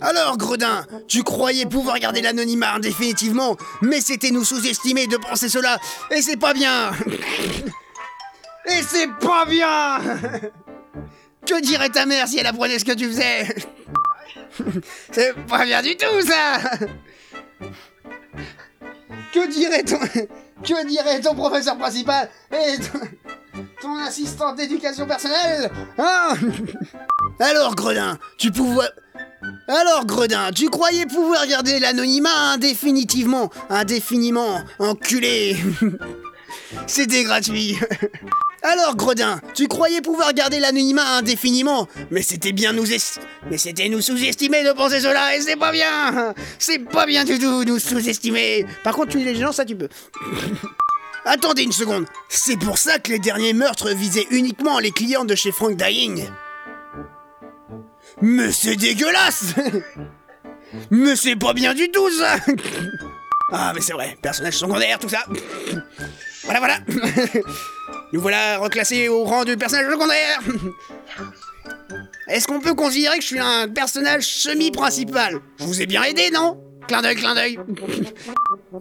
Alors, 0.00 0.38
Gredin, 0.38 0.86
tu 1.06 1.22
croyais 1.22 1.66
pouvoir 1.66 1.98
garder 1.98 2.22
l'anonymat 2.22 2.78
définitivement, 2.78 3.58
mais 3.82 4.00
c'était 4.00 4.30
nous 4.30 4.44
sous-estimer 4.44 5.06
de 5.06 5.18
penser 5.18 5.50
cela, 5.50 5.78
et 6.10 6.22
c'est 6.22 6.38
pas 6.38 6.54
bien 6.54 6.92
Et 8.66 8.82
c'est 8.82 9.08
pas 9.20 9.44
bien. 9.46 10.00
Que 11.46 11.60
dirait 11.60 11.90
ta 11.90 12.06
mère 12.06 12.26
si 12.26 12.38
elle 12.38 12.46
apprenait 12.46 12.76
ce 12.76 12.84
que 12.84 12.90
tu 12.90 13.06
faisais 13.06 13.46
C'est 15.12 15.32
pas 15.46 15.64
bien 15.64 15.80
du 15.80 15.96
tout, 15.96 16.20
ça. 16.22 16.60
Que 19.32 19.48
dirait 19.48 19.84
ton... 19.84 19.98
Que 20.64 20.86
dirait 20.86 21.20
ton 21.20 21.34
professeur 21.34 21.78
principal 21.78 22.28
et 22.50 22.76
ton, 23.80 23.96
assistant 23.98 24.54
d'éducation 24.54 25.06
personnelle 25.06 25.70
Hein 25.98 26.34
Alors, 27.40 27.76
Gredin, 27.76 28.18
tu 28.38 28.50
pouvais... 28.50 28.88
Alors, 29.68 30.04
Gredin, 30.04 30.50
tu 30.50 30.68
croyais 30.68 31.06
pouvoir 31.06 31.46
garder 31.46 31.78
l'anonymat 31.78 32.54
indéfinitivement 32.54 33.50
Indéfiniment, 33.70 34.60
enculé 34.80 35.56
C'était 36.86 37.24
gratuit. 37.24 37.78
Alors, 38.62 38.96
Gredin, 38.96 39.40
tu 39.54 39.68
croyais 39.68 40.00
pouvoir 40.00 40.32
garder 40.32 40.58
l'anonymat 40.58 41.18
indéfiniment 41.18 41.86
Mais 42.10 42.22
c'était 42.22 42.52
bien 42.52 42.72
nous 42.72 42.92
est... 42.92 43.20
Mais 43.48 43.58
c'était 43.58 43.88
nous 43.88 44.00
sous-estimer 44.00 44.64
de 44.64 44.72
penser 44.72 45.00
cela, 45.00 45.36
et 45.36 45.40
c'est 45.40 45.56
pas 45.56 45.70
bien. 45.70 46.34
C'est 46.58 46.80
pas 46.80 47.06
bien 47.06 47.24
du 47.24 47.38
tout, 47.38 47.64
nous 47.64 47.78
sous-estimer. 47.78 48.66
Par 48.82 48.94
contre, 48.94 49.12
tu 49.12 49.20
es 49.20 49.24
les 49.24 49.36
gens, 49.36 49.52
ça 49.52 49.64
tu 49.64 49.76
peux. 49.76 49.88
Attendez 51.24 51.62
une 51.62 51.72
seconde. 51.72 52.06
C'est 52.28 52.58
pour 52.58 52.78
ça 52.78 52.98
que 52.98 53.12
les 53.12 53.18
derniers 53.18 53.52
meurtres 53.52 53.90
visaient 53.90 54.26
uniquement 54.30 54.78
les 54.78 54.90
clients 54.90 55.24
de 55.24 55.34
chez 55.34 55.52
Frank 55.52 55.76
Dying 55.76 56.24
Mais 58.22 58.50
c'est 58.50 58.76
dégueulasse. 58.76 59.54
Mais 60.90 61.14
c'est 61.14 61.36
pas 61.36 61.52
bien 61.52 61.74
du 61.74 61.90
tout, 61.90 62.10
ça. 62.10 62.36
Ah, 63.52 63.70
mais 63.72 63.80
c'est 63.80 63.92
vrai, 63.92 64.18
personnage 64.20 64.54
secondaire, 64.54 64.98
tout 64.98 65.08
ça 65.08 65.24
Voilà, 66.46 66.58
voilà. 66.60 66.78
Nous 68.12 68.20
voilà 68.20 68.58
reclassés 68.58 69.08
au 69.08 69.24
rang 69.24 69.44
du 69.44 69.56
personnage 69.56 69.90
secondaire. 69.90 70.40
Est-ce 72.28 72.46
qu'on 72.46 72.60
peut 72.60 72.74
considérer 72.74 73.16
que 73.16 73.22
je 73.22 73.28
suis 73.28 73.38
un 73.38 73.68
personnage 73.68 74.24
semi-principal? 74.26 75.40
Je 75.58 75.64
vous 75.64 75.82
ai 75.82 75.86
bien 75.86 76.02
aidé, 76.04 76.30
non? 76.32 76.60
Clin 76.88 77.02
d'œil, 77.02 77.16
clin 77.16 77.34
d'œil. 77.34 77.58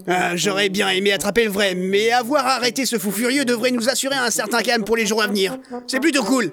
Ah, 0.08 0.36
J'aurais 0.36 0.70
bien 0.70 0.90
aimé 0.90 1.12
attraper 1.12 1.46
le 1.46 1.52
vrai, 1.52 1.74
mais 1.76 2.12
avoir 2.12 2.46
arrêté 2.46 2.86
ce 2.86 3.00
fou 3.00 3.12
furieux 3.12 3.46
devrait 3.46 3.72
nous 3.72 3.90
assurer 3.90 4.16
un 4.16 4.30
certain 4.30 4.62
calme 4.62 4.84
pour 4.84 4.96
les 4.96 5.06
jours 5.06 5.24
à 5.24 5.28
venir. 5.28 5.58
C'est 5.88 6.00
plutôt 6.00 6.24
cool. 6.24 6.52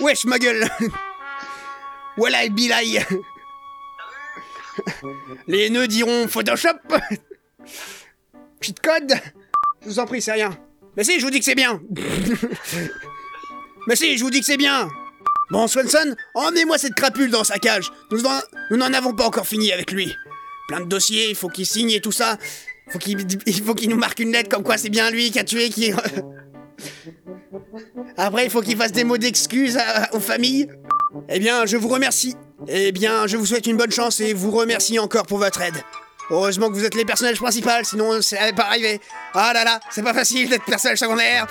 Wesh, 0.00 0.24
ma 0.26 0.38
gueule. 0.38 0.68
Voilà 2.18 2.44
et 2.44 2.50
bilaï. 2.50 3.04
Les 5.46 5.70
nœuds 5.70 5.88
diront 5.88 6.28
Photoshop. 6.28 6.76
Cheat 8.60 8.80
code 8.80 9.14
Je 9.86 9.90
vous 9.92 9.98
en 10.00 10.04
prie, 10.06 10.20
c'est 10.20 10.32
rien. 10.32 10.50
Mais 10.96 11.04
si, 11.04 11.20
je 11.20 11.24
vous 11.24 11.30
dis 11.30 11.38
que 11.38 11.44
c'est 11.44 11.54
bien 11.54 11.80
Mais 13.86 13.94
si, 13.94 14.18
je 14.18 14.24
vous 14.24 14.30
dis 14.30 14.40
que 14.40 14.46
c'est 14.46 14.56
bien 14.56 14.88
Bon, 15.50 15.68
Swanson, 15.68 16.16
emmenez-moi 16.34 16.76
cette 16.76 16.94
crapule 16.94 17.30
dans 17.30 17.44
sa 17.44 17.58
cage. 17.58 17.92
Nous 18.10 18.24
en- 18.24 18.40
nous 18.72 18.76
n'en 18.76 18.92
avons 18.92 19.14
pas 19.14 19.24
encore 19.26 19.46
fini 19.46 19.70
avec 19.72 19.92
lui. 19.92 20.12
Plein 20.66 20.80
de 20.80 20.86
dossiers, 20.86 21.28
il 21.30 21.36
faut 21.36 21.48
qu'il 21.48 21.66
signe 21.66 21.90
et 21.92 22.00
tout 22.00 22.10
ça. 22.10 22.36
Faut 22.88 22.98
qu'il, 22.98 23.24
il 23.46 23.62
faut 23.62 23.74
qu'il 23.74 23.88
nous 23.90 23.96
marque 23.96 24.18
une 24.18 24.32
lettre 24.32 24.48
comme 24.48 24.64
quoi 24.64 24.76
c'est 24.76 24.88
bien 24.90 25.08
lui 25.10 25.30
qui 25.30 25.38
a 25.38 25.44
tué, 25.44 25.68
qui... 25.70 25.92
Après, 28.16 28.44
il 28.46 28.50
faut 28.50 28.60
qu'il 28.60 28.76
fasse 28.76 28.90
des 28.92 29.04
mots 29.04 29.18
d'excuses 29.18 29.78
aux 30.12 30.20
familles. 30.20 30.68
Eh 31.28 31.38
bien, 31.38 31.64
je 31.64 31.76
vous 31.76 31.88
remercie. 31.88 32.34
Eh 32.66 32.90
bien, 32.90 33.28
je 33.28 33.36
vous 33.36 33.46
souhaite 33.46 33.66
une 33.68 33.76
bonne 33.76 33.92
chance 33.92 34.20
et 34.20 34.34
vous 34.34 34.50
remercie 34.50 34.98
encore 34.98 35.26
pour 35.26 35.38
votre 35.38 35.60
aide. 35.60 35.76
Heureusement 36.30 36.68
que 36.68 36.74
vous 36.74 36.84
êtes 36.84 36.94
les 36.94 37.04
personnages 37.04 37.38
principaux, 37.38 37.70
sinon 37.84 38.20
ça 38.20 38.36
n'allait 38.36 38.52
pas 38.52 38.64
arriver. 38.66 39.00
Ah 39.34 39.52
là 39.54 39.64
là, 39.64 39.80
c'est 39.90 40.02
pas 40.02 40.14
facile 40.14 40.48
d'être 40.48 40.64
personnage 40.64 40.98
secondaire. 40.98 41.46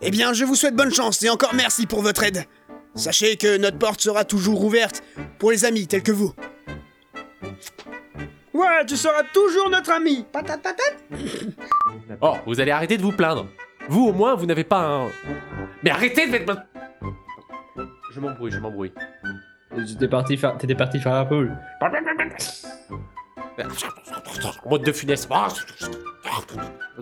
Eh 0.00 0.10
bien, 0.10 0.32
je 0.32 0.44
vous 0.44 0.54
souhaite 0.54 0.76
bonne 0.76 0.92
chance 0.92 1.22
et 1.22 1.30
encore 1.30 1.54
merci 1.54 1.86
pour 1.86 2.02
votre 2.02 2.22
aide. 2.22 2.44
Sachez 2.94 3.36
que 3.36 3.56
notre 3.56 3.78
porte 3.78 4.00
sera 4.00 4.24
toujours 4.24 4.64
ouverte 4.64 5.02
pour 5.38 5.50
les 5.50 5.64
amis 5.64 5.86
tels 5.86 6.02
que 6.02 6.12
vous. 6.12 6.32
Ouais, 8.52 8.84
tu 8.86 8.96
seras 8.96 9.22
toujours 9.32 9.70
notre 9.70 9.92
ami. 9.92 10.26
Patate, 10.32 10.62
patate. 10.62 10.96
Oh, 12.20 12.34
vous 12.46 12.60
allez 12.60 12.70
arrêter 12.70 12.96
de 12.96 13.02
vous 13.02 13.12
plaindre. 13.12 13.46
Vous, 13.88 14.08
au 14.08 14.12
moins, 14.12 14.34
vous 14.34 14.46
n'avez 14.46 14.64
pas 14.64 14.80
un. 14.80 15.08
Mais 15.82 15.90
arrêtez 15.90 16.26
de 16.26 16.32
mettre. 16.32 16.54
Je 18.12 18.20
m'embrouille, 18.20 18.50
je 18.50 18.58
m'embrouille. 18.58 18.92
T'étais 19.74 20.08
parti 20.08 20.36
faire, 20.36 20.58
t'étais 20.58 20.74
parti 20.74 20.98
faire 20.98 21.14
la 21.14 21.24
poule. 21.24 21.56
Mode 24.68 24.82
de 24.84 24.92
funeste. 24.92 25.28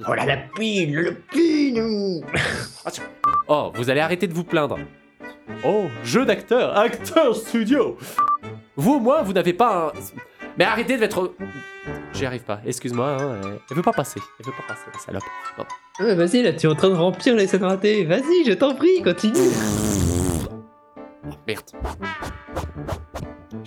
Oh 0.09 0.15
là, 0.15 0.25
la 0.27 0.37
pile, 0.37 0.95
le 0.95 1.15
pile 1.15 2.23
Oh, 3.49 3.73
vous 3.75 3.91
allez 3.91 4.01
arrêter 4.01 4.27
de 4.27 4.35
vous 4.35 4.45
plaindre. 4.45 4.79
Oh, 5.65 5.87
jeu 6.05 6.25
d'acteur, 6.25 6.77
acteur 6.77 7.35
studio. 7.35 7.97
Vous, 8.77 8.95
au 8.95 9.01
moins, 9.01 9.23
vous 9.23 9.33
n'avez 9.33 9.53
pas 9.53 9.93
un. 9.95 10.01
Mais 10.59 10.65
arrêtez 10.65 10.97
de 10.97 11.01
mettre. 11.01 11.35
J'y 12.13 12.25
arrive 12.27 12.43
pas, 12.45 12.61
excuse-moi. 12.67 13.17
hein, 13.21 13.41
elle- 13.71 13.77
veut 13.77 13.83
pas 13.83 13.93
passer. 13.93 14.21
Elle 14.41 14.47
veut 14.47 14.53
pas 14.53 14.75
passer, 14.75 14.87
la 14.93 14.99
salope. 14.99 15.23
Non. 15.59 15.65
Ouais, 16.05 16.15
vas-y, 16.15 16.43
là, 16.43 16.53
tu 16.53 16.67
es 16.67 16.71
en 16.71 16.75
train 16.75 16.89
de 16.91 16.95
remplir 16.95 17.35
les 17.37 17.47
scènes 17.47 17.65
ratées. 17.65 18.05
Vas-y, 18.05 18.45
je 18.47 18.53
t'en 18.53 18.75
prie, 18.75 19.03
continue. 19.03 19.51
Merde. 21.47 21.71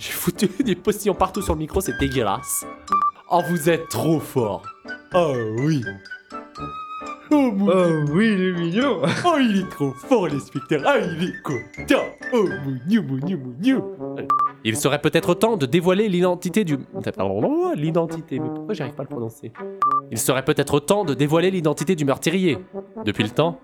J'ai 0.00 0.12
foutu 0.12 0.48
des 0.64 0.74
postillons 0.74 1.14
partout 1.14 1.42
sur 1.42 1.52
le 1.52 1.58
micro, 1.58 1.82
c'est 1.82 1.96
dégueulasse. 1.98 2.64
Oh, 3.30 3.42
vous 3.48 3.68
êtes 3.68 3.86
trop 3.88 4.18
fort. 4.18 4.62
Oh 5.14 5.34
oui. 5.58 5.84
Oh 7.30 7.52
mon 7.52 7.68
Oh 7.68 8.04
oui, 8.10 8.34
le 8.34 8.54
mignon. 8.54 9.02
Oh, 9.26 9.36
il 9.38 9.60
est 9.60 9.68
trop 9.68 9.92
fort, 9.92 10.26
l'inspecteur. 10.26 10.82
Ah, 10.86 10.98
il 10.98 11.22
est 11.22 11.42
content. 11.42 12.02
Oh, 12.32 12.48
mougnou, 12.64 13.02
mougnou, 13.02 13.36
mougnou. 13.36 14.16
Il 14.64 14.76
serait 14.76 15.00
peut-être 15.00 15.34
temps 15.34 15.58
de 15.58 15.66
dévoiler 15.66 16.08
l'identité 16.08 16.64
du... 16.64 16.78
L'identité, 17.76 18.38
mais 18.38 18.48
pourquoi 18.48 18.74
j'arrive 18.74 18.94
pas 18.94 19.02
à 19.02 19.04
le 19.04 19.10
prononcer? 19.10 19.52
Il 20.10 20.18
serait 20.18 20.44
peut-être 20.44 20.80
temps 20.80 21.04
de 21.04 21.12
dévoiler 21.12 21.50
l'identité 21.50 21.94
du 21.94 22.06
meurtrier. 22.06 22.58
Depuis 23.04 23.22
le 23.22 23.30
temps 23.30 23.60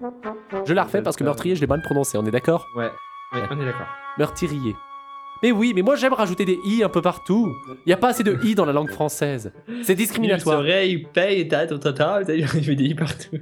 Je 0.66 0.74
la 0.74 0.84
refais 0.84 1.00
parce 1.00 1.16
que 1.16 1.24
meurtrier, 1.24 1.56
je 1.56 1.62
l'ai 1.62 1.66
mal 1.66 1.80
prononcé, 1.80 2.18
on 2.18 2.26
est 2.26 2.30
d'accord? 2.30 2.66
Ouais, 2.76 2.90
ouais, 3.32 3.42
on 3.50 3.60
est 3.60 3.64
d'accord. 3.64 3.88
Meurtrier. 4.18 4.74
Mais 5.42 5.52
oui, 5.52 5.72
mais 5.74 5.82
moi 5.82 5.96
j'aime 5.96 6.12
rajouter 6.14 6.44
des 6.44 6.58
i 6.64 6.82
un 6.82 6.88
peu 6.88 7.02
partout. 7.02 7.54
Il 7.84 7.90
y 7.90 7.92
a 7.92 7.96
pas 7.96 8.08
assez 8.08 8.22
de 8.22 8.38
i 8.44 8.54
dans 8.54 8.64
la 8.64 8.72
langue 8.72 8.90
française. 8.90 9.52
C'est 9.82 9.94
discriminatoire. 9.94 10.62
Il 10.62 10.66
serait, 10.66 10.90
il 10.90 11.06
paye, 11.08 11.48
ta, 11.48 11.66
ta, 11.66 11.78
ta, 11.78 11.92
ta, 11.92 12.24
ta, 12.24 12.34
il 12.34 12.46
met 12.66 12.74
des 12.74 12.84
i 12.84 12.94
partout. 12.94 13.38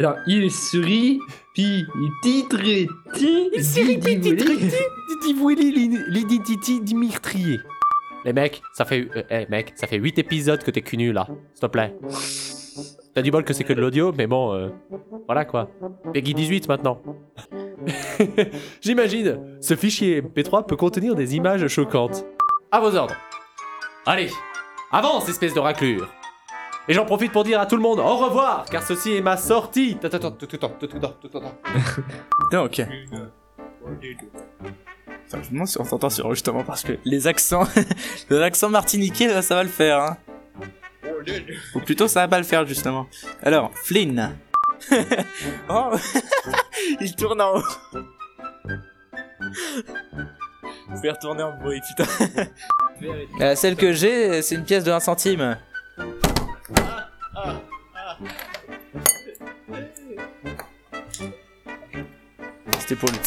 Alors, 0.00 0.16
il 0.26 0.50
sourit, 0.50 1.20
puis 1.54 1.84
il 1.94 2.10
titre, 2.22 2.58
ti, 3.14 3.50
Il 3.52 3.64
sourit, 3.64 3.98
puis 3.98 4.18
titre, 4.18 4.44
l'identité 6.08 6.80
du 6.80 6.94
meurtrier. 6.94 7.60
Les 8.24 8.32
mecs, 8.32 8.62
ça 8.72 8.84
fait, 8.84 9.08
euh, 9.16 9.22
eh, 9.30 9.46
mec, 9.48 9.72
ça 9.76 9.86
fait 9.86 9.98
8 9.98 10.18
épisodes 10.18 10.62
que 10.62 10.70
t'es 10.70 10.80
cul 10.80 10.96
nu 10.96 11.12
là, 11.12 11.26
s'il 11.54 11.60
te 11.60 11.66
plaît. 11.66 11.94
T'as 13.14 13.22
du 13.22 13.30
bol 13.30 13.44
que 13.44 13.52
c'est 13.52 13.64
que 13.64 13.72
de 13.72 13.80
l'audio, 13.80 14.12
mais 14.16 14.26
bon, 14.26 14.52
euh, 14.54 14.70
voilà 15.26 15.44
quoi. 15.44 15.70
Peggy 16.12 16.34
18 16.34 16.68
maintenant. 16.68 17.00
J'imagine, 18.80 19.58
ce 19.60 19.76
fichier 19.76 20.22
MP3 20.22 20.66
peut 20.66 20.76
contenir 20.76 21.14
des 21.14 21.36
images 21.36 21.66
choquantes. 21.68 22.24
À 22.70 22.80
vos 22.80 22.94
ordres. 22.94 23.16
Allez, 24.06 24.30
avance 24.90 25.28
espèce 25.28 25.54
de 25.54 25.60
raclure. 25.60 26.08
Et 26.88 26.94
j'en 26.94 27.04
profite 27.04 27.30
pour 27.30 27.44
dire 27.44 27.60
à 27.60 27.66
tout 27.66 27.76
le 27.76 27.82
monde 27.82 28.00
au 28.00 28.16
revoir, 28.16 28.64
car 28.70 28.82
ceci 28.82 29.14
est 29.14 29.20
ma 29.20 29.36
sortie. 29.36 29.96
Attends, 30.02 30.16
attends, 30.16 30.28
attends, 30.28 30.46
attends, 30.52 30.86
attends, 30.96 31.14
attends, 31.24 31.38
attends. 31.38 31.54
Non, 32.52 32.64
ok. 32.64 32.80
Enfin, 35.26 35.42
je 35.42 35.48
me 35.48 35.52
demande 35.52 35.68
si 35.68 35.80
on 35.80 35.84
t'entend 35.84 36.10
sur 36.10 36.28
justement 36.30 36.64
parce 36.64 36.82
que 36.82 36.98
les 37.04 37.28
accents, 37.28 37.66
l'accent 38.30 38.68
martiniquais, 38.68 39.28
là, 39.28 39.42
ça 39.42 39.54
va 39.54 39.62
le 39.62 39.68
faire. 39.68 40.00
Hein. 40.00 40.16
Ou 41.74 41.80
plutôt, 41.80 42.08
ça 42.08 42.20
va 42.22 42.28
pas 42.28 42.38
le 42.38 42.44
faire 42.44 42.66
justement. 42.66 43.06
Alors, 43.42 43.70
Flynn. 43.74 44.36
oh, 45.68 45.92
il 47.00 47.14
tourne 47.16 47.40
en 47.40 47.56
haut. 47.56 47.64
Vous 50.88 50.96
pouvez 50.96 51.10
retourner 51.10 51.42
en 51.42 51.56
bruit, 51.56 51.80
putain. 51.80 52.10
Euh, 53.40 53.54
celle 53.56 53.76
que 53.76 53.92
j'ai, 53.92 54.42
c'est 54.42 54.54
une 54.54 54.64
pièce 54.64 54.84
de 54.84 54.92
1 54.92 55.00
centime. 55.00 55.56
C'était 62.78 62.96
pour 62.96 63.08
le. 63.10 63.18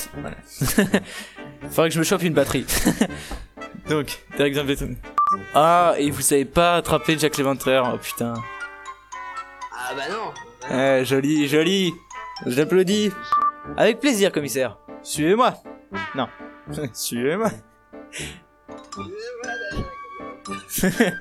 Faudrait 1.70 1.90
que 1.90 1.96
je 1.96 2.00
me 2.00 2.04
chauffe 2.04 2.24
une 2.24 2.34
batterie. 2.34 2.66
Donc, 3.90 4.20
exemple, 4.40 4.76
tout. 4.76 4.96
Ah, 5.54 5.96
et 5.98 6.12
vous 6.12 6.22
savez 6.22 6.46
pas 6.46 6.76
attraper 6.76 7.18
Jack 7.18 7.38
l'Éventreur, 7.38 7.92
oh 7.94 7.98
putain. 7.98 8.34
Ah 9.88 9.94
bah 9.96 10.10
non 10.10 10.34
Eh, 10.76 11.06
joli, 11.06 11.48
joli. 11.48 11.94
J'applaudis. 12.48 13.12
Avec 13.78 14.00
plaisir, 14.00 14.32
commissaire. 14.32 14.78
Suivez-moi. 15.04 15.54
Non. 16.16 16.28
Suivez-moi. 16.94 17.52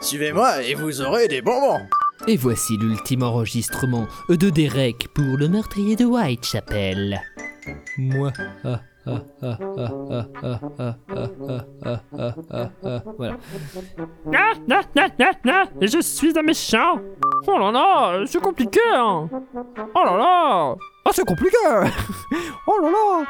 Suivez-moi 0.00 0.62
et 0.62 0.74
vous 0.74 1.02
aurez 1.02 1.28
des 1.28 1.42
bonbons. 1.42 1.80
Et 2.26 2.38
voici 2.38 2.76
l'ultime 2.78 3.22
enregistrement 3.22 4.06
de 4.30 4.48
Derek 4.50 5.08
pour 5.14 5.36
le 5.36 5.48
meurtrier 5.48 5.96
de 5.96 6.06
Whitechapel. 6.06 7.20
Moi, 7.98 8.32
ah, 8.64 8.80
voilà. 9.06 9.22
Ah, 14.34 14.52
ah, 14.70 14.82
ah, 14.96 15.08
ah, 15.20 15.30
ah, 15.48 15.64
je 15.80 16.00
suis 16.00 16.36
un 16.36 16.42
méchant. 16.42 16.98
Oh 17.46 17.58
là 17.58 17.70
là, 17.70 18.24
c'est 18.26 18.40
compliqué. 18.40 18.80
Hein. 18.92 19.28
Oh 19.94 20.02
là 20.04 20.16
là. 20.16 20.74
Ah, 21.04 21.10
c'est 21.12 21.24
compliqué. 21.24 21.56
oh 22.66 22.78
là 22.82 22.90
là. 22.90 23.24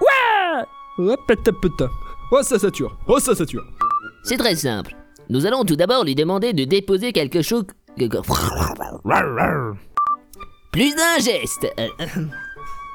Ouais. 0.00 0.64
Hop, 1.10 1.20
hop, 1.30 1.48
hop, 1.64 1.82
Oh, 2.30 2.42
ça 2.42 2.58
sature. 2.58 2.94
Oh, 3.08 3.18
ça 3.18 3.34
sature. 3.34 3.64
C'est 4.22 4.36
très 4.36 4.54
simple. 4.54 4.94
Nous 5.30 5.46
allons 5.46 5.64
tout 5.64 5.76
d'abord 5.76 6.04
lui 6.04 6.14
demander 6.14 6.52
de 6.52 6.64
déposer 6.64 7.12
quelque 7.12 7.40
chose. 7.42 7.64
Plus 10.70 10.94
d'un 10.94 11.18
geste. 11.18 11.66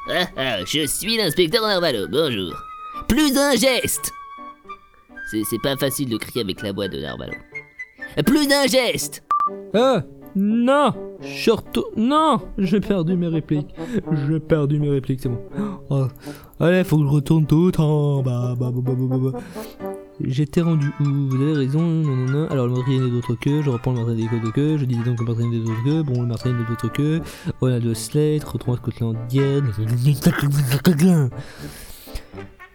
Ah, 0.10 0.28
ah, 0.36 0.66
je 0.66 0.86
suis 0.86 1.16
l'inspecteur 1.16 1.66
Narvalo, 1.66 2.08
bonjour. 2.10 2.54
Plus 3.08 3.32
d'un 3.32 3.56
geste. 3.56 4.12
C'est 5.32 5.62
pas 5.64 5.78
facile 5.78 6.10
de 6.10 6.18
crier 6.18 6.41
avec 6.41 6.62
la 6.62 6.74
voix 6.74 6.89
de 6.89 6.99
Narvalo. 6.99 7.34
Plus 8.26 8.47
d'un 8.47 8.68
geste. 8.68 9.24
Ah 9.74 10.04
Non 10.36 10.93
Short... 11.22 11.80
Non 11.95 12.41
J'ai 12.58 12.82
perdu 12.82 13.16
mes 13.16 13.28
répliques. 13.28 13.74
J'ai 14.28 14.41
perdu 14.41 14.78
mes 14.78 14.89
répliques, 14.89 15.22
c'est 15.22 15.30
bon. 15.30 15.41
Oh. 15.89 16.08
Allez, 16.60 16.84
faut 16.84 16.97
que 16.97 17.04
je 17.04 17.10
retourne 17.10 17.47
tout 17.47 17.72
en 17.80 18.22
bas. 18.22 18.56
Bah, 18.60 18.72
bah, 18.74 18.82
bah. 18.84 19.39
J'étais 20.22 20.61
rendu 20.61 20.91
où 20.99 21.03
Vous 21.03 21.41
avez 21.41 21.53
raison, 21.53 21.82
nanana. 21.82 22.47
Alors 22.51 22.68
le 22.68 22.74
meurtrier 22.74 22.99
n'est 22.99 23.09
d'autre 23.09 23.36
que, 23.36 23.61
je 23.61 23.70
reprends 23.70 23.91
le 23.91 23.97
meurtrier 23.97 24.28
des 24.30 24.39
d'autre 24.39 24.53
que, 24.53 24.78
je 24.78 24.86
disais 24.86 25.03
donc 25.03 25.20
le 25.20 25.26
meurtrier 25.26 25.49
n'est 25.49 25.66
d'autre 25.66 25.84
que, 25.84 26.01
bon 26.01 26.22
le 26.22 26.28
meurtrier 26.28 26.55
n'est 26.55 26.66
d'autre 26.66 26.91
que, 26.91 27.22
on 27.61 27.68
a 27.68 27.80
de 27.80 27.93
Slate, 27.93 28.43
retrouve 28.43 28.78
Scotland 28.78 29.18
Yard. 29.32 29.66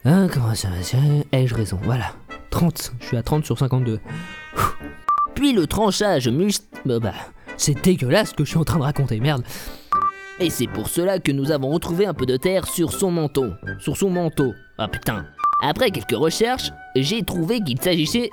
Ah, 0.05 0.26
comment 0.32 0.55
ça 0.55 0.68
va 0.68 0.99
Ai-je 1.32 1.55
raison 1.55 1.78
Voilà. 1.82 2.12
30, 2.51 2.93
je 3.01 3.07
suis 3.07 3.16
à 3.16 3.22
30 3.22 3.45
sur 3.45 3.59
52. 3.59 4.01
Puis 5.34 5.53
le 5.53 5.66
tranchage 5.66 6.28
mus... 6.28 6.61
Bah, 6.84 6.99
bah, 6.99 7.12
c'est 7.57 7.80
dégueulasse 7.84 8.30
ce 8.30 8.34
que 8.34 8.45
je 8.45 8.51
suis 8.51 8.59
en 8.59 8.64
train 8.64 8.78
de 8.78 8.84
raconter, 8.84 9.20
merde. 9.20 9.43
Et 10.41 10.51
c'est 10.51 10.68
pour 10.68 10.89
cela 10.89 11.18
que 11.18 11.32
nous 11.32 11.51
avons 11.51 11.70
retrouvé 11.70 12.07
un 12.07 12.14
peu 12.14 12.24
de 12.24 12.36
terre 12.36 12.66
sur 12.66 12.93
son 12.93 13.11
menton. 13.11 13.57
Sur 13.80 13.97
son 13.97 14.11
manteau. 14.11 14.55
Ah 14.78 14.89
putain. 14.89 15.26
Après 15.62 15.90
quelques 15.90 16.16
recherches, 16.16 16.70
j'ai 16.96 17.22
trouvé 17.22 17.61
qu'il 17.61 17.80
s'agissait... 17.80 18.30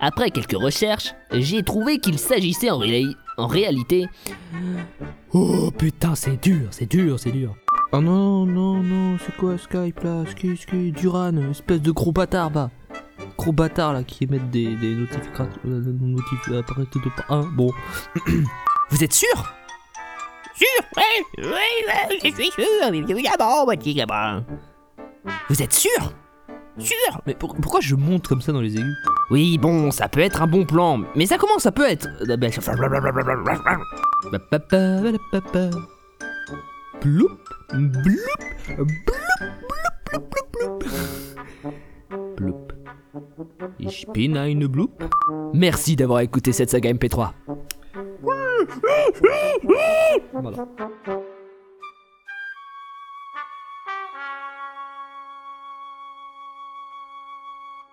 Après 0.00 0.30
quelques 0.30 0.56
recherches, 0.60 1.14
j'ai 1.32 1.62
trouvé 1.62 1.98
qu'il 1.98 2.18
s'agissait 2.18 2.70
en, 2.70 2.80
réa- 2.80 3.14
en 3.36 3.46
réalité... 3.46 4.06
Oh 5.32 5.70
putain, 5.70 6.14
c'est 6.14 6.42
dur, 6.42 6.68
c'est 6.70 6.90
dur, 6.90 7.18
c'est 7.20 7.30
dur. 7.30 7.54
Oh 7.92 8.00
non, 8.00 8.46
non, 8.46 8.82
non, 8.82 9.16
c'est 9.24 9.36
quoi 9.36 9.56
Skype 9.58 10.00
là? 10.02 10.24
Ski, 10.30 10.56
ski, 10.56 10.92
Duran, 10.92 11.36
espèce 11.50 11.80
de 11.82 11.92
gros 11.92 12.10
bâtard 12.10 12.50
là. 12.52 12.70
Gros 13.38 13.52
bâtard 13.52 13.92
là 13.92 14.02
qui 14.02 14.24
émettent 14.24 14.50
des, 14.50 14.74
des 14.76 14.94
notifications. 14.94 15.60
Euh, 15.66 15.82
notif, 16.00 16.48
pas. 17.16 17.24
Hein, 17.28 17.48
bon. 17.54 17.70
Vous 18.90 19.04
êtes 19.04 19.12
sûr? 19.12 19.54
Sûr 20.56 20.66
Oui, 20.96 21.44
oui, 21.44 22.18
je 22.24 22.28
suis 22.34 22.50
sûr, 22.50 22.64
évidemment, 22.88 23.70
évidemment. 23.72 24.42
Vous 25.48 25.62
êtes 25.62 25.72
sûr? 25.72 26.12
Sûr 26.78 26.96
Mais 27.26 27.34
pour- 27.34 27.54
pourquoi 27.54 27.80
je 27.80 27.94
monte 27.94 28.26
comme 28.28 28.40
ça 28.40 28.52
dans 28.52 28.60
les 28.60 28.74
aigus? 28.76 28.96
Oui, 29.30 29.58
bon, 29.58 29.90
ça 29.90 30.08
peut 30.08 30.20
être 30.20 30.42
un 30.42 30.46
bon 30.46 30.64
plan, 30.64 31.00
mais 31.14 31.26
ça 31.26 31.38
comment 31.38 31.58
ça 31.58 31.72
peut 31.72 31.88
être? 31.88 32.06
Bloup, 37.02 37.30
bloup, 37.72 38.08
bloup, 38.76 38.86
bloup, 40.12 40.24
bloup, 40.52 40.82
bloup. 42.36 42.56
Ich 43.78 44.06
bin 44.14 44.36
ein 44.36 44.66
Bloup. 44.68 44.90
Merci 45.54 45.96
d'avoir 45.96 46.20
écouté 46.20 46.52
cette 46.52 46.70
saga 46.70 46.90
MP3. 46.92 47.32
Voilà. 50.32 50.66